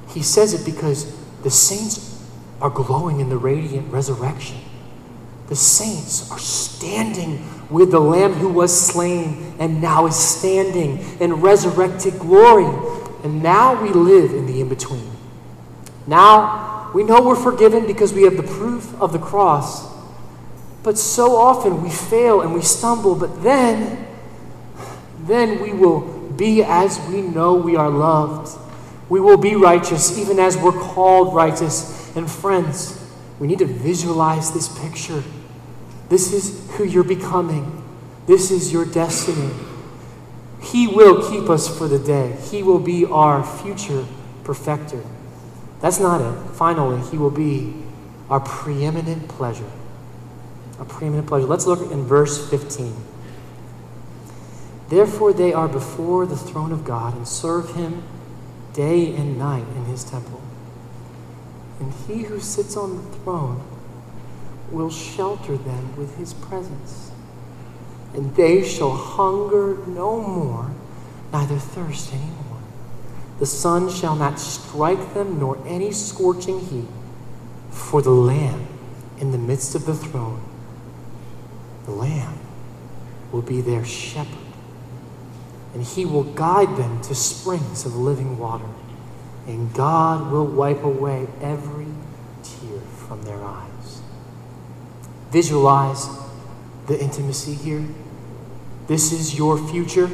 He 0.10 0.22
says 0.22 0.54
it 0.54 0.70
because 0.70 1.16
the 1.44 1.50
saints 1.50 2.22
are 2.60 2.70
glowing 2.70 3.22
in 3.22 3.30
the 3.30 3.38
radiant 3.38 3.90
resurrection. 3.90 4.58
The 5.48 5.56
saints 5.56 6.30
are 6.30 6.40
standing 6.40 7.61
with 7.72 7.92
the 7.92 8.00
Lamb 8.00 8.34
who 8.34 8.50
was 8.50 8.80
slain 8.80 9.56
and 9.58 9.82
now 9.82 10.06
is 10.06 10.16
standing 10.16 11.00
in 11.20 11.34
resurrected 11.36 12.20
glory. 12.20 12.66
And 13.24 13.42
now 13.42 13.82
we 13.82 13.90
live 13.90 14.32
in 14.32 14.46
the 14.46 14.62
in 14.62 14.70
between. 14.70 15.10
Now 16.06 16.92
we 16.94 17.04
know 17.04 17.22
we're 17.22 17.36
forgiven 17.36 17.88
because 17.88 18.14
we 18.14 18.24
have 18.24 18.36
the 18.36 18.44
proof 18.44 19.00
of 19.02 19.14
the 19.14 19.20
cross. 19.20 19.90
But 20.84 20.98
so 20.98 21.36
often 21.36 21.82
we 21.82 21.90
fail 21.90 22.42
and 22.42 22.54
we 22.54 22.62
stumble, 22.62 23.16
but 23.16 23.44
then, 23.44 24.06
then 25.24 25.62
we 25.62 25.72
will 25.72 26.02
be 26.32 26.64
as 26.64 27.00
we 27.08 27.22
know 27.22 27.54
we 27.54 27.76
are 27.76 27.90
loved. 27.90 28.58
We 29.10 29.20
will 29.20 29.38
be 29.38 29.56
righteous 29.56 30.18
even 30.18 30.40
as 30.40 30.58
we're 30.58 30.72
called 30.72 31.34
righteous. 31.34 32.16
And 32.16 32.30
friends, 32.30 32.98
we 33.40 33.48
need 33.48 33.60
to 33.60 33.66
visualize 33.66 34.52
this 34.52 34.68
picture. 34.80 35.24
This 36.12 36.34
is 36.34 36.70
who 36.72 36.84
you're 36.84 37.06
becoming. 37.06 37.82
This 38.26 38.52
is 38.52 38.74
your 38.74 38.84
destiny. 38.84 39.50
He 40.62 40.86
will 40.86 41.32
keep 41.32 41.50
us 41.50 41.70
for 41.70 41.88
the 41.88 42.00
day. 42.00 42.36
He 42.52 42.62
will 42.62 42.80
be 42.80 43.06
our 43.06 43.42
future 43.42 44.06
perfecter. 44.44 45.02
That's 45.80 46.02
not 46.02 46.20
it. 46.20 46.52
Finally, 46.52 47.10
He 47.10 47.18
will 47.18 47.32
be 47.32 47.74
our 48.30 48.42
preeminent 48.42 49.30
pleasure. 49.30 49.72
Our 50.80 50.86
preeminent 50.86 51.28
pleasure. 51.28 51.48
Let's 51.48 51.66
look 51.66 51.90
in 51.90 52.04
verse 52.04 52.46
15. 52.50 52.94
Therefore, 54.90 55.32
they 55.32 55.54
are 55.54 55.70
before 55.70 56.26
the 56.26 56.36
throne 56.36 56.74
of 56.74 56.84
God 56.84 57.16
and 57.16 57.26
serve 57.26 57.74
Him 57.76 58.04
day 58.74 59.16
and 59.16 59.38
night 59.38 59.66
in 59.78 59.86
His 59.86 60.04
temple. 60.04 60.42
And 61.80 61.94
He 62.06 62.24
who 62.24 62.42
sits 62.42 62.76
on 62.76 62.98
the 62.98 63.18
throne 63.20 63.64
will 64.72 64.90
shelter 64.90 65.58
them 65.58 65.96
with 65.96 66.18
his 66.18 66.34
presence. 66.34 67.12
And 68.14 68.36
they 68.36 68.64
shall 68.68 68.92
hunger 68.92 69.78
no 69.88 70.22
more, 70.22 70.72
neither 71.32 71.58
thirst 71.58 72.14
any 72.14 72.26
more. 72.26 72.60
The 73.40 73.46
sun 73.46 73.90
shall 73.90 74.16
not 74.16 74.40
strike 74.40 75.14
them, 75.14 75.40
nor 75.40 75.58
any 75.66 75.92
scorching 75.92 76.60
heat, 76.60 76.88
for 77.70 78.02
the 78.02 78.12
Lamb 78.12 78.68
in 79.22 79.32
the 79.32 79.38
midst 79.38 79.76
of 79.76 79.86
the 79.86 79.94
throne, 79.94 80.42
the 81.86 81.92
Lamb 81.92 82.40
will 83.32 83.44
be 83.44 83.62
their 83.62 83.86
shepherd, 83.86 84.38
and 85.74 85.84
he 85.84 86.06
will 86.06 86.24
guide 86.24 86.76
them 86.76 87.02
to 87.04 87.16
springs 87.16 87.86
of 87.86 87.96
living 87.96 88.38
water, 88.38 88.66
and 89.48 89.74
God 89.74 90.32
will 90.32 90.48
wipe 90.48 90.84
away 90.84 91.28
every 91.40 91.88
tear 92.44 92.80
from 93.08 93.22
their 93.24 93.42
eyes. 93.42 93.71
Visualize 95.32 96.08
the 96.88 97.02
intimacy 97.02 97.54
here. 97.54 97.86
This 98.88 99.12
is 99.12 99.38
your 99.38 99.58
future. 99.58 100.10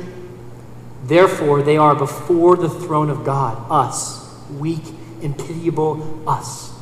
Therefore, 1.04 1.62
they 1.62 1.78
are 1.78 1.96
before 1.96 2.56
the 2.56 2.70
throne 2.70 3.10
of 3.10 3.24
God, 3.24 3.66
us, 3.70 4.36
weak 4.52 4.84
and 5.24 5.38
pitiable 5.38 6.24
us. 6.30 6.74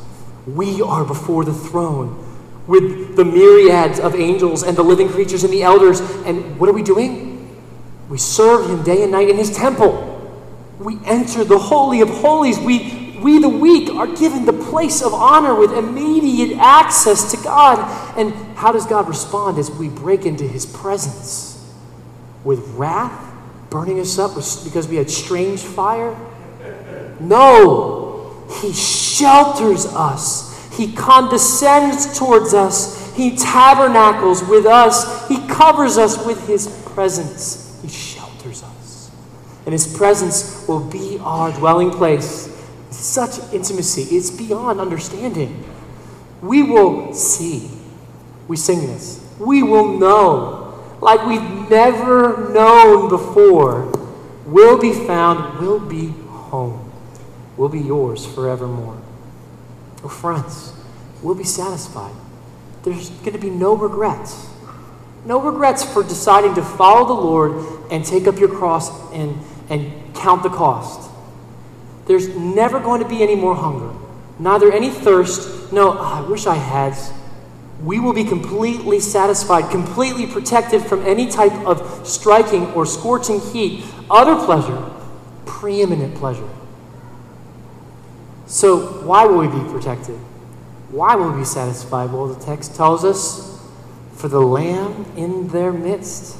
We 0.45 0.81
are 0.81 1.05
before 1.05 1.45
the 1.45 1.53
throne 1.53 2.21
with 2.67 3.15
the 3.15 3.25
myriads 3.25 3.99
of 3.99 4.15
angels 4.15 4.63
and 4.63 4.75
the 4.75 4.83
living 4.83 5.09
creatures 5.09 5.43
and 5.43 5.53
the 5.53 5.63
elders. 5.63 5.99
And 6.25 6.59
what 6.59 6.69
are 6.69 6.73
we 6.73 6.83
doing? 6.83 7.33
We 8.09 8.17
serve 8.17 8.69
him 8.69 8.83
day 8.83 9.03
and 9.03 9.11
night 9.11 9.29
in 9.29 9.38
his 9.38 9.55
temple. 9.55 10.11
We 10.79 10.97
enter 11.05 11.43
the 11.43 11.57
Holy 11.57 12.01
of 12.01 12.09
Holies. 12.09 12.59
We, 12.59 13.05
we, 13.26 13.39
the 13.39 13.49
weak, 13.49 13.89
are 13.89 14.07
given 14.07 14.45
the 14.45 14.53
place 14.53 15.01
of 15.01 15.13
honor 15.13 15.55
with 15.55 15.73
immediate 15.73 16.57
access 16.59 17.32
to 17.32 17.38
God. 17.43 17.80
And 18.17 18.34
how 18.55 18.71
does 18.71 18.86
God 18.86 19.07
respond 19.07 19.57
as 19.57 19.69
we 19.71 19.89
break 19.89 20.26
into 20.26 20.47
his 20.47 20.65
presence? 20.65 21.51
With 22.43 22.59
wrath 22.76 23.34
burning 23.69 23.99
us 23.99 24.17
up 24.19 24.36
because 24.63 24.88
we 24.88 24.95
had 24.95 25.09
strange 25.09 25.61
fire? 25.61 26.15
No, 27.19 28.45
he 28.61 28.71
shelters 28.71 29.86
us 29.88 30.55
he 30.76 30.91
condescends 30.91 32.17
towards 32.17 32.53
us. 32.53 33.15
He 33.15 33.36
tabernacles 33.36 34.43
with 34.43 34.65
us. 34.65 35.28
He 35.30 35.47
covers 35.47 35.97
us 35.97 36.26
with 36.26 36.45
His 36.47 36.67
presence. 36.93 37.80
He 37.82 37.88
shelters 37.88 38.61
us. 38.61 39.11
And 39.65 39.71
His 39.71 39.95
presence 39.95 40.67
will 40.67 40.82
be 40.82 41.17
our 41.21 41.51
dwelling 41.51 41.91
place. 41.91 42.51
Such 43.06 43.38
intimacy. 43.53 44.16
It's 44.16 44.32
beyond 44.32 44.82
understanding. 44.82 45.64
We 46.41 46.64
will 46.64 47.14
see. 47.14 47.70
We 48.47 48.58
sing 48.58 48.88
this. 48.88 49.24
We 49.39 49.62
will 49.62 49.99
know, 49.99 50.97
like 51.01 51.24
we've 51.28 51.70
never 51.70 52.51
known 52.51 53.08
before, 53.10 53.91
will 54.47 54.80
be 54.80 54.91
found, 54.91 55.60
will 55.60 55.80
be 55.80 56.08
home, 56.28 56.91
will 57.58 57.70
be 57.70 57.80
yours 57.80 58.26
forevermore. 58.26 58.99
Oh, 60.03 60.08
friends, 60.08 60.74
we'll 61.22 61.36
be 61.36 61.43
satisfied. 61.43 62.16
There's 62.82 63.12
going 63.12 63.34
to 63.34 63.38
be 63.38 63.51
no 63.51 63.76
regrets. 63.76 64.49
No 65.26 65.39
regrets 65.39 65.84
for 65.84 66.01
deciding 66.01 66.56
to 66.56 66.64
follow 66.64 67.06
the 67.06 67.22
Lord 67.22 67.91
and 67.91 68.03
take 68.03 68.26
up 68.26 68.39
your 68.39 68.49
cross 68.49 68.89
and, 69.12 69.38
and 69.70 70.16
count 70.16 70.41
the 70.41 70.49
cost. 70.49 71.12
There's 72.06 72.30
never 72.36 72.80
going 72.80 73.01
to 73.01 73.08
be 73.08 73.24
any 73.24 73.36
more 73.36 73.56
hunger, 73.56 73.93
neither 74.39 74.72
any 74.72 74.89
thirst. 74.89 75.72
No, 75.72 75.93
oh, 75.93 75.97
I 75.97 76.22
wish 76.22 76.45
I 76.45 76.56
had. 76.56 76.95
We 77.84 77.99
will 77.99 78.14
be 78.14 78.24
completely 78.24 78.99
satisfied, 78.99 79.70
completely 79.72 80.28
protected 80.28 80.84
from 80.84 81.06
any 81.06 81.30
type 81.30 81.53
of 81.66 82.08
striking 82.08 82.68
or 82.74 82.86
scorching 82.86 83.41
heat. 83.41 83.84
Other 84.10 84.36
pleasure, 84.45 84.91
preeminent 85.45 86.16
pleasure. 86.16 86.47
So, 88.45 89.03
why 89.03 89.26
will 89.26 89.39
we 89.39 89.47
be 89.47 89.70
protected? 89.72 90.16
Why 90.91 91.16
will 91.16 91.32
we 91.32 91.39
be 91.39 91.45
satisfied? 91.45 92.14
Well, 92.14 92.28
the 92.28 92.45
text 92.45 92.76
tells 92.76 93.03
us 93.03 93.60
for 94.14 94.28
the 94.28 94.39
Lamb 94.39 95.06
in 95.18 95.47
their 95.49 95.74
midst, 95.74 96.38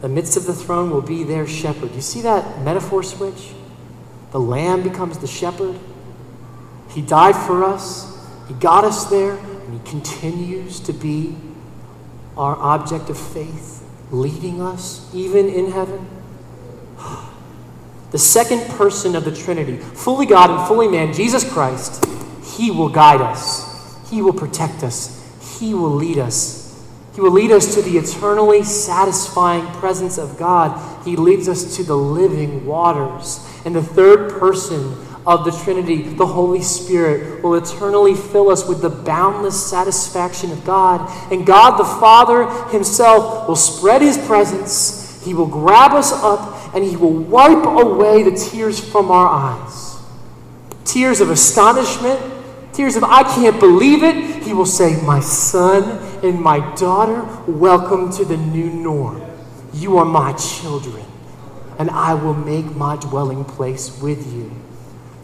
the 0.00 0.08
midst 0.08 0.36
of 0.36 0.44
the 0.44 0.54
throne 0.54 0.90
will 0.90 1.00
be 1.00 1.22
their 1.22 1.46
shepherd. 1.46 1.94
You 1.94 2.00
see 2.00 2.20
that 2.22 2.62
metaphor 2.62 3.02
switch? 3.02 3.52
The 4.36 4.40
Lamb 4.40 4.82
becomes 4.82 5.16
the 5.16 5.26
shepherd. 5.26 5.78
He 6.90 7.00
died 7.00 7.34
for 7.34 7.64
us, 7.64 8.28
He 8.48 8.52
got 8.52 8.84
us 8.84 9.06
there, 9.06 9.38
and 9.38 9.72
He 9.72 9.90
continues 9.90 10.78
to 10.80 10.92
be 10.92 11.34
our 12.36 12.54
object 12.54 13.08
of 13.08 13.18
faith, 13.18 13.82
leading 14.10 14.60
us 14.60 15.10
even 15.14 15.48
in 15.48 15.72
heaven 15.72 16.06
the 18.10 18.18
second 18.18 18.60
person 18.76 19.16
of 19.16 19.24
the 19.24 19.34
Trinity, 19.34 19.78
fully 19.78 20.26
God 20.26 20.50
and 20.50 20.68
fully 20.68 20.88
man, 20.88 21.14
Jesus 21.14 21.50
Christ, 21.50 22.04
He 22.44 22.70
will 22.70 22.90
guide 22.90 23.22
us, 23.22 23.98
He 24.10 24.20
will 24.20 24.34
protect 24.34 24.82
us, 24.82 25.58
He 25.58 25.72
will 25.72 25.94
lead 25.94 26.18
us. 26.18 26.62
He 27.14 27.22
will 27.22 27.30
lead 27.30 27.50
us 27.50 27.74
to 27.74 27.80
the 27.80 27.96
eternally 27.96 28.62
satisfying 28.62 29.66
presence 29.80 30.18
of 30.18 30.36
God. 30.36 31.06
He 31.06 31.16
leads 31.16 31.48
us 31.48 31.74
to 31.76 31.82
the 31.82 31.96
living 31.96 32.66
waters. 32.66 33.40
And 33.66 33.74
the 33.74 33.82
third 33.82 34.30
person 34.38 34.96
of 35.26 35.44
the 35.44 35.50
Trinity, 35.50 36.02
the 36.02 36.24
Holy 36.24 36.62
Spirit, 36.62 37.42
will 37.42 37.56
eternally 37.56 38.14
fill 38.14 38.48
us 38.48 38.66
with 38.68 38.80
the 38.80 38.88
boundless 38.88 39.60
satisfaction 39.68 40.52
of 40.52 40.64
God. 40.64 41.10
And 41.32 41.44
God 41.44 41.76
the 41.76 41.84
Father 41.84 42.48
Himself 42.70 43.48
will 43.48 43.56
spread 43.56 44.02
His 44.02 44.16
presence. 44.18 45.20
He 45.24 45.34
will 45.34 45.48
grab 45.48 45.92
us 45.92 46.12
up 46.12 46.72
and 46.76 46.84
He 46.84 46.96
will 46.96 47.12
wipe 47.12 47.66
away 47.66 48.22
the 48.22 48.36
tears 48.36 48.78
from 48.78 49.10
our 49.10 49.26
eyes. 49.26 49.96
Tears 50.84 51.20
of 51.20 51.30
astonishment, 51.30 52.20
tears 52.72 52.94
of, 52.94 53.02
I 53.02 53.24
can't 53.24 53.58
believe 53.58 54.04
it. 54.04 54.44
He 54.44 54.52
will 54.52 54.64
say, 54.64 55.02
My 55.02 55.18
son 55.18 55.98
and 56.24 56.40
my 56.40 56.60
daughter, 56.76 57.24
welcome 57.50 58.12
to 58.12 58.24
the 58.24 58.36
new 58.36 58.70
norm. 58.70 59.20
You 59.74 59.98
are 59.98 60.04
my 60.04 60.34
children, 60.34 61.04
and 61.78 61.90
I 61.90 62.14
will 62.14 62.34
make 62.34 62.74
my 62.76 62.96
dwelling 62.96 63.44
place 63.44 64.00
with 64.00 64.32
you. 64.34 64.50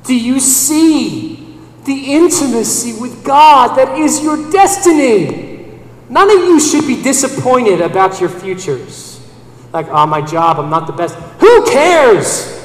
Do 0.05 0.15
you 0.17 0.41
see 0.41 1.59
the 1.85 2.13
intimacy 2.15 3.01
with 3.01 3.25
God 3.25 3.77
that 3.77 3.99
is 3.99 4.23
your 4.23 4.51
destiny? 4.51 5.81
None 6.09 6.31
of 6.31 6.45
you 6.45 6.61
should 6.61 6.87
be 6.87 7.03
disappointed 7.03 7.81
about 7.81 8.21
your 8.21 8.29
futures 8.29 9.13
like, 9.73 9.87
oh, 9.89 10.07
my 10.07 10.21
job, 10.21 10.59
I'm 10.59 10.71
not 10.71 10.87
the 10.87 10.93
best. 10.93 11.15
Who 11.41 11.65
cares? 11.65 12.61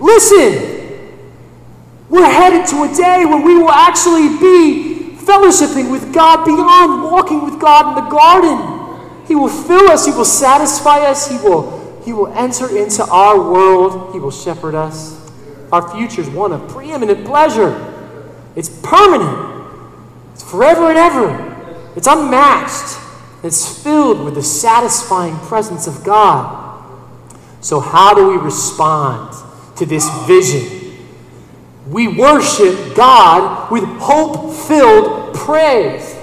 Listen, 0.00 1.18
we're 2.08 2.30
headed 2.30 2.66
to 2.68 2.84
a 2.84 2.94
day 2.94 3.24
when 3.24 3.42
we 3.42 3.56
will 3.58 3.70
actually 3.70 4.28
be 4.38 5.16
fellowshipping 5.16 5.90
with 5.90 6.12
God 6.14 6.44
beyond 6.44 7.10
walking 7.10 7.44
with 7.44 7.58
God 7.58 7.98
in 7.98 8.04
the 8.04 8.10
garden. 8.10 9.26
He 9.26 9.34
will 9.34 9.48
fill 9.48 9.90
us, 9.90 10.06
He 10.06 10.12
will 10.12 10.24
satisfy 10.24 10.98
us, 11.00 11.28
He 11.28 11.36
will, 11.38 11.73
he 12.04 12.12
will 12.12 12.28
enter 12.28 12.76
into 12.76 13.04
our 13.04 13.38
world, 13.38 14.12
He 14.12 14.18
will 14.18 14.30
shepherd 14.30 14.74
us. 14.74 15.20
Our 15.72 15.90
future 15.94 16.20
is 16.20 16.28
one 16.28 16.52
of 16.52 16.68
preeminent 16.68 17.24
pleasure. 17.24 17.92
It's 18.54 18.68
permanent, 18.82 19.66
it's 20.32 20.42
forever 20.48 20.90
and 20.90 20.98
ever, 20.98 21.92
it's 21.96 22.06
unmatched. 22.06 23.00
It's 23.44 23.82
filled 23.82 24.24
with 24.24 24.36
the 24.36 24.42
satisfying 24.42 25.36
presence 25.36 25.86
of 25.86 26.02
God. 26.02 26.82
So, 27.60 27.78
how 27.78 28.14
do 28.14 28.28
we 28.28 28.36
respond 28.36 29.36
to 29.76 29.84
this 29.84 30.08
vision? 30.26 30.96
We 31.90 32.08
worship 32.08 32.96
God 32.96 33.70
with 33.70 33.84
hope 33.98 34.54
filled 34.66 35.34
praise. 35.34 36.13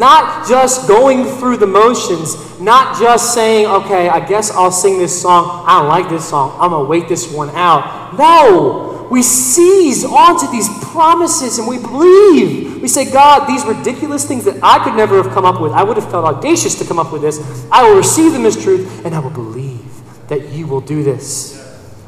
Not 0.00 0.48
just 0.48 0.88
going 0.88 1.26
through 1.26 1.58
the 1.58 1.66
motions, 1.66 2.58
not 2.58 2.98
just 2.98 3.34
saying, 3.34 3.66
okay, 3.66 4.08
I 4.08 4.26
guess 4.26 4.50
I'll 4.50 4.72
sing 4.72 4.96
this 4.96 5.20
song. 5.20 5.62
I 5.66 5.78
don't 5.78 5.88
like 5.88 6.08
this 6.08 6.26
song. 6.26 6.56
I'm 6.58 6.70
going 6.70 6.86
to 6.86 6.88
wait 6.88 7.06
this 7.06 7.30
one 7.30 7.50
out. 7.50 8.16
No, 8.16 9.06
we 9.10 9.22
seize 9.22 10.02
onto 10.02 10.50
these 10.50 10.70
promises 10.84 11.58
and 11.58 11.68
we 11.68 11.76
believe. 11.76 12.80
We 12.80 12.88
say, 12.88 13.12
God, 13.12 13.46
these 13.46 13.62
ridiculous 13.66 14.26
things 14.26 14.46
that 14.46 14.58
I 14.62 14.82
could 14.82 14.94
never 14.94 15.22
have 15.22 15.34
come 15.34 15.44
up 15.44 15.60
with, 15.60 15.72
I 15.72 15.82
would 15.82 15.98
have 15.98 16.10
felt 16.10 16.24
audacious 16.24 16.76
to 16.76 16.86
come 16.86 16.98
up 16.98 17.12
with 17.12 17.20
this. 17.20 17.68
I 17.70 17.86
will 17.86 17.98
receive 17.98 18.32
them 18.32 18.46
as 18.46 18.56
truth 18.56 19.04
and 19.04 19.14
I 19.14 19.18
will 19.18 19.28
believe 19.28 19.84
that 20.28 20.48
you 20.48 20.66
will 20.66 20.80
do 20.80 21.02
this. 21.02 21.60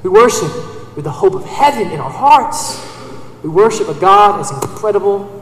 We 0.02 0.08
worship 0.08 0.50
with 0.96 1.04
the 1.04 1.10
hope 1.10 1.34
of 1.34 1.44
heaven 1.44 1.90
in 1.90 2.00
our 2.00 2.10
hearts. 2.10 2.82
We 3.42 3.50
worship 3.50 3.88
a 3.88 3.94
God 4.00 4.40
as 4.40 4.50
incredible 4.50 5.41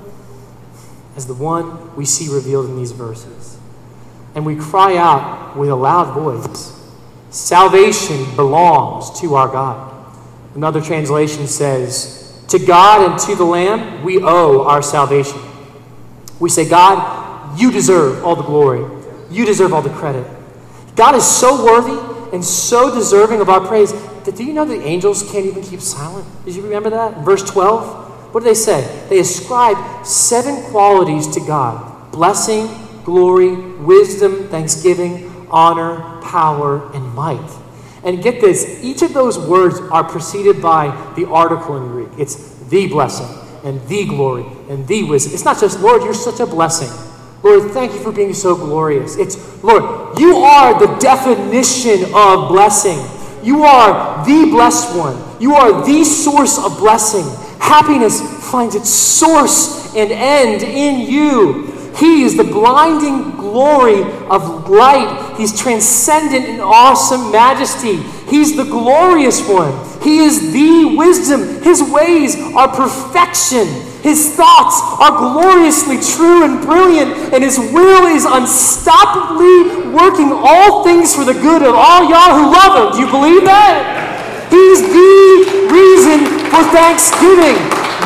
as 1.21 1.27
the 1.27 1.35
one 1.35 1.95
we 1.97 2.07
see 2.07 2.35
revealed 2.35 2.64
in 2.64 2.77
these 2.77 2.93
verses. 2.93 3.59
And 4.35 4.47
we 4.47 4.57
cry 4.57 4.97
out 4.97 5.55
with 5.55 5.68
a 5.68 5.75
loud 5.75 6.14
voice 6.14 6.79
Salvation 7.29 8.25
belongs 8.37 9.21
to 9.21 9.35
our 9.35 9.47
God. 9.47 10.16
Another 10.55 10.81
translation 10.81 11.47
says, 11.47 12.43
To 12.49 12.59
God 12.59 13.09
and 13.09 13.21
to 13.21 13.37
the 13.37 13.45
Lamb, 13.45 14.03
we 14.03 14.18
owe 14.21 14.64
our 14.64 14.83
salvation. 14.83 15.39
We 16.41 16.49
say, 16.49 16.66
God, 16.68 17.61
you 17.61 17.71
deserve 17.71 18.25
all 18.25 18.35
the 18.35 18.43
glory. 18.43 18.85
You 19.31 19.45
deserve 19.45 19.75
all 19.75 19.83
the 19.83 19.91
credit. 19.91 20.27
God 20.97 21.14
is 21.14 21.25
so 21.25 21.62
worthy 21.62 22.35
and 22.35 22.43
so 22.43 22.93
deserving 22.93 23.43
of 23.43 23.51
our 23.51 23.61
praise 23.61 23.93
that 24.25 24.35
do 24.37 24.43
you 24.43 24.55
know 24.55 24.64
the 24.64 24.83
angels 24.83 25.23
can't 25.31 25.45
even 25.45 25.62
keep 25.62 25.81
silent? 25.81 26.27
Did 26.47 26.57
you 26.57 26.62
remember 26.62 26.91
that? 26.91 27.18
Verse 27.18 27.49
12? 27.49 28.10
What 28.33 28.41
do 28.41 28.47
they 28.47 28.55
say? 28.55 29.07
They 29.09 29.18
ascribe 29.18 30.07
seven 30.07 30.62
qualities 30.70 31.26
to 31.35 31.41
God 31.41 31.89
blessing, 32.12 32.68
glory, 33.05 33.55
wisdom, 33.55 34.49
thanksgiving, 34.49 35.47
honor, 35.51 36.20
power, 36.22 36.91
and 36.93 37.14
might. 37.14 37.51
And 38.03 38.22
get 38.22 38.41
this, 38.41 38.83
each 38.83 39.03
of 39.03 39.12
those 39.12 39.39
words 39.39 39.78
are 39.93 40.05
preceded 40.05 40.62
by 40.62 40.89
the 41.16 41.28
article 41.28 41.76
in 41.76 41.89
Greek. 41.89 42.09
It's 42.18 42.57
the 42.68 42.89
blessing 42.89 43.28
and 43.62 43.81
the 43.89 44.07
glory 44.07 44.45
and 44.68 44.87
the 44.87 45.05
wisdom. 45.05 45.35
It's 45.35 45.45
not 45.45 45.61
just, 45.61 45.81
Lord, 45.81 46.03
you're 46.03 46.14
such 46.14 46.41
a 46.41 46.47
blessing. 46.47 46.89
Lord, 47.43 47.70
thank 47.72 47.93
you 47.93 48.01
for 48.01 48.12
being 48.12 48.35
so 48.35 48.55
glorious. 48.55 49.16
It's, 49.16 49.62
Lord, 49.62 50.18
you 50.18 50.37
are 50.37 50.78
the 50.78 50.95
definition 50.99 52.05
of 52.14 52.49
blessing. 52.49 52.99
You 53.43 53.64
are 53.64 54.24
the 54.24 54.51
blessed 54.51 54.97
one. 54.97 55.16
You 55.41 55.55
are 55.55 55.85
the 55.85 56.05
source 56.05 56.59
of 56.59 56.78
blessing. 56.78 57.24
Happiness 57.61 58.21
finds 58.51 58.75
its 58.75 58.91
source 58.91 59.95
and 59.95 60.11
end 60.11 60.63
in 60.63 61.09
you. 61.09 61.67
He 61.97 62.23
is 62.23 62.37
the 62.37 62.45
blinding 62.45 63.37
glory 63.37 64.03
of 64.29 64.69
light. 64.69 65.35
He's 65.37 65.59
transcendent 65.59 66.47
in 66.47 66.61
awesome 66.61 67.31
majesty. 67.31 67.97
He's 68.29 68.57
the 68.57 68.65
glorious 68.65 69.47
one. 69.47 69.73
He 70.03 70.19
is 70.19 70.53
the 70.53 70.97
wisdom. 70.97 71.63
His 71.63 71.83
ways 71.83 72.37
are 72.55 72.69
perfection. 72.69 73.67
His 74.03 74.35
thoughts 74.35 74.81
are 74.99 75.19
gloriously 75.19 76.01
true 76.01 76.45
and 76.45 76.65
brilliant, 76.65 77.35
and 77.35 77.45
His 77.45 77.59
will 77.59 78.07
is 78.07 78.25
unstoppably 78.25 79.93
working 79.93 80.33
all 80.33 80.85
things 80.85 81.15
for 81.15 81.25
the 81.25 81.35
good 81.35 81.63
of 81.63 81.75
all 81.75 82.09
y'all 82.09 82.39
who 82.39 82.51
love 82.51 82.95
Him. 82.95 82.99
Do 82.99 83.05
you 83.05 83.11
believe 83.11 83.45
that? 83.45 84.10
He's 84.51 84.83
the 84.83 85.71
reason 85.71 86.27
for 86.51 86.63
thanksgiving. 86.75 87.57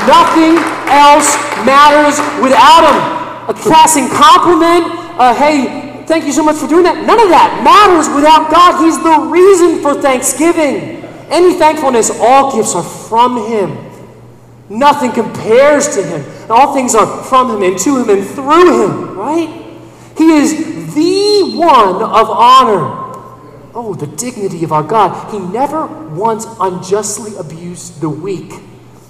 Nothing 0.07 0.61
else 0.93 1.35
matters 1.65 2.21
without 2.41 2.85
Him 2.93 3.25
a 3.49 3.55
passing 3.55 4.09
compliment, 4.09 4.87
uh, 5.21 5.35
hey, 5.35 6.05
thank 6.07 6.25
you 6.25 6.33
so 6.33 6.43
much 6.43 6.57
for 6.57 6.67
doing 6.67 6.85
that. 6.85 7.05
None 7.05 7.21
of 7.21 7.29
that 7.29 7.61
matters 7.63 8.09
without 8.15 8.51
God. 8.51 8.83
He's 8.83 8.97
the 9.03 9.29
reason 9.29 9.83
for 9.83 10.01
thanksgiving. 10.01 11.05
Any 11.29 11.55
thankfulness, 11.59 12.11
all 12.21 12.57
gifts 12.57 12.75
are 12.75 12.83
from 12.83 13.47
Him. 13.49 13.77
Nothing 14.71 15.13
compares 15.13 15.95
to 15.95 16.03
Him. 16.03 16.51
All 16.51 16.75
things 16.75 16.95
are 16.95 17.07
from 17.25 17.51
Him 17.51 17.63
and 17.63 17.79
to 17.81 18.03
Him 18.03 18.09
and 18.09 18.27
through 18.27 18.85
Him, 18.85 19.19
right? 19.19 19.49
He 20.17 20.31
is 20.33 20.95
the 20.95 21.57
one 21.57 22.03
of 22.03 22.31
honor. 22.31 23.04
Oh, 23.77 23.93
the 23.93 24.07
dignity 24.07 24.62
of 24.62 24.72
our 24.72 24.85
God. 24.85 25.33
He 25.33 25.39
never 25.41 25.87
once 26.14 26.47
unjustly 26.61 27.37
abused 27.37 28.01
the 28.01 28.09
weak, 28.09 28.53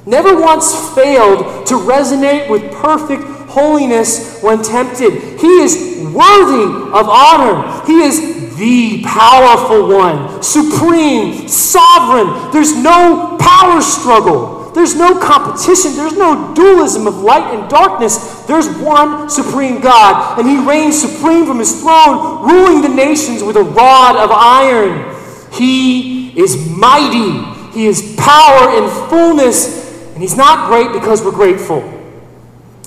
never 0.07 0.41
once 0.41 0.95
failed 0.95 1.67
to 1.67 1.75
resonate 1.75 2.49
with 2.49 2.73
perfect 2.73 3.23
holiness 3.51 4.43
when 4.43 4.63
tempted. 4.63 5.13
He 5.39 5.61
is 5.61 6.03
worthy 6.15 6.65
of 6.97 7.09
honor. 7.09 7.85
He 7.87 8.01
is 8.03 8.57
the 8.57 9.03
powerful 9.05 9.89
one, 9.89 10.43
supreme, 10.43 11.47
sovereign. 11.47 12.51
There's 12.53 12.75
no 12.75 13.37
power 13.39 13.83
struggle. 13.83 14.64
There's 14.75 14.97
no 14.97 15.19
competition. 15.19 15.95
There's 15.95 16.17
no 16.17 16.53
dualism 16.55 17.07
of 17.07 17.19
light 17.19 17.55
and 17.55 17.71
darkness. 17.71 18.43
There's 18.43 18.69
one 18.79 19.31
supreme 19.31 19.81
God, 19.81 20.39
and 20.39 20.49
He 20.49 20.59
reigns 20.59 21.01
supreme 21.01 21.47
from 21.47 21.61
His 21.61 21.81
throne, 21.81 22.47
ruling 22.47 22.83
the 22.83 22.89
nations 22.89 23.43
with 23.43 23.57
a 23.57 23.63
rod 23.63 24.17
of 24.17 24.31
iron. 24.33 25.15
He 25.53 26.39
is 26.39 26.69
mighty. 26.69 27.53
He 27.73 27.87
is 27.87 28.17
power 28.19 28.77
in 28.77 29.09
fullness, 29.09 30.13
and 30.15 30.23
He's 30.23 30.37
not 30.37 30.69
great 30.69 30.93
because 30.93 31.23
we're 31.23 31.31
grateful. 31.31 31.83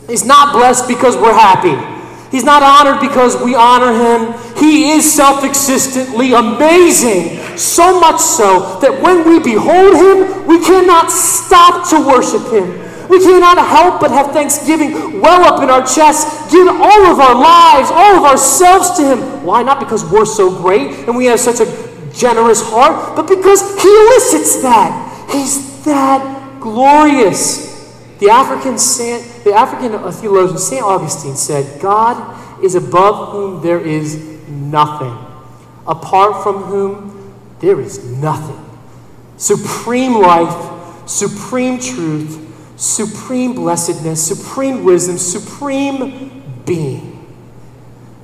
He's 0.07 0.25
not 0.25 0.53
blessed 0.53 0.87
because 0.87 1.15
we're 1.15 1.33
happy. 1.33 1.96
He's 2.31 2.43
not 2.43 2.61
honored 2.61 2.99
because 3.01 3.41
we 3.41 3.55
honor 3.55 3.93
him. 3.93 4.33
He 4.57 4.91
is 4.91 5.11
self 5.11 5.43
existently 5.43 6.33
amazing, 6.33 7.57
so 7.57 7.99
much 7.99 8.19
so 8.19 8.79
that 8.81 9.01
when 9.01 9.27
we 9.27 9.39
behold 9.39 9.95
him, 9.95 10.47
we 10.47 10.63
cannot 10.63 11.09
stop 11.11 11.89
to 11.89 11.99
worship 12.05 12.51
him. 12.51 12.83
We 13.07 13.19
cannot 13.19 13.57
help 13.57 14.01
but 14.01 14.11
have 14.11 14.31
thanksgiving 14.31 15.21
well 15.21 15.41
up 15.53 15.63
in 15.63 15.69
our 15.69 15.85
chests, 15.85 16.51
give 16.51 16.67
all 16.67 17.05
of 17.05 17.19
our 17.19 17.35
lives, 17.35 17.89
all 17.91 18.17
of 18.17 18.23
ourselves 18.23 18.97
to 18.97 19.03
him. 19.15 19.45
Why? 19.45 19.63
Not 19.63 19.79
because 19.79 20.03
we're 20.03 20.25
so 20.25 20.61
great 20.61 20.91
and 21.07 21.15
we 21.15 21.25
have 21.25 21.39
such 21.39 21.61
a 21.61 21.87
generous 22.13 22.61
heart, 22.61 23.15
but 23.15 23.27
because 23.27 23.81
he 23.81 23.87
elicits 23.87 24.61
that. 24.61 25.29
He's 25.31 25.83
that 25.85 26.59
glorious. 26.59 27.76
The 28.19 28.29
African, 28.29 28.77
Saint, 28.77 29.43
the 29.43 29.53
African 29.53 29.93
uh, 29.93 30.11
theologian 30.11 30.57
St. 30.57 30.83
Augustine 30.83 31.35
said, 31.35 31.79
God 31.79 32.63
is 32.63 32.73
above 32.73 33.31
whom 33.31 33.61
there 33.61 33.79
is 33.79 34.15
nothing, 34.49 35.15
apart 35.85 36.41
from 36.41 36.63
whom 36.63 37.33
there 37.59 37.79
is 37.79 38.03
nothing. 38.03 38.63
Supreme 39.37 40.13
life, 40.13 41.07
supreme 41.07 41.79
truth, 41.79 42.43
supreme 42.75 43.53
blessedness, 43.53 44.25
supreme 44.25 44.83
wisdom, 44.83 45.17
supreme 45.17 46.43
being. 46.65 47.13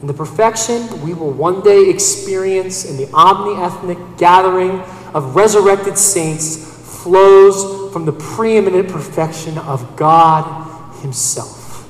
And 0.01 0.09
the 0.09 0.13
perfection 0.13 1.01
we 1.01 1.13
will 1.13 1.31
one 1.31 1.61
day 1.61 1.89
experience 1.89 2.83
in 2.85 2.97
the 2.97 3.09
omni 3.13 3.61
ethnic 3.61 3.97
gathering 4.17 4.79
of 5.13 5.35
resurrected 5.35 5.97
saints 5.97 6.57
flows 7.03 7.82
from 7.93 8.05
the 8.05 8.11
preeminent 8.11 8.89
perfection 8.89 9.57
of 9.59 9.95
God 9.95 10.95
Himself. 11.01 11.87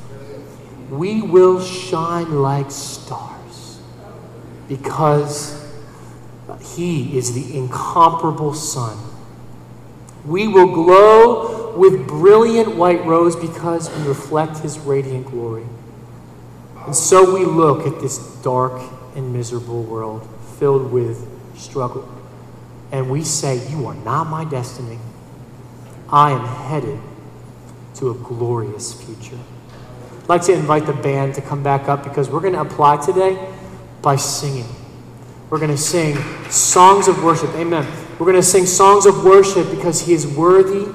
We 0.91 1.21
will 1.21 1.63
shine 1.63 2.41
like 2.41 2.69
stars 2.69 3.79
because 4.67 5.65
He 6.75 7.17
is 7.17 7.33
the 7.33 7.57
incomparable 7.57 8.53
Sun. 8.53 8.97
We 10.25 10.47
will 10.47 10.73
glow 10.73 11.75
with 11.77 12.05
brilliant 12.07 12.75
white 12.75 13.03
rose 13.05 13.35
because 13.37 13.89
we 13.97 14.07
reflect 14.07 14.57
His 14.57 14.77
radiant 14.79 15.27
glory. 15.27 15.65
And 16.85 16.93
so 16.93 17.33
we 17.33 17.45
look 17.45 17.87
at 17.87 18.01
this 18.01 18.17
dark 18.41 18.81
and 19.15 19.31
miserable 19.31 19.83
world 19.83 20.27
filled 20.59 20.91
with 20.91 21.25
struggle 21.55 22.07
and 22.93 23.09
we 23.09 23.23
say, 23.23 23.67
You 23.69 23.87
are 23.87 23.95
not 23.95 24.27
my 24.27 24.45
destiny. 24.45 24.99
I 26.13 26.29
am 26.29 26.45
headed 26.45 26.99
to 27.95 28.11
a 28.11 28.13
glorious 28.13 28.93
future. 28.93 29.39
I'd 30.21 30.29
like 30.29 30.43
to 30.43 30.53
invite 30.53 30.85
the 30.85 30.93
band 30.93 31.33
to 31.35 31.41
come 31.41 31.63
back 31.63 31.89
up 31.89 32.03
because 32.03 32.29
we're 32.29 32.39
going 32.39 32.53
to 32.53 32.61
apply 32.61 33.03
today 33.03 33.51
by 34.03 34.17
singing. 34.17 34.67
We're 35.49 35.57
going 35.57 35.71
to 35.71 35.77
sing 35.77 36.15
songs 36.51 37.07
of 37.07 37.23
worship. 37.23 37.49
Amen. 37.55 37.91
We're 38.19 38.27
going 38.27 38.35
to 38.35 38.43
sing 38.43 38.67
songs 38.67 39.07
of 39.07 39.23
worship 39.23 39.71
because 39.71 40.01
He 40.05 40.13
is 40.13 40.27
worthy 40.27 40.85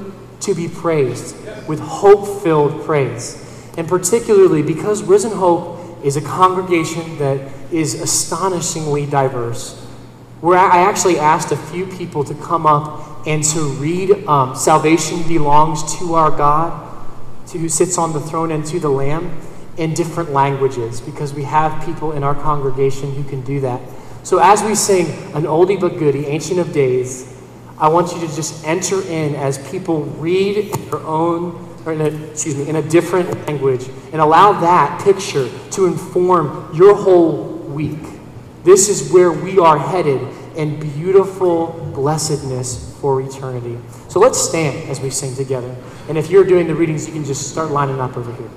to 0.43 0.55
be 0.55 0.69
praised 0.69 1.35
with 1.67 1.81
hope 1.81 2.45
filled 2.45 2.85
praise. 2.85 3.45
And 3.77 3.89
particularly 3.89 4.63
because 4.63 5.03
Risen 5.03 5.33
Hope 5.33 6.05
is 6.05 6.17
a 6.17 6.23
congregation 6.23 7.19
that 7.19 7.53
is 7.73 8.01
astonishingly 8.01 9.07
diverse 9.07 9.85
where 10.41 10.59
I 10.59 10.89
actually 10.89 11.19
asked 11.19 11.51
a 11.51 11.57
few 11.57 11.87
people 11.87 12.23
to 12.23 12.35
come 12.35 12.67
up 12.67 13.08
and 13.29 13.45
to 13.45 13.61
read 13.73 14.27
um, 14.27 14.57
Salvation 14.57 15.23
Belongs 15.29 15.99
to 15.99 16.15
Our 16.15 16.31
God, 16.31 17.07
to 17.49 17.59
who 17.59 17.69
sits 17.69 17.99
on 17.99 18.15
the 18.15 18.21
throne 18.21 18.51
and 18.51 18.65
to 18.65 18.81
the 18.81 18.89
Lamb, 18.89 19.39
in 19.77 19.93
different 19.93 20.31
languages, 20.31 21.03
because 21.03 21.35
we 21.35 21.43
have 21.43 21.85
people 21.85 22.13
in 22.13 22.25
our 22.25 22.35
congregation 22.35 23.15
who 23.15 23.23
can 23.23 23.43
do 23.43 23.61
that. 23.61 23.83
So 24.23 24.39
as 24.39 24.63
we 24.63 24.75
sing 24.75 25.09
an 25.35 25.43
oldie 25.43 25.79
but 25.79 25.99
goodie, 25.99 26.25
Ancient 26.25 26.59
of 26.59 26.73
Days, 26.73 27.39
I 27.79 27.89
want 27.89 28.13
you 28.13 28.27
to 28.27 28.35
just 28.35 28.65
enter 28.65 29.03
in 29.03 29.35
as 29.35 29.59
people 29.71 30.05
read 30.05 30.73
their 30.73 31.01
own, 31.01 31.69
in 31.87 32.01
a, 32.01 32.07
excuse 32.31 32.57
me, 32.57 32.67
in 32.67 32.77
a 32.77 32.83
different 32.83 33.47
language, 33.47 33.89
and 34.11 34.23
allow 34.23 34.59
that 34.59 35.03
picture 35.05 35.51
to 35.73 35.85
inform 35.85 36.75
your 36.75 36.95
whole 36.95 37.59
week. 37.59 38.01
This 38.65 38.89
is 38.89 39.13
where 39.13 39.31
we 39.31 39.59
are 39.59 39.79
headed 39.79 40.27
in 40.59 40.79
beautiful 40.81 41.69
blessedness 41.95 42.97
for 43.01 43.23
eternity. 43.23 43.79
So 44.09 44.19
let's 44.19 44.39
stand 44.39 44.91
as 44.91 45.01
we 45.01 45.09
sing 45.09 45.35
together. 45.37 45.75
And 46.09 46.19
if 46.19 46.31
you're 46.31 46.45
doing 46.45 46.67
the 46.67 46.75
readings, 46.75 47.07
you 47.07 47.13
can 47.13 47.25
just 47.25 47.49
start 47.49 47.71
lining 47.71 48.01
up 48.01 48.17
over 48.17 48.33
here. 48.35 48.51